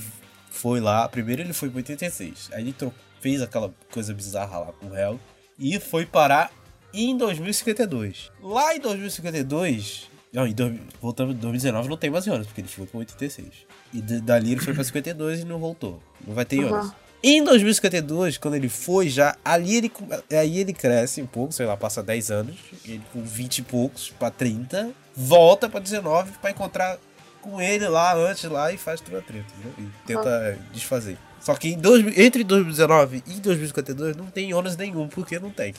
foi 0.52 0.80
lá, 0.80 1.10
primeiro 1.10 1.42
ele 1.42 1.54
foi 1.54 1.70
pro 1.70 1.78
86, 1.78 2.50
aí 2.54 2.62
ele 2.62 2.76
fez 3.20 3.42
aquela 3.42 3.74
coisa 3.92 4.14
bizarra 4.14 4.60
lá 4.60 4.72
com 4.74 4.88
o 4.92 4.96
Hell 4.96 5.20
e 5.58 5.80
foi 5.80 6.06
parar 6.06 6.52
em 6.94 7.18
2052. 7.18 8.32
Lá 8.40 8.76
em 8.76 8.80
2052, 8.80 10.08
não, 10.44 10.80
voltando 11.02 11.32
em 11.32 11.36
2019 11.36 11.88
não 11.90 11.98
tem 11.98 12.10
mais 12.10 12.26
Jonas, 12.26 12.46
porque 12.48 12.62
ele 12.62 12.68
foi 12.68 12.86
pro 12.86 13.00
86. 13.00 13.48
E 13.94 14.02
de- 14.02 14.20
dali 14.22 14.52
ele 14.52 14.62
foi 14.62 14.74
pra 14.74 14.84
52 14.84 15.40
e 15.42 15.46
não 15.46 15.60
voltou. 15.60 16.02
Não 16.28 16.34
vai 16.36 16.44
ter 16.46 16.60
Uhum. 16.60 16.70
Jonas. 16.70 16.92
Em 17.24 17.44
2052, 17.44 18.38
quando 18.38 18.54
ele 18.56 18.70
foi 18.70 19.10
já, 19.10 19.36
ali 19.44 19.76
ele, 19.78 19.92
aí 20.32 20.60
ele 20.60 20.74
cresce 20.74 21.22
um 21.22 21.26
pouco, 21.26 21.54
sei 21.54 21.66
lá, 21.66 21.76
passa 21.76 22.04
10 22.04 22.30
anos, 22.30 22.56
ele 22.86 23.02
com 23.12 23.24
20 23.24 23.60
e 23.60 23.62
poucos 23.64 24.12
pra 24.20 24.30
30, 24.30 24.92
volta 25.16 25.68
pra 25.68 25.80
19 25.80 26.34
pra 26.40 26.52
encontrar 26.52 27.00
com 27.42 27.60
ele 27.60 27.88
lá 27.88 28.16
antes 28.16 28.44
lá 28.44 28.72
e 28.72 28.78
faz 28.78 29.02
toda 29.02 29.20
a 29.20 29.22
treta, 29.22 29.46
entendeu? 29.58 29.74
E 30.04 30.08
tenta 30.08 30.60
desfazer. 30.74 31.18
Só 31.40 31.56
que 31.56 31.76
dois, 31.76 32.06
entre 32.18 32.44
2019 32.44 33.24
e 33.26 33.40
2052 33.40 34.16
não 34.16 34.26
tem 34.28 34.50
Jonas 34.50 34.76
nenhum, 34.78 35.08
porque 35.08 35.40
não 35.40 35.50
tem. 35.50 35.74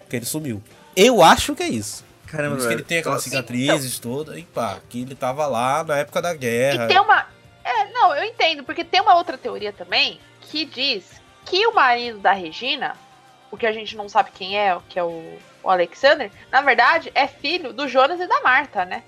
Porque 0.00 0.16
ele 0.16 0.24
sumiu. 0.26 0.62
Eu 0.96 1.22
acho 1.22 1.54
que 1.54 1.62
é 1.62 1.68
isso. 1.68 2.04
Por 2.28 2.36
Caramba, 2.36 2.56
isso 2.58 2.68
que 2.68 2.74
ele 2.74 2.82
tem 2.82 2.98
aquelas 2.98 3.18
Nossa. 3.24 3.30
cicatrizes 3.30 3.98
todas 3.98 4.36
e 4.36 4.42
pá, 4.42 4.78
que 4.88 5.02
ele 5.02 5.14
tava 5.14 5.46
lá 5.46 5.82
na 5.82 5.96
época 5.96 6.20
da 6.20 6.34
E 6.34 6.38
guerra. 6.38 6.86
tem 6.86 7.00
uma. 7.00 7.26
É, 7.64 7.90
não, 7.92 8.14
eu 8.14 8.24
entendo, 8.24 8.62
porque 8.64 8.84
tem 8.84 9.00
uma 9.00 9.14
outra 9.14 9.38
teoria 9.38 9.72
também 9.72 10.20
que 10.42 10.64
diz 10.64 11.20
que 11.46 11.66
o 11.66 11.74
marido 11.74 12.18
da 12.18 12.32
Regina, 12.32 12.96
o 13.50 13.56
que 13.56 13.66
a 13.66 13.72
gente 13.72 13.96
não 13.96 14.08
sabe 14.08 14.30
quem 14.32 14.58
é, 14.58 14.76
que 14.88 14.98
é 14.98 15.02
o, 15.04 15.38
o 15.62 15.70
Alexander, 15.70 16.30
na 16.50 16.60
verdade 16.60 17.10
é 17.14 17.26
filho 17.26 17.72
do 17.72 17.88
Jonas 17.88 18.20
e 18.20 18.26
da 18.26 18.40
Marta, 18.40 18.84
né? 18.84 19.02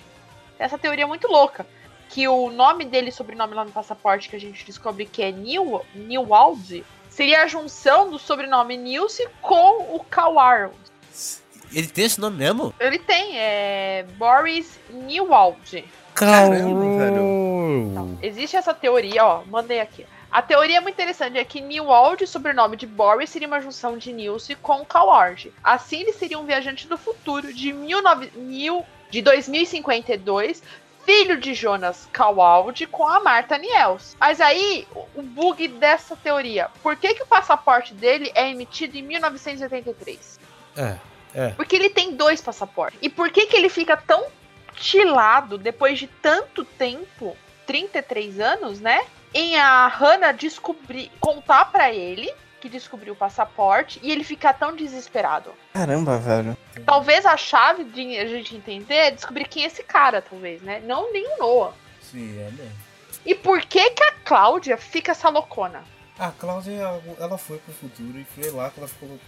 Essa 0.59 0.79
teoria 0.79 1.05
é 1.05 1.07
muito 1.07 1.27
louca. 1.29 1.67
Que 2.09 2.27
o 2.27 2.51
nome 2.51 2.85
dele, 2.85 3.13
sobrenome 3.13 3.55
lá 3.55 3.65
no 3.65 3.71
passaporte, 3.71 4.29
que 4.29 4.37
a 4.37 4.41
gente 4.41 4.65
descobre 4.65 5.07
que 5.07 5.23
é 5.23 5.31
New, 5.31 5.81
Newald, 5.95 6.85
seria 7.09 7.43
a 7.43 7.47
junção 7.47 8.11
do 8.11 8.19
sobrenome 8.19 8.77
Nilce 8.77 9.29
com 9.41 9.95
o 9.95 10.05
Coward. 10.13 10.75
Ele 11.73 11.87
tem 11.87 12.05
esse 12.05 12.21
nome 12.21 12.37
mesmo? 12.39 12.75
Ele 12.81 12.99
tem, 12.99 13.39
é. 13.39 14.05
Boris 14.17 14.79
Newald. 14.91 15.85
Caramba, 16.15 16.97
velho. 16.99 18.19
Existe 18.23 18.57
essa 18.57 18.75
teoria, 18.75 19.25
ó, 19.25 19.43
mandei 19.47 19.81
aqui. 19.81 20.05
A 20.31 20.41
teoria 20.43 20.77
é 20.77 20.81
muito 20.81 20.95
interessante, 20.95 21.39
é 21.39 21.45
que 21.45 21.61
Newald, 21.61 22.25
sobrenome 22.27 22.77
de 22.77 22.87
Boris, 22.87 23.31
seria 23.31 23.49
uma 23.49 23.61
junção 23.61 23.99
de 23.99 24.13
Nilce 24.13 24.55
com 24.57 24.85
Coward. 24.85 25.53
Assim, 25.63 26.01
ele 26.03 26.13
seria 26.13 26.39
um 26.39 26.45
viajante 26.45 26.87
do 26.87 26.97
futuro 26.97 27.53
de, 27.53 27.73
19, 27.73 28.31
mil, 28.37 28.85
de 29.11 29.23
2052, 29.23 30.63
filho 31.05 31.37
de 31.41 31.53
Jonas 31.55 32.09
Cowald 32.17 32.87
com 32.89 33.07
a 33.07 33.19
Marta 33.21 33.59
Niels. 33.59 34.17
Mas 34.21 34.41
aí, 34.41 34.87
o- 34.95 35.07
o 35.17 35.23
bug 35.23 35.67
dessa 35.67 36.15
teoria, 36.15 36.69
por 36.83 36.95
que, 36.95 37.15
que 37.15 37.23
o 37.23 37.27
passaporte 37.27 37.93
dele 37.95 38.31
é 38.35 38.49
emitido 38.51 38.97
em 38.97 39.03
1983? 39.03 40.39
É, 40.77 40.95
é. 41.35 41.51
Porque 41.51 41.77
ele 41.77 41.91
tem 41.91 42.15
dois 42.15 42.41
passaportes. 42.41 42.99
E 43.03 43.09
por 43.09 43.31
que 43.31 43.47
que 43.47 43.57
ele 43.57 43.69
fica 43.69 43.97
tão 43.97 44.27
tilado 44.75 45.59
depois 45.59 45.99
de 45.99 46.07
tanto 46.07 46.65
tempo, 46.65 47.37
33 47.67 48.41
anos, 48.41 48.81
né? 48.81 49.01
Em 49.33 49.57
a 49.57 49.87
Hannah 49.87 50.33
descobrir, 50.33 51.11
contar 51.21 51.67
pra 51.67 51.93
ele 51.93 52.33
que 52.61 52.69
descobriu 52.69 53.15
o 53.15 53.17
passaporte 53.17 53.99
e 54.03 54.11
ele 54.11 54.23
ficar 54.23 54.53
tão 54.53 54.77
desesperado. 54.77 55.53
Caramba, 55.73 56.19
velho. 56.19 56.57
Talvez 56.85 57.25
a 57.25 57.37
chave 57.37 57.85
de 57.85 58.19
a 58.19 58.27
gente 58.27 58.55
entender 58.55 58.95
é 58.95 59.11
descobrir 59.11 59.47
quem 59.49 59.63
é 59.63 59.67
esse 59.67 59.83
cara, 59.83 60.21
talvez, 60.21 60.61
né? 60.61 60.83
Não 60.85 61.13
nem 61.13 61.27
o 61.27 61.39
Noah. 61.39 61.73
Sim, 62.03 62.39
é 62.39 62.51
mesmo. 62.51 62.91
E 63.25 63.35
por 63.35 63.61
que 63.63 63.91
que 63.91 64.03
a 64.03 64.13
Cláudia 64.25 64.77
fica 64.77 65.13
essa 65.13 65.29
loucona? 65.29 65.85
A 66.19 66.31
Cláudia, 66.33 67.01
ela 67.19 67.39
foi 67.39 67.59
pro 67.59 67.73
futuro 67.73 68.19
e 68.19 68.25
foi 68.25 68.51
lá 68.51 68.71
que 68.71 68.79
ela 68.79 68.89
ficou. 68.89 69.19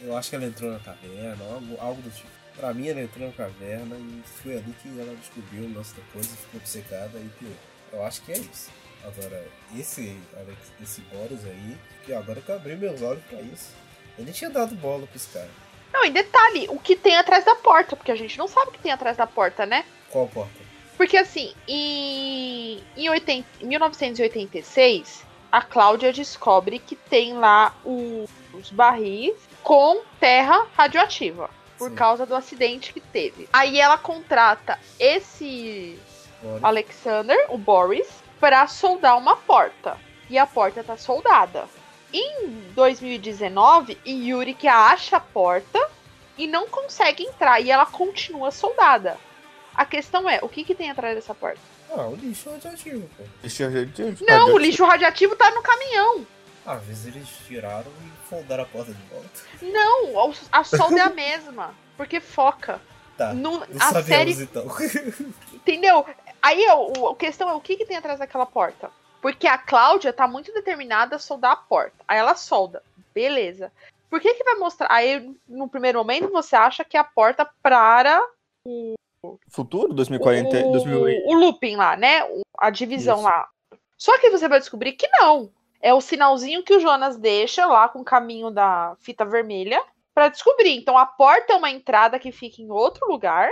Eu 0.00 0.16
acho 0.16 0.30
que 0.30 0.36
ela 0.36 0.44
entrou 0.46 0.70
na 0.72 0.78
caverna, 0.78 1.44
algo, 1.52 1.76
algo 1.80 2.02
do 2.02 2.10
tipo. 2.10 2.28
Pra 2.56 2.74
mim, 2.74 2.88
ela 2.88 3.00
entrou 3.02 3.26
na 3.26 3.32
caverna 3.32 3.96
e 3.96 4.22
foi 4.42 4.52
ali 4.56 4.74
que 4.82 4.88
ela 5.00 5.14
descobriu 5.16 5.64
o 5.64 5.74
lance 5.74 5.94
da 5.94 6.02
coisa, 6.12 6.28
ficou 6.28 6.60
obcecada 6.60 7.18
e 7.18 7.28
pior. 7.38 7.52
Eu 7.92 8.04
acho 8.04 8.22
que 8.22 8.32
é 8.32 8.38
isso. 8.38 8.70
Agora, 9.04 9.44
esse, 9.76 10.18
Alex, 10.36 10.58
esse 10.82 11.00
Boris 11.02 11.44
aí, 11.44 11.76
que 12.04 12.12
agora 12.12 12.40
que 12.40 12.48
eu 12.48 12.56
abri 12.56 12.74
meus 12.76 13.00
olhos 13.00 13.22
pra 13.30 13.40
isso. 13.40 13.72
Eu 14.18 14.24
nem 14.24 14.32
tinha 14.32 14.50
dado 14.50 14.74
bola 14.74 15.06
pra 15.06 15.16
esse 15.16 15.28
cara. 15.28 15.48
Não, 15.92 16.04
e 16.04 16.10
detalhe, 16.10 16.66
o 16.68 16.78
que 16.78 16.96
tem 16.96 17.16
atrás 17.16 17.44
da 17.44 17.54
porta, 17.54 17.94
porque 17.96 18.10
a 18.12 18.16
gente 18.16 18.36
não 18.36 18.48
sabe 18.48 18.68
o 18.70 18.72
que 18.72 18.78
tem 18.80 18.90
atrás 18.92 19.16
da 19.16 19.26
porta, 19.26 19.64
né? 19.64 19.84
Qual 20.10 20.26
porta? 20.26 20.52
Porque 20.96 21.16
assim, 21.16 21.54
em, 21.68 22.82
em 22.96 23.08
80 23.08 23.46
em 23.60 23.66
1986, 23.66 25.24
a 25.50 25.62
Cláudia 25.62 26.12
descobre 26.12 26.78
que 26.80 26.96
tem 26.96 27.34
lá 27.34 27.74
o- 27.84 28.28
os 28.52 28.70
barris 28.70 29.32
com 29.62 30.02
terra 30.18 30.66
radioativa. 30.76 31.50
Por 31.76 31.90
Sim. 31.90 31.94
causa 31.94 32.26
do 32.26 32.34
acidente 32.34 32.92
que 32.92 33.00
teve. 33.00 33.48
Aí 33.52 33.80
ela 33.80 33.96
contrata 33.96 34.78
esse 34.98 35.96
Boris. 36.42 36.64
Alexander, 36.64 37.46
o 37.50 37.58
Boris, 37.58 38.08
pra 38.40 38.66
soldar 38.66 39.16
uma 39.16 39.36
porta. 39.36 39.96
E 40.28 40.36
a 40.36 40.46
porta 40.46 40.82
tá 40.82 40.96
soldada. 40.96 41.66
Em 42.12 42.50
2019, 42.74 43.98
Yuri 44.06 44.54
que 44.54 44.66
acha 44.66 45.18
a 45.18 45.20
porta 45.20 45.78
e 46.36 46.46
não 46.46 46.68
consegue 46.68 47.24
entrar. 47.24 47.60
E 47.60 47.70
ela 47.70 47.86
continua 47.86 48.50
soldada. 48.50 49.16
A 49.74 49.84
questão 49.84 50.28
é, 50.28 50.40
o 50.42 50.48
que, 50.48 50.64
que 50.64 50.74
tem 50.74 50.90
atrás 50.90 51.14
dessa 51.14 51.34
porta? 51.34 51.60
Ah, 51.90 52.06
o 52.08 52.16
lixo 52.16 52.50
radioativo, 52.50 53.08
pô. 53.16 53.22
Não, 54.26 54.54
o 54.54 54.58
lixo 54.58 54.84
radioativo 54.84 55.36
tá 55.36 55.50
no 55.52 55.62
caminhão. 55.62 56.26
Às 56.66 56.82
vezes 56.84 57.06
eles 57.06 57.28
tiraram 57.46 57.90
e 57.90 58.17
foldaram 58.28 58.62
a 58.62 58.66
porta 58.66 58.92
de 58.92 59.02
volta. 59.04 59.28
Não, 59.62 60.32
a 60.52 60.64
solda 60.64 60.98
é 60.98 61.02
a 61.02 61.10
mesma. 61.10 61.74
Porque 61.96 62.20
foca. 62.20 62.80
Tá. 63.16 63.32
No- 63.32 63.58
Não 63.58 63.66
a 63.80 63.92
sabemos 63.92 64.06
série 64.06 64.32
então. 64.42 64.66
Entendeu? 65.52 66.06
Aí 66.40 66.64
o, 66.70 66.92
o- 67.00 67.08
a 67.08 67.16
questão 67.16 67.48
é 67.48 67.54
o 67.54 67.60
que, 67.60 67.76
que 67.76 67.84
tem 67.86 67.96
atrás 67.96 68.18
daquela 68.18 68.46
porta. 68.46 68.90
Porque 69.20 69.46
a 69.48 69.58
Cláudia 69.58 70.12
tá 70.12 70.28
muito 70.28 70.52
determinada 70.52 71.16
a 71.16 71.18
soldar 71.18 71.52
a 71.52 71.56
porta. 71.56 71.96
Aí 72.06 72.18
ela 72.18 72.36
solda. 72.36 72.82
Beleza. 73.12 73.72
Por 74.08 74.20
que 74.20 74.32
que 74.34 74.44
vai 74.44 74.54
mostrar? 74.54 74.86
Aí, 74.92 75.34
no 75.48 75.68
primeiro 75.68 75.98
momento, 75.98 76.30
você 76.30 76.54
acha 76.54 76.84
que 76.84 76.96
é 76.96 77.00
a 77.00 77.04
porta 77.04 77.48
para 77.62 78.22
Futuro? 79.50 79.92
2040? 79.92 80.66
o, 80.68 80.72
2000... 80.72 81.00
o 81.26 81.34
looping 81.34 81.76
lá, 81.76 81.96
né? 81.96 82.24
O- 82.24 82.42
A 82.56 82.70
divisão 82.70 83.16
Isso. 83.16 83.24
lá. 83.24 83.48
Só 83.96 84.16
que 84.20 84.30
você 84.30 84.46
vai 84.48 84.60
descobrir 84.60 84.92
que 84.92 85.08
não. 85.08 85.50
É 85.80 85.94
o 85.94 86.00
sinalzinho 86.00 86.62
que 86.62 86.74
o 86.74 86.80
Jonas 86.80 87.16
deixa 87.16 87.66
lá 87.66 87.88
com 87.88 88.00
o 88.00 88.04
caminho 88.04 88.50
da 88.50 88.96
fita 89.00 89.24
vermelha 89.24 89.80
para 90.14 90.28
descobrir. 90.28 90.76
Então 90.76 90.98
a 90.98 91.06
porta 91.06 91.52
é 91.52 91.56
uma 91.56 91.70
entrada 91.70 92.18
que 92.18 92.32
fica 92.32 92.60
em 92.60 92.70
outro 92.70 93.06
lugar, 93.08 93.50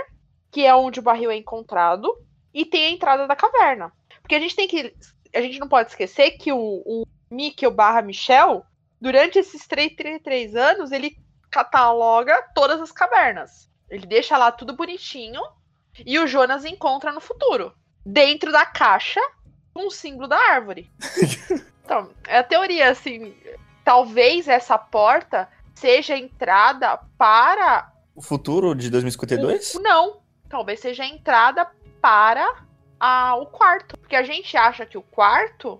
que 0.51 0.65
é 0.65 0.75
onde 0.75 0.99
o 0.99 1.03
barril 1.03 1.31
é 1.31 1.37
encontrado, 1.37 2.13
e 2.53 2.65
tem 2.65 2.85
a 2.85 2.91
entrada 2.91 3.27
da 3.27 3.35
caverna. 3.35 3.91
Porque 4.21 4.35
a 4.35 4.39
gente 4.39 4.55
tem 4.55 4.67
que. 4.67 4.93
A 5.33 5.41
gente 5.41 5.59
não 5.59 5.69
pode 5.69 5.89
esquecer 5.89 6.31
que 6.31 6.51
o, 6.51 6.81
o 6.85 7.05
Mikkel 7.31 7.71
barra 7.71 8.01
Michel, 8.01 8.65
durante 8.99 9.39
esses 9.39 9.67
33 9.67 10.55
anos, 10.55 10.91
ele 10.91 11.17
cataloga 11.49 12.41
todas 12.53 12.81
as 12.81 12.91
cavernas. 12.91 13.69
Ele 13.89 14.05
deixa 14.05 14.37
lá 14.37 14.51
tudo 14.51 14.75
bonitinho 14.75 15.41
e 16.05 16.19
o 16.19 16.27
Jonas 16.27 16.65
encontra 16.65 17.11
no 17.11 17.21
futuro. 17.21 17.73
Dentro 18.05 18.51
da 18.51 18.65
caixa, 18.65 19.21
com 19.77 19.85
o 19.85 19.91
símbolo 19.91 20.27
da 20.27 20.37
árvore. 20.37 20.89
então, 21.85 22.09
é 22.27 22.39
a 22.39 22.43
teoria, 22.43 22.89
assim. 22.89 23.35
Talvez 23.83 24.47
essa 24.47 24.75
porta 24.75 25.47
seja 25.75 26.15
a 26.15 26.17
entrada 26.17 26.97
para. 27.15 27.93
O 28.15 28.21
futuro 28.21 28.73
de 28.73 28.89
2052? 28.89 29.75
O, 29.75 29.81
não. 29.81 30.17
Talvez 30.49 30.79
seja 30.79 31.03
a 31.03 31.07
entrada 31.07 31.69
para 32.01 32.63
a, 32.99 33.35
o 33.35 33.45
quarto. 33.45 33.95
Porque 33.99 34.15
a 34.15 34.23
gente 34.23 34.57
acha 34.57 34.83
que 34.83 34.97
o 34.97 35.03
quarto 35.03 35.79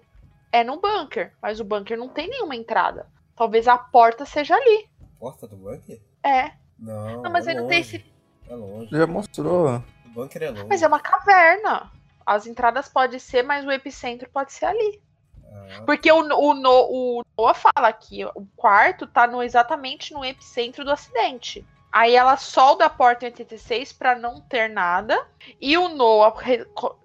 é 0.52 0.64
no 0.64 0.80
bunker. 0.80 1.34
Mas 1.42 1.60
o 1.60 1.64
bunker 1.64 1.98
não 1.98 2.08
tem 2.08 2.30
nenhuma 2.30 2.56
entrada. 2.56 3.08
Talvez 3.36 3.68
a 3.68 3.80
porta 3.80 4.26
seja 4.26 4.56
ali. 4.56 4.88
Porta 5.20 5.48
do 5.48 5.56
bunker? 5.56 6.00
É. 6.24 6.52
Não. 6.78 7.24
Não, 7.24 7.32
mas 7.32 7.48
é 7.48 7.50
aí 7.50 7.56
não 7.56 7.64
longe. 7.64 7.74
tem 7.74 7.82
esse. 7.82 8.06
É 8.48 8.56
longe. 8.56 8.92
Já 8.92 9.08
mostrou. 9.08 9.84
O 10.06 10.10
bunker 10.10 10.44
é 10.44 10.50
longe. 10.52 10.66
Mas 10.70 10.84
é 10.84 10.88
uma 10.88 11.00
caverna. 11.00 11.92
As 12.28 12.46
entradas 12.46 12.88
podem 12.90 13.18
ser, 13.18 13.42
mas 13.42 13.66
o 13.66 13.72
epicentro 13.72 14.30
pode 14.30 14.52
ser 14.52 14.66
ali. 14.66 15.02
Ah, 15.46 15.84
Porque 15.86 16.12
o, 16.12 16.20
o, 16.20 17.20
o 17.20 17.24
Noah 17.38 17.54
fala 17.54 17.94
que 17.94 18.26
o 18.26 18.46
quarto 18.58 19.08
tá 19.08 19.26
no, 19.26 19.42
exatamente 19.42 20.14
no 20.14 20.26
epicentro 20.26 20.84
do 20.84 20.92
acidente. 20.92 21.66
Aí 21.90 22.18
ela 22.18 22.36
solda 22.36 22.84
a 22.86 22.90
porta 22.90 23.24
em 23.26 23.30
86 23.30 23.94
para 23.94 24.14
não 24.14 24.42
ter 24.42 24.70
nada. 24.70 25.26
E 25.60 25.76
o 25.78 25.88
Noah 25.88 26.36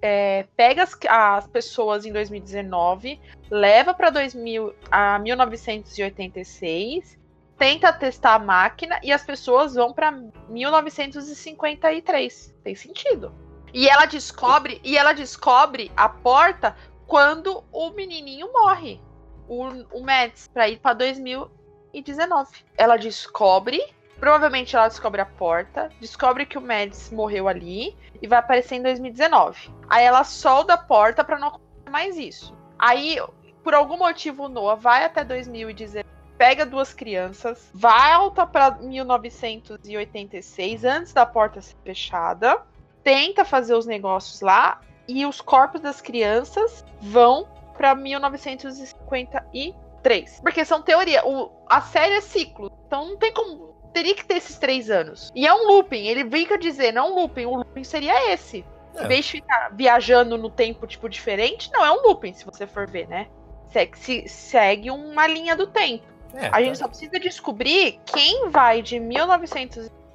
é, 0.03 0.45
pega 0.57 0.83
as, 0.83 0.99
as 1.09 1.47
pessoas 1.47 2.05
em 2.05 2.13
2019, 2.13 3.21
leva 3.49 3.95
para 3.95 4.11
2000 4.11 4.75
a 4.91 5.21
1986, 5.21 7.17
tenta 7.57 7.93
testar 7.93 8.35
a 8.35 8.41
máquina 8.41 8.99
e 9.05 9.13
as 9.13 9.25
pessoas 9.25 9.77
vão 9.77 9.93
para 9.93 10.11
1953. 10.49 12.53
Tem 12.65 12.75
sentido. 12.75 13.33
E 13.73 13.89
ela 13.89 14.05
descobre, 14.05 14.81
e 14.85 14.99
ela 14.99 15.13
descobre 15.13 15.91
a 15.97 16.09
porta 16.09 16.77
quando 17.07 17.65
o 17.73 17.91
menininho 17.91 18.53
morre. 18.53 19.01
O, 19.49 19.65
o 19.93 20.03
Mads, 20.03 20.49
pra 20.49 20.69
ir 20.69 20.79
pra 20.79 20.93
2019. 20.93 22.65
Ela 22.77 22.97
descobre. 22.97 23.81
Provavelmente 24.19 24.77
ela 24.77 24.89
descobre 24.89 25.21
a 25.21 25.27
porta. 25.27 25.91
Descobre 26.01 26.47
que 26.47 26.59
o 26.59 26.61
Mads 26.61 27.11
morreu 27.11 27.49
ali. 27.49 27.97
E 28.21 28.27
vai 28.27 28.39
aparecer 28.39 28.77
em 28.77 28.83
2019. 28.83 29.71
Aí 29.89 30.05
ela 30.05 30.25
solda 30.25 30.75
a 30.75 30.79
porta 30.79 31.25
pra 31.25 31.39
não 31.39 31.49
acontecer 31.49 31.91
mais 31.91 32.17
isso. 32.17 32.57
Aí, 32.79 33.19
por 33.63 33.75
algum 33.75 33.97
motivo, 33.97 34.45
o 34.45 34.49
Noah 34.49 34.77
vai 34.77 35.05
até 35.05 35.25
2019. 35.25 36.07
Pega 36.39 36.67
duas 36.67 36.93
crianças, 36.93 37.71
volta 37.73 38.45
pra 38.45 38.73
1986, 38.73 40.85
antes 40.85 41.13
da 41.13 41.25
porta 41.25 41.61
ser 41.61 41.77
fechada, 41.85 42.61
tenta 43.03 43.45
fazer 43.45 43.75
os 43.75 43.87
negócios 43.87 44.41
lá 44.41 44.81
e 45.09 45.27
os 45.27 45.41
corpos 45.41 45.81
das 45.81 46.01
crianças 46.01 46.85
vão 47.01 47.49
pra 47.77 47.93
1953. 47.95 50.41
Porque 50.41 50.65
são 50.65 50.81
teoria. 50.83 51.27
O, 51.27 51.51
a 51.69 51.81
série 51.81 52.15
é 52.15 52.21
ciclo. 52.21 52.71
Então 52.87 53.07
não 53.09 53.17
tem 53.17 53.33
como. 53.33 53.73
Teria 53.93 54.15
que 54.15 54.25
ter 54.25 54.37
esses 54.37 54.57
três 54.59 54.89
anos. 54.91 55.31
E 55.35 55.45
é 55.47 55.53
um 55.53 55.67
looping. 55.67 56.07
Ele 56.07 56.23
brinca 56.25 56.57
dizer, 56.59 56.93
não 56.93 57.13
um 57.13 57.15
looping. 57.21 57.45
O 57.47 57.57
looping 57.57 57.85
seria 57.85 58.33
esse. 58.33 58.65
É. 58.95 59.05
Em 59.05 59.09
vez 59.09 59.25
de 59.27 59.33
ficar 59.33 59.71
viajando 59.75 60.37
no 60.39 60.49
tempo, 60.51 60.87
tipo, 60.87 61.09
diferente, 61.09 61.71
não, 61.73 61.85
é 61.85 61.91
um 61.91 62.03
looping, 62.07 62.33
se 62.35 62.45
você 62.45 62.67
for 62.67 62.87
ver, 62.87 63.09
né? 63.09 63.27
Segue, 63.71 63.99
se- 63.99 64.29
segue 64.29 64.91
uma 64.91 65.27
linha 65.27 65.57
do 65.57 65.67
tempo. 65.67 66.05
é, 66.35 66.49
A 66.53 66.61
gente 66.63 66.79
tá. 66.79 66.85
só 66.85 66.89
precisa 66.89 67.19
descobrir 67.19 67.99
quem 68.05 68.51
vai 68.51 68.83
de 68.83 69.01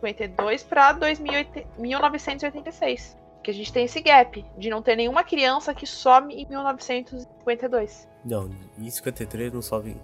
1952 0.01 0.63
para 0.63 0.93
1986. 1.77 3.17
Que 3.43 3.51
a 3.51 3.53
gente 3.53 3.71
tem 3.71 3.85
esse 3.85 4.01
gap 4.01 4.43
de 4.57 4.69
não 4.69 4.81
ter 4.81 4.95
nenhuma 4.95 5.23
criança 5.23 5.73
que 5.73 5.85
some 5.87 6.33
em 6.35 6.45
1952. 6.47 8.07
Não, 8.25 8.49
em 8.77 8.89
53 8.89 9.53
não 9.53 9.61
some. 9.61 9.95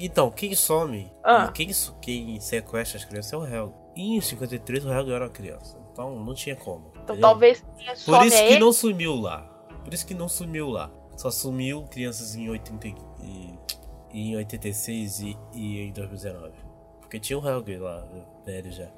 Então, 0.00 0.30
quem 0.30 0.54
some, 0.54 1.12
Ah. 1.24 1.50
quem, 1.52 1.70
quem 2.00 2.40
sequestra 2.40 2.98
as 2.98 3.04
crianças 3.04 3.32
é 3.32 3.36
o 3.36 3.44
Helg. 3.46 3.72
E 3.96 4.16
em 4.16 4.20
53 4.20 4.84
o 4.84 4.92
Helg 4.92 5.12
era 5.12 5.24
uma 5.24 5.30
criança. 5.30 5.76
Então 5.92 6.16
não 6.24 6.34
tinha 6.34 6.54
como. 6.54 6.88
Então 6.90 7.02
entendeu? 7.16 7.20
talvez 7.20 7.64
quem 7.76 7.86
Por 7.86 8.24
isso 8.24 8.36
que 8.36 8.42
ele. 8.44 8.58
não 8.60 8.72
sumiu 8.72 9.14
lá. 9.16 9.40
Por 9.84 9.92
isso 9.92 10.06
que 10.06 10.14
não 10.14 10.28
sumiu 10.28 10.68
lá. 10.68 10.90
Só 11.16 11.30
sumiu 11.30 11.82
crianças 11.90 12.36
em 12.36 12.48
80 12.48 12.86
e, 12.88 12.94
e 14.12 14.30
em 14.30 14.36
86 14.36 15.20
e, 15.20 15.38
e 15.52 15.80
em 15.80 15.92
2019. 15.92 16.52
Porque 17.00 17.18
tinha 17.18 17.36
o 17.38 17.48
Helg 17.48 17.76
lá, 17.78 18.06
velho 18.46 18.70
já. 18.70 18.88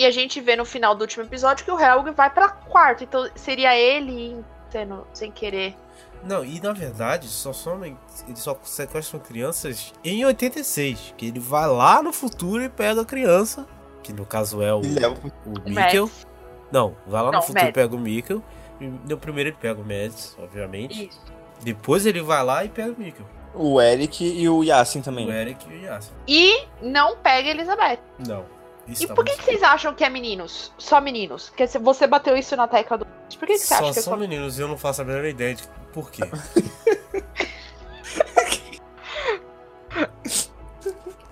E 0.00 0.06
a 0.06 0.10
gente 0.10 0.40
vê 0.40 0.56
no 0.56 0.64
final 0.64 0.94
do 0.94 1.02
último 1.02 1.24
episódio 1.24 1.62
que 1.62 1.70
o 1.70 1.78
Helg 1.78 2.10
vai 2.12 2.30
pra 2.30 2.48
quarto. 2.48 3.04
Então 3.04 3.28
seria 3.34 3.76
ele 3.78 4.42
sendo 4.70 5.06
sem 5.12 5.30
querer. 5.30 5.76
Não, 6.24 6.42
e 6.42 6.58
na 6.58 6.72
verdade, 6.72 7.28
só 7.28 7.52
somem, 7.52 7.98
eles 8.26 8.38
só 8.38 8.56
sequestram 8.62 9.20
crianças 9.20 9.92
em 10.02 10.24
86. 10.24 11.12
Que 11.18 11.26
ele 11.26 11.38
vai 11.38 11.66
lá 11.68 12.02
no 12.02 12.14
futuro 12.14 12.62
e 12.62 12.70
pega 12.70 13.02
a 13.02 13.04
criança. 13.04 13.66
Que 14.02 14.10
no 14.10 14.24
caso 14.24 14.62
é 14.62 14.72
o, 14.72 14.80
E 14.82 14.94
pro- 14.98 15.32
o 15.44 15.50
O 15.66 15.68
Mikkel. 15.70 16.04
Mads. 16.06 16.26
Não, 16.72 16.96
vai 17.06 17.22
lá 17.22 17.30
Não, 17.30 17.40
no 17.40 17.42
futuro 17.42 17.58
e 17.58 17.64
Mads. 17.64 17.74
pega 17.74 17.94
o 17.94 17.98
Mikkel. 17.98 18.42
E 18.80 18.86
No 18.86 19.18
primeiro 19.18 19.50
ele 19.50 19.56
pega 19.60 19.78
o 19.78 19.84
Mads, 19.84 20.34
obviamente. 20.42 21.08
Isso. 21.08 21.20
Depois 21.62 22.06
ele 22.06 22.22
vai 22.22 22.42
lá 22.42 22.64
e 22.64 22.70
pega 22.70 22.92
o 22.92 22.98
Mikkel. 22.98 23.26
O 23.54 23.78
Eric 23.82 24.24
e 24.24 24.48
o 24.48 24.62
Yasin 24.64 25.02
também. 25.02 25.28
O 25.28 25.30
Eric 25.32 25.68
e 25.70 25.74
o 25.76 25.82
Yasser. 25.84 26.12
E 26.26 26.64
não 26.80 27.18
pega 27.18 27.48
a 27.48 27.50
Elizabeth. 27.50 27.98
Não. 28.26 28.46
E 28.88 29.06
tá 29.06 29.14
por 29.14 29.24
que, 29.24 29.36
que 29.36 29.44
vocês 29.44 29.62
acham 29.62 29.94
que 29.94 30.02
é 30.04 30.10
meninos? 30.10 30.72
Só 30.78 31.00
meninos? 31.00 31.48
Porque 31.50 31.66
você 31.66 32.06
bateu 32.06 32.36
isso 32.36 32.56
na 32.56 32.66
tecla 32.66 32.98
do. 32.98 33.06
Por 33.06 33.46
que, 33.46 33.52
que 33.54 33.58
você 33.58 33.66
Só 33.66 33.74
acha 33.76 33.92
que 33.92 33.98
é 33.98 34.02
só 34.02 34.16
meninos 34.16 34.58
e 34.58 34.62
eu 34.62 34.68
não 34.68 34.76
faço 34.76 35.02
a 35.02 35.04
menor 35.04 35.24
ideia 35.24 35.54
de 35.54 35.62
por 35.92 36.10
quê. 36.10 36.22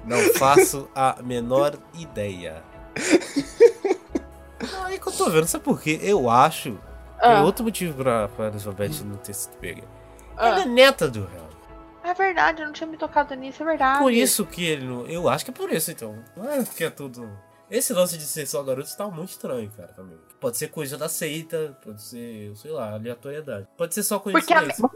não 0.05 0.19
faço 0.35 0.89
a 0.95 1.17
menor 1.23 1.77
ideia. 1.95 2.63
Aí 4.85 4.99
que 4.99 5.07
eu 5.09 5.13
tô 5.13 5.31
vendo, 5.31 5.47
sabe 5.47 5.65
por 5.65 5.81
quê? 5.81 5.99
Eu 6.03 6.29
acho. 6.31 6.71
Tem 7.21 7.31
Ah, 7.33 7.43
outro 7.43 7.65
motivo 7.65 7.95
pra, 8.03 8.29
pra 8.29 8.47
Elizabeth 8.49 9.03
não 9.05 9.17
ter 9.17 9.35
sido 9.35 9.57
pega. 9.57 9.83
ah. 10.37 10.49
Ela 10.49 10.63
é 10.63 10.67
neta 10.67 11.09
do 11.09 11.21
réu. 11.27 11.48
É 12.09 12.15
verdade, 12.15 12.63
eu 12.63 12.67
não 12.67 12.73
tinha 12.73 12.87
me 12.87 12.97
tocado 12.97 13.35
nisso, 13.35 13.63
é 13.63 13.67
verdade. 13.67 13.99
Por 13.99 14.11
isso 14.11 14.47
que 14.47 14.65
ele 14.65 14.87
não. 14.87 15.07
Eu 15.07 15.29
acho 15.29 15.45
que 15.45 15.51
é 15.51 15.55
por 15.55 15.71
isso, 15.71 15.91
então. 15.91 16.25
Não 16.35 16.51
é 16.51 16.65
porque 16.65 16.85
é 16.85 16.91
tudo. 16.91 17.29
Esse 17.71 17.93
lance 17.93 18.17
de 18.17 18.25
ser 18.25 18.47
só 18.47 18.63
garoto 18.63 18.97
tá 18.97 19.07
muito 19.09 19.29
estranho, 19.29 19.71
cara, 19.77 19.93
também. 19.93 20.19
Pode 20.41 20.57
ser 20.57 20.69
coisa 20.69 20.97
da 20.97 21.07
seita, 21.07 21.79
pode 21.85 22.01
ser, 22.03 22.57
sei 22.57 22.71
lá, 22.71 22.95
aleatoriedade. 22.95 23.69
Pode 23.77 23.93
ser 23.93 24.03
só 24.03 24.19
Porque 24.19 24.55
a- 24.55 24.63
coincidência. 24.63 24.89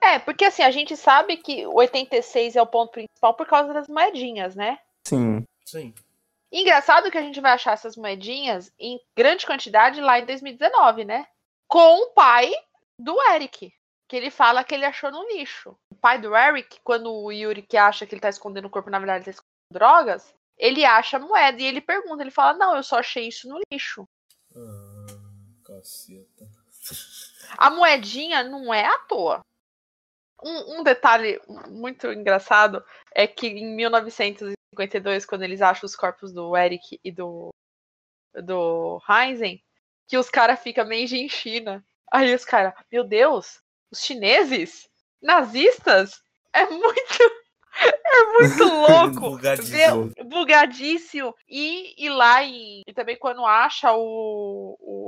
É, 0.00 0.18
porque 0.18 0.44
assim, 0.46 0.62
a 0.64 0.72
gente 0.72 0.96
sabe 0.96 1.36
que 1.36 1.64
o 1.68 1.74
86 1.74 2.56
é 2.56 2.62
o 2.62 2.66
ponto 2.66 2.90
principal 2.90 3.34
por 3.34 3.46
causa 3.46 3.72
das 3.72 3.86
moedinhas, 3.86 4.56
né? 4.56 4.78
Sim. 5.06 5.44
Sim. 5.64 5.94
Engraçado 6.50 7.12
que 7.12 7.18
a 7.18 7.22
gente 7.22 7.40
vai 7.40 7.52
achar 7.52 7.74
essas 7.74 7.96
moedinhas 7.96 8.72
em 8.76 8.98
grande 9.16 9.46
quantidade 9.46 10.00
lá 10.00 10.18
em 10.18 10.26
2019, 10.26 11.04
né? 11.04 11.26
Com 11.68 12.02
o 12.02 12.10
pai 12.10 12.52
do 12.98 13.16
Eric. 13.32 13.72
Que 14.08 14.16
ele 14.16 14.30
fala 14.30 14.64
que 14.64 14.74
ele 14.74 14.84
achou 14.84 15.10
no 15.10 15.26
lixo. 15.28 15.76
O 15.90 15.94
pai 15.94 16.20
do 16.20 16.36
Eric, 16.36 16.80
quando 16.82 17.12
o 17.12 17.32
Yuri 17.32 17.62
que 17.62 17.76
acha 17.76 18.06
que 18.06 18.14
ele 18.14 18.20
tá 18.20 18.28
escondendo 18.28 18.66
o 18.66 18.70
corpo, 18.70 18.90
na 18.90 18.98
verdade, 18.98 19.18
ele 19.18 19.24
tá 19.24 19.30
escondendo 19.30 19.54
drogas, 19.70 20.34
ele 20.56 20.84
acha 20.84 21.16
a 21.16 21.20
moeda 21.20 21.60
e 21.60 21.64
ele 21.64 21.80
pergunta, 21.80 22.22
ele 22.22 22.30
fala, 22.30 22.56
não, 22.56 22.76
eu 22.76 22.82
só 22.82 22.98
achei 22.98 23.28
isso 23.28 23.48
no 23.48 23.58
lixo. 23.72 24.06
Ah, 24.54 25.06
caceta. 25.64 26.46
A 27.56 27.70
moedinha 27.70 28.44
não 28.44 28.72
é 28.72 28.84
à 28.84 28.98
toa. 29.00 29.40
Um, 30.42 30.80
um 30.80 30.82
detalhe 30.82 31.40
muito 31.68 32.12
engraçado 32.12 32.84
é 33.14 33.26
que 33.26 33.46
em 33.46 33.74
1952, 33.74 35.24
quando 35.24 35.42
eles 35.42 35.62
acham 35.62 35.86
os 35.86 35.96
corpos 35.96 36.32
do 36.32 36.56
Eric 36.56 37.00
e 37.02 37.10
do, 37.10 37.48
do 38.34 39.00
Heisen, 39.08 39.62
que 40.06 40.18
os 40.18 40.28
caras 40.28 40.60
ficam 40.60 40.86
meio 40.86 41.08
em 41.14 41.28
China. 41.28 41.84
Aí 42.12 42.34
os 42.34 42.44
caras, 42.44 42.74
meu 42.92 43.04
Deus, 43.04 43.62
os 43.94 44.04
chineses? 44.04 44.88
Nazistas? 45.22 46.12
É 46.52 46.66
muito. 46.66 46.94
É 47.76 48.24
muito 48.38 48.64
louco. 48.64 49.30
Bugadíssimo. 49.34 50.04
Ver- 50.16 50.24
bugadíssimo. 50.24 51.34
E, 51.48 52.04
e 52.06 52.08
lá 52.08 52.44
em. 52.44 52.82
E 52.86 52.92
também 52.94 53.18
quando 53.18 53.44
acha 53.44 53.92
o. 53.92 54.76
o 54.78 55.03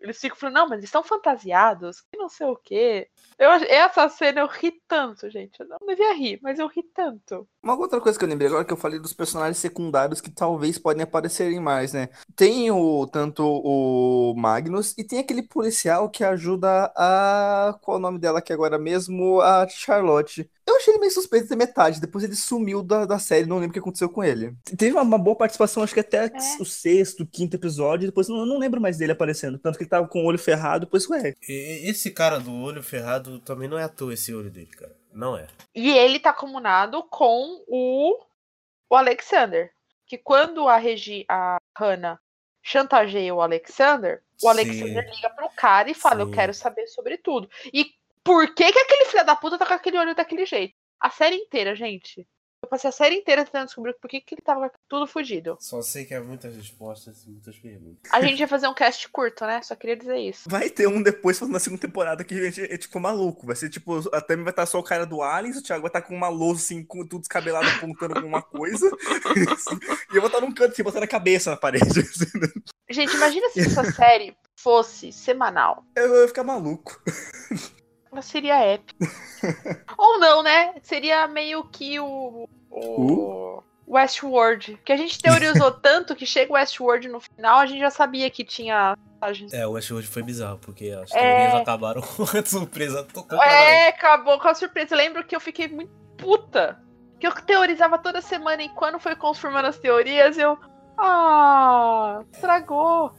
eles 0.00 0.18
ficam 0.18 0.36
falando, 0.36 0.54
não, 0.56 0.68
mas 0.68 0.78
eles 0.78 0.84
estão 0.84 1.02
fantasiados, 1.02 2.00
que 2.02 2.16
não 2.16 2.28
sei 2.28 2.46
o 2.46 2.56
quê. 2.56 3.08
Eu, 3.38 3.50
essa 3.50 4.08
cena 4.08 4.40
eu 4.40 4.46
ri 4.46 4.72
tanto, 4.86 5.28
gente. 5.30 5.60
Eu 5.60 5.66
não 5.68 5.86
devia 5.86 6.14
rir, 6.14 6.38
mas 6.42 6.58
eu 6.58 6.66
ri 6.68 6.82
tanto. 6.94 7.48
Uma 7.62 7.76
outra 7.76 8.00
coisa 8.00 8.18
que 8.18 8.24
eu 8.24 8.28
lembrei 8.28 8.48
agora 8.48 8.64
que 8.64 8.72
eu 8.72 8.76
falei 8.76 8.98
dos 8.98 9.12
personagens 9.12 9.58
secundários 9.58 10.20
que 10.20 10.30
talvez 10.30 10.78
podem 10.78 11.02
aparecerem 11.02 11.60
mais, 11.60 11.92
né? 11.92 12.08
Tem 12.34 12.70
o 12.70 13.06
tanto 13.06 13.42
o 13.44 14.34
Magnus 14.36 14.94
e 14.96 15.04
tem 15.04 15.18
aquele 15.18 15.42
policial 15.42 16.08
que 16.08 16.24
ajuda 16.24 16.92
a 16.96 17.78
qual 17.82 17.96
é 17.96 17.98
o 17.98 18.02
nome 18.02 18.18
dela 18.18 18.38
aqui 18.38 18.52
agora 18.52 18.78
mesmo, 18.78 19.40
a 19.40 19.66
Charlotte. 19.68 20.48
Eu 20.66 20.76
achei 20.76 20.92
ele 20.92 21.00
meio 21.00 21.12
suspeito 21.12 21.48
de 21.48 21.54
metade, 21.54 22.00
depois 22.00 22.24
ele 22.24 22.34
sumiu 22.34 22.82
da, 22.82 23.06
da 23.06 23.20
série, 23.20 23.46
não 23.46 23.56
lembro 23.56 23.70
o 23.70 23.72
que 23.72 23.78
aconteceu 23.78 24.08
com 24.08 24.24
ele. 24.24 24.52
Teve 24.76 24.92
uma, 24.92 25.02
uma 25.02 25.18
boa 25.18 25.36
participação, 25.36 25.82
acho 25.82 25.94
que 25.94 26.00
até 26.00 26.30
o 26.58 26.64
sexto, 26.64 27.24
quinto 27.24 27.54
episódio, 27.56 28.08
depois 28.08 28.28
eu 28.28 28.44
não 28.44 28.58
lembro 28.58 28.80
mais 28.80 28.98
dele 28.98 29.12
aparecendo, 29.12 29.58
tanto 29.58 29.78
que 29.78 29.85
ele 29.86 29.90
tava 29.90 30.08
com 30.08 30.20
o 30.20 30.24
olho 30.24 30.38
ferrado, 30.38 30.86
depois 30.86 31.08
ué, 31.08 31.34
Esse 31.48 32.10
cara 32.10 32.38
do 32.38 32.52
olho 32.54 32.82
ferrado 32.82 33.38
também 33.40 33.68
não 33.68 33.78
é 33.78 33.84
à 33.84 33.88
toa 33.88 34.12
esse 34.12 34.34
olho 34.34 34.50
dele, 34.50 34.66
cara. 34.66 34.94
Não 35.12 35.36
é. 35.36 35.46
E 35.74 35.90
ele 35.90 36.18
tá 36.18 36.32
comunado 36.32 37.02
com 37.04 37.64
o, 37.66 38.18
o 38.90 38.96
Alexander. 38.96 39.72
que 40.06 40.18
quando 40.18 40.68
a 40.68 40.76
Regi, 40.76 41.24
a 41.28 41.56
Hannah 41.78 42.18
chantageia 42.62 43.34
o 43.34 43.40
Alexander, 43.40 44.22
o 44.36 44.40
Sim. 44.40 44.48
Alexander 44.48 45.14
liga 45.14 45.30
pro 45.30 45.48
cara 45.50 45.90
e 45.90 45.94
fala: 45.94 46.22
Eu 46.22 46.26
Sim. 46.26 46.32
quero 46.32 46.52
saber 46.52 46.86
sobre 46.88 47.16
tudo. 47.16 47.48
E 47.72 47.86
por 48.22 48.52
que, 48.54 48.72
que 48.72 48.78
aquele 48.78 49.04
filho 49.06 49.24
da 49.24 49.36
puta 49.36 49.56
tá 49.56 49.64
com 49.64 49.74
aquele 49.74 49.98
olho 49.98 50.14
daquele 50.14 50.44
jeito? 50.44 50.74
A 51.00 51.10
série 51.10 51.36
inteira, 51.36 51.74
gente. 51.74 52.26
Eu 52.62 52.68
passei 52.68 52.88
a 52.88 52.92
série 52.92 53.16
inteira 53.16 53.44
tentando 53.44 53.66
descobrir 53.66 53.94
por 54.00 54.08
que, 54.08 54.20
que 54.20 54.34
ele 54.34 54.42
tava 54.42 54.70
tudo 54.88 55.06
fugido. 55.06 55.56
Só 55.60 55.82
sei 55.82 56.04
que 56.04 56.14
há 56.14 56.20
muitas 56.20 56.56
respostas 56.56 57.24
e 57.24 57.30
muitas 57.30 57.56
perguntas. 57.56 58.10
A 58.12 58.20
gente 58.20 58.40
ia 58.40 58.48
fazer 58.48 58.66
um 58.66 58.74
cast 58.74 59.08
curto, 59.08 59.44
né? 59.44 59.62
Só 59.62 59.74
queria 59.76 59.96
dizer 59.96 60.16
isso. 60.16 60.48
Vai 60.48 60.70
ter 60.70 60.88
um 60.88 61.02
depois 61.02 61.40
na 61.42 61.60
segunda 61.60 61.82
temporada 61.82 62.24
que 62.24 62.34
a 62.34 62.50
gente 62.50 62.62
é 62.62 62.76
tipo 62.76 62.98
maluco. 62.98 63.46
Vai 63.46 63.56
ser 63.56 63.68
tipo, 63.68 63.98
a 64.12 64.20
Tami 64.20 64.42
vai 64.42 64.52
estar 64.52 64.66
só 64.66 64.78
o 64.78 64.82
cara 64.82 65.06
do 65.06 65.22
Aliens, 65.22 65.56
o 65.56 65.62
Thiago 65.62 65.82
vai 65.82 65.90
estar 65.90 66.02
com 66.02 66.14
uma 66.14 66.28
lousa 66.28 66.62
assim, 66.62 66.82
com 66.82 67.06
tudo 67.06 67.20
descabelado 67.20 67.68
apontando 67.68 68.20
com 68.20 68.26
uma 68.26 68.42
coisa. 68.42 68.86
e 70.12 70.16
eu 70.16 70.20
vou 70.20 70.28
estar 70.28 70.40
num 70.40 70.52
canto 70.52 70.72
assim, 70.72 70.82
botando 70.82 71.04
a 71.04 71.08
cabeça 71.08 71.50
na 71.50 71.56
parede. 71.56 71.86
Gente, 72.90 73.14
imagina 73.14 73.48
se 73.50 73.60
essa 73.60 73.84
série 73.92 74.36
fosse 74.56 75.12
semanal. 75.12 75.84
Eu 75.94 76.22
ia 76.22 76.28
ficar 76.28 76.42
maluco. 76.42 77.00
Ela 78.16 78.22
seria 78.22 78.58
épica. 78.58 79.06
Ou 79.98 80.18
não, 80.18 80.42
né? 80.42 80.74
Seria 80.82 81.26
meio 81.28 81.64
que 81.64 82.00
o. 82.00 82.48
o 82.70 83.62
Westworld. 83.86 84.80
Que 84.82 84.92
a 84.92 84.96
gente 84.96 85.20
teorizou 85.20 85.70
tanto 85.80 86.16
que 86.16 86.24
chega 86.24 86.50
o 86.50 86.54
Westworld 86.54 87.08
no 87.08 87.20
final, 87.20 87.58
a 87.58 87.66
gente 87.66 87.80
já 87.80 87.90
sabia 87.90 88.30
que 88.30 88.42
tinha. 88.42 88.96
É, 89.52 89.66
o 89.66 89.72
Westworld 89.72 90.08
foi 90.08 90.22
bizarro, 90.22 90.58
porque 90.58 90.90
as 90.90 91.10
É. 91.12 91.18
teorias 91.18 91.54
acabaram 91.60 92.00
com 92.16 92.22
a 92.22 92.44
surpresa 92.44 93.02
tocou 93.04 93.42
É, 93.42 93.88
acabou 93.88 94.38
com 94.38 94.48
a 94.48 94.54
surpresa. 94.54 94.94
Eu 94.94 94.98
lembro 94.98 95.24
que 95.24 95.36
eu 95.36 95.40
fiquei 95.40 95.68
muito 95.68 95.92
puta. 96.16 96.80
Que 97.20 97.26
eu 97.26 97.32
teorizava 97.32 97.98
toda 97.98 98.20
semana 98.22 98.62
e 98.62 98.68
quando 98.70 98.98
foi 98.98 99.14
confirmando 99.14 99.68
as 99.68 99.78
teorias, 99.78 100.38
eu. 100.38 100.58
Ah, 100.98 102.20
estragou. 102.32 103.12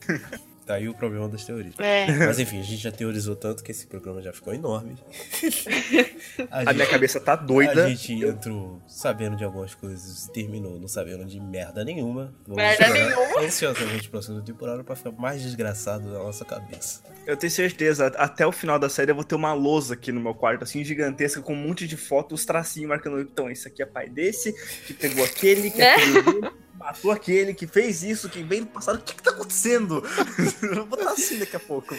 Tá 0.68 0.74
aí 0.74 0.90
o 0.90 0.94
problema 0.94 1.30
das 1.30 1.46
teorias. 1.46 1.74
É. 1.80 2.12
Mas 2.28 2.38
enfim, 2.40 2.60
a 2.60 2.64
gente 2.64 2.82
já 2.84 2.92
teorizou 2.92 3.38
tanto 3.38 3.64
que 3.64 3.72
esse 3.72 3.88
programa 3.88 4.22
já 4.22 4.34
ficou 4.34 4.54
enorme. 4.54 4.98
a, 6.52 6.58
A 6.58 6.64
gente, 6.66 6.76
minha 6.76 6.88
cabeça 6.90 7.22
tá 7.22 7.34
a 7.34 7.36
doida. 7.38 7.88
gente 7.88 8.14
entrou 8.26 8.82
sabendo 8.86 9.38
de 9.38 9.46
algumas 9.46 9.74
coisas 9.74 10.26
e 10.26 10.32
terminou 10.34 10.78
não 10.78 10.90
sabendo 10.90 11.24
de 11.24 11.40
merda 11.40 11.86
nenhuma. 11.86 12.34
Vamos 12.46 12.58
Merda 12.62 12.90
nenhuma. 12.90 13.40
ansiosamente 13.40 14.10
pra 14.10 14.22
segunda 14.22 14.44
temporada 14.44 14.84
pra 14.84 14.94
ficar 14.94 15.12
mais 15.14 15.42
desgraçado 15.42 16.04
na 16.12 16.20
nossa 16.20 16.44
cabeça. 16.44 17.02
Eu 17.26 17.38
tenho 17.38 17.52
certeza, 17.52 18.08
até 18.08 18.46
o 18.46 18.52
final 18.52 18.78
da 18.78 18.90
série 18.90 19.12
eu 19.12 19.16
vou 19.16 19.24
ter 19.24 19.36
uma 19.36 19.54
lousa 19.54 19.94
aqui 19.94 20.12
no 20.12 20.20
meu 20.20 20.34
quarto, 20.36 20.64
assim, 20.64 20.84
gigantesca, 20.84 21.42
com 21.42 21.54
um 21.54 21.68
monte 21.68 21.88
de 21.88 21.96
fotos, 21.96 22.46
tracinho 22.46 22.90
marcando. 22.90 23.22
Então, 23.22 23.50
esse 23.50 23.68
aqui 23.70 23.82
é 23.82 23.86
pai 23.86 24.10
desse, 24.10 24.54
que 24.86 24.94
pegou 24.94 25.24
aquele, 25.24 25.72
que 25.72 25.82
é 25.82 25.98
Né? 25.98 26.52
matou 26.88 27.12
aquele, 27.12 27.54
que 27.54 27.68
fez 27.68 28.02
isso, 28.02 28.30
que 28.30 28.42
veio 28.42 28.62
no 28.62 28.68
passado. 28.68 29.00
O 29.00 29.02
que 29.02 29.14
que 29.14 29.22
tá 29.22 29.32
acontecendo? 29.32 30.02
Eu 30.64 30.86
vou 30.86 30.98
estar 30.98 31.12
assim 31.12 31.38
daqui 31.38 31.58
a 31.58 31.60
pouco. 31.60 31.94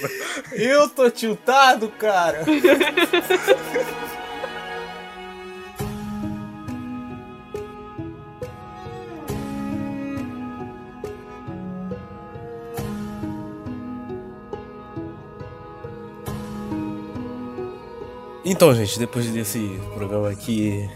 Eu 0.53 0.89
tô 0.89 1.11
tiltado, 1.11 1.91
cara! 1.91 2.43
Então, 18.43 18.75
gente, 18.75 18.99
depois 18.99 19.27
desse 19.27 19.79
programa 19.93 20.31
aqui 20.31 20.89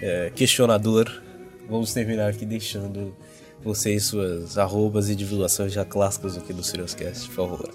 é, 0.00 0.30
questionador, 0.32 1.10
vamos 1.68 1.92
terminar 1.92 2.28
aqui 2.28 2.46
deixando 2.46 3.12
vocês 3.62 4.04
suas 4.04 4.56
arrobas 4.58 5.08
e 5.08 5.14
divulgações 5.14 5.72
já 5.72 5.84
clássicas 5.84 6.36
aqui 6.36 6.52
do 6.52 6.62
Serioscast, 6.62 7.28
por 7.28 7.34
favor. 7.34 7.70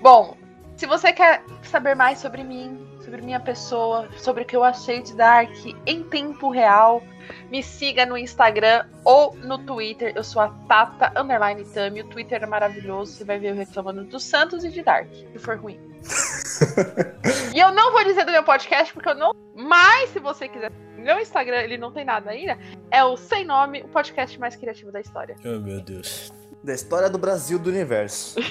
Bom, 0.00 0.36
se 0.76 0.86
você 0.86 1.12
quer 1.12 1.42
saber 1.62 1.94
mais 1.94 2.18
sobre 2.18 2.42
mim, 2.44 2.78
sobre 3.02 3.22
minha 3.22 3.40
pessoa, 3.40 4.08
sobre 4.18 4.42
o 4.42 4.46
que 4.46 4.56
eu 4.56 4.64
achei 4.64 5.02
de 5.02 5.14
Dark 5.14 5.50
em 5.86 6.02
tempo 6.02 6.50
real, 6.50 7.02
me 7.50 7.62
siga 7.62 8.04
no 8.04 8.16
Instagram 8.16 8.84
ou 9.04 9.34
no 9.36 9.58
Twitter. 9.58 10.12
Eu 10.14 10.24
sou 10.24 10.42
a 10.42 10.48
Tata 10.68 11.12
Underline 11.18 11.64
Tami. 11.64 12.02
O 12.02 12.08
Twitter 12.08 12.42
é 12.42 12.46
maravilhoso. 12.46 13.12
Você 13.12 13.24
vai 13.24 13.38
ver 13.38 13.50
eu 13.50 13.54
reclamando 13.54 14.04
do 14.04 14.20
Santos 14.20 14.64
e 14.64 14.70
de 14.70 14.82
Dark, 14.82 15.08
se 15.12 15.38
for 15.38 15.56
ruim. 15.56 15.78
e 17.54 17.58
eu 17.58 17.72
não 17.72 17.92
vou 17.92 18.04
dizer 18.04 18.24
do 18.24 18.32
meu 18.32 18.42
podcast, 18.42 18.92
porque 18.92 19.08
eu 19.08 19.14
não. 19.14 19.32
Mas 19.54 20.10
se 20.10 20.18
você 20.18 20.48
quiser. 20.48 20.70
Meu 21.06 21.20
Instagram, 21.20 21.58
ele 21.58 21.78
não 21.78 21.92
tem 21.92 22.04
nada 22.04 22.30
ainda. 22.30 22.58
É 22.90 23.04
o 23.04 23.16
Sem 23.16 23.44
Nome, 23.44 23.82
o 23.82 23.88
podcast 23.88 24.40
mais 24.40 24.56
criativo 24.56 24.90
da 24.90 25.00
história. 25.00 25.36
Oh, 25.44 25.60
meu 25.60 25.80
Deus. 25.80 26.32
Da 26.64 26.74
história 26.74 27.08
do 27.08 27.16
Brasil 27.16 27.60
do 27.60 27.70
universo. 27.70 28.40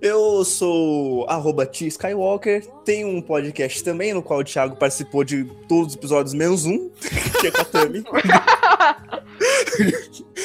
Eu 0.00 0.44
sou 0.44 1.28
arroba 1.28 1.66
T 1.66 1.88
Skywalker, 1.88 2.64
tenho 2.84 3.08
um 3.08 3.20
podcast 3.20 3.82
também, 3.84 4.14
no 4.14 4.22
qual 4.22 4.40
o 4.40 4.44
Thiago 4.44 4.76
participou 4.76 5.24
de 5.24 5.44
todos 5.68 5.88
os 5.88 5.96
episódios, 5.96 6.32
menos 6.32 6.64
um, 6.64 6.88
que 7.40 7.48
é 7.48 7.50
com 7.50 7.60
a 7.60 7.64
Tami, 7.64 8.04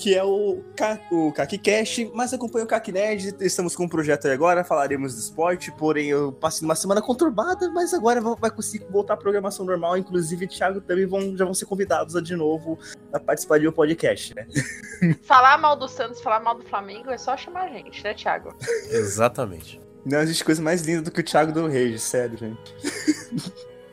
que 0.00 0.14
é 0.14 0.24
o, 0.24 0.64
Ka 0.74 0.98
o 1.12 1.30
KakiCast, 1.30 2.10
mas 2.14 2.32
acompanha 2.32 2.64
o 2.64 2.68
KakiNerd, 2.68 3.34
estamos 3.40 3.76
com 3.76 3.84
um 3.84 3.88
projeto 3.88 4.26
aí 4.26 4.32
agora, 4.32 4.64
falaremos 4.64 5.14
de 5.14 5.20
esporte, 5.20 5.70
porém 5.72 6.08
eu 6.08 6.32
passei 6.32 6.64
uma 6.64 6.74
semana 6.74 7.02
conturbada, 7.02 7.70
mas 7.70 7.92
agora 7.92 8.18
vai 8.22 8.50
conseguir 8.50 8.86
voltar 8.90 9.12
à 9.12 9.16
programação 9.18 9.66
normal, 9.66 9.98
inclusive 9.98 10.46
o 10.46 10.48
Thiago 10.48 10.80
também 10.80 11.04
vão, 11.04 11.36
já 11.36 11.44
vão 11.44 11.52
ser 11.52 11.66
convidados 11.66 12.16
a, 12.16 12.22
de 12.22 12.34
novo 12.34 12.78
a 13.12 13.20
participar 13.20 13.60
de 13.60 13.68
um 13.68 13.72
podcast, 13.72 14.34
né? 14.34 14.46
falar 15.22 15.58
mal 15.58 15.76
do 15.76 15.86
Santos, 15.86 16.22
falar 16.22 16.40
mal 16.40 16.56
do 16.56 16.64
Flamengo 16.64 17.10
é 17.10 17.18
só 17.18 17.36
chamar 17.36 17.64
a 17.64 17.68
gente, 17.68 18.02
né, 18.02 18.14
Thiago? 18.14 18.56
Exatamente. 18.88 19.78
Não 20.06 20.20
existe 20.20 20.42
coisa 20.42 20.62
mais 20.62 20.80
linda 20.80 21.02
do 21.02 21.10
que 21.10 21.20
o 21.20 21.24
Thiago 21.24 21.52
do 21.52 21.66
Reis, 21.66 22.02
sério, 22.02 22.38
gente. 22.38 22.74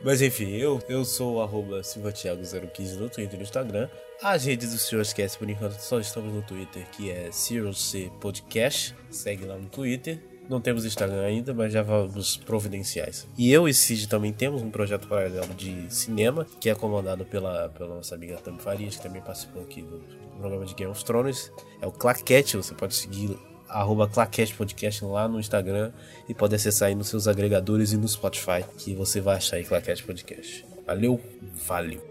Mas 0.02 0.22
enfim, 0.22 0.56
eu, 0.56 0.80
eu 0.88 1.04
sou 1.04 1.36
o 1.36 1.42
arroba 1.42 1.82
silvatiago015 1.82 2.96
no 2.96 3.10
Twitter 3.10 3.34
e 3.34 3.36
no 3.36 3.42
Instagram. 3.42 3.90
As 4.20 4.44
redes 4.44 4.72
do 4.72 4.78
Serioscast, 4.78 5.38
por 5.38 5.48
enquanto, 5.48 5.78
só 5.78 6.00
estamos 6.00 6.34
no 6.34 6.42
Twitter, 6.42 6.84
que 6.90 7.08
é 7.08 7.30
SeriosC 7.30 8.10
Podcast. 8.20 8.92
Segue 9.10 9.44
lá 9.44 9.56
no 9.56 9.68
Twitter. 9.68 10.20
Não 10.48 10.60
temos 10.60 10.84
Instagram 10.84 11.22
ainda, 11.22 11.54
mas 11.54 11.72
já 11.72 11.82
vamos 11.82 12.36
providenciar 12.36 13.08
isso. 13.08 13.28
E 13.38 13.52
eu 13.52 13.68
e 13.68 13.74
Cid 13.74 14.08
também 14.08 14.32
temos 14.32 14.60
um 14.60 14.70
projeto 14.70 15.06
paralelo 15.06 15.54
de 15.54 15.86
cinema, 15.94 16.44
que 16.60 16.68
é 16.68 16.74
comandado 16.74 17.24
pela, 17.26 17.68
pela 17.68 17.94
nossa 17.94 18.16
amiga 18.16 18.36
Tami 18.38 18.58
Farias, 18.60 18.96
que 18.96 19.02
também 19.02 19.22
participou 19.22 19.62
aqui 19.62 19.82
do 19.82 20.02
programa 20.36 20.64
de 20.64 20.74
Game 20.74 20.90
of 20.90 21.04
Thrones. 21.04 21.52
É 21.80 21.86
o 21.86 21.92
Claquete, 21.92 22.56
você 22.56 22.74
pode 22.74 22.96
seguir 22.96 23.38
arroba 23.68 24.08
Claquete 24.08 24.54
Podcast 24.54 25.04
lá 25.04 25.28
no 25.28 25.38
Instagram 25.38 25.92
e 26.28 26.34
pode 26.34 26.56
acessar 26.56 26.88
aí 26.88 26.94
nos 26.94 27.08
seus 27.08 27.28
agregadores 27.28 27.92
e 27.92 27.96
no 27.96 28.08
Spotify, 28.08 28.64
que 28.78 28.94
você 28.94 29.20
vai 29.20 29.36
achar 29.36 29.58
aí 29.58 29.64
Claquete 29.64 30.02
Podcast. 30.02 30.66
Valeu, 30.84 31.20
valeu. 31.66 32.07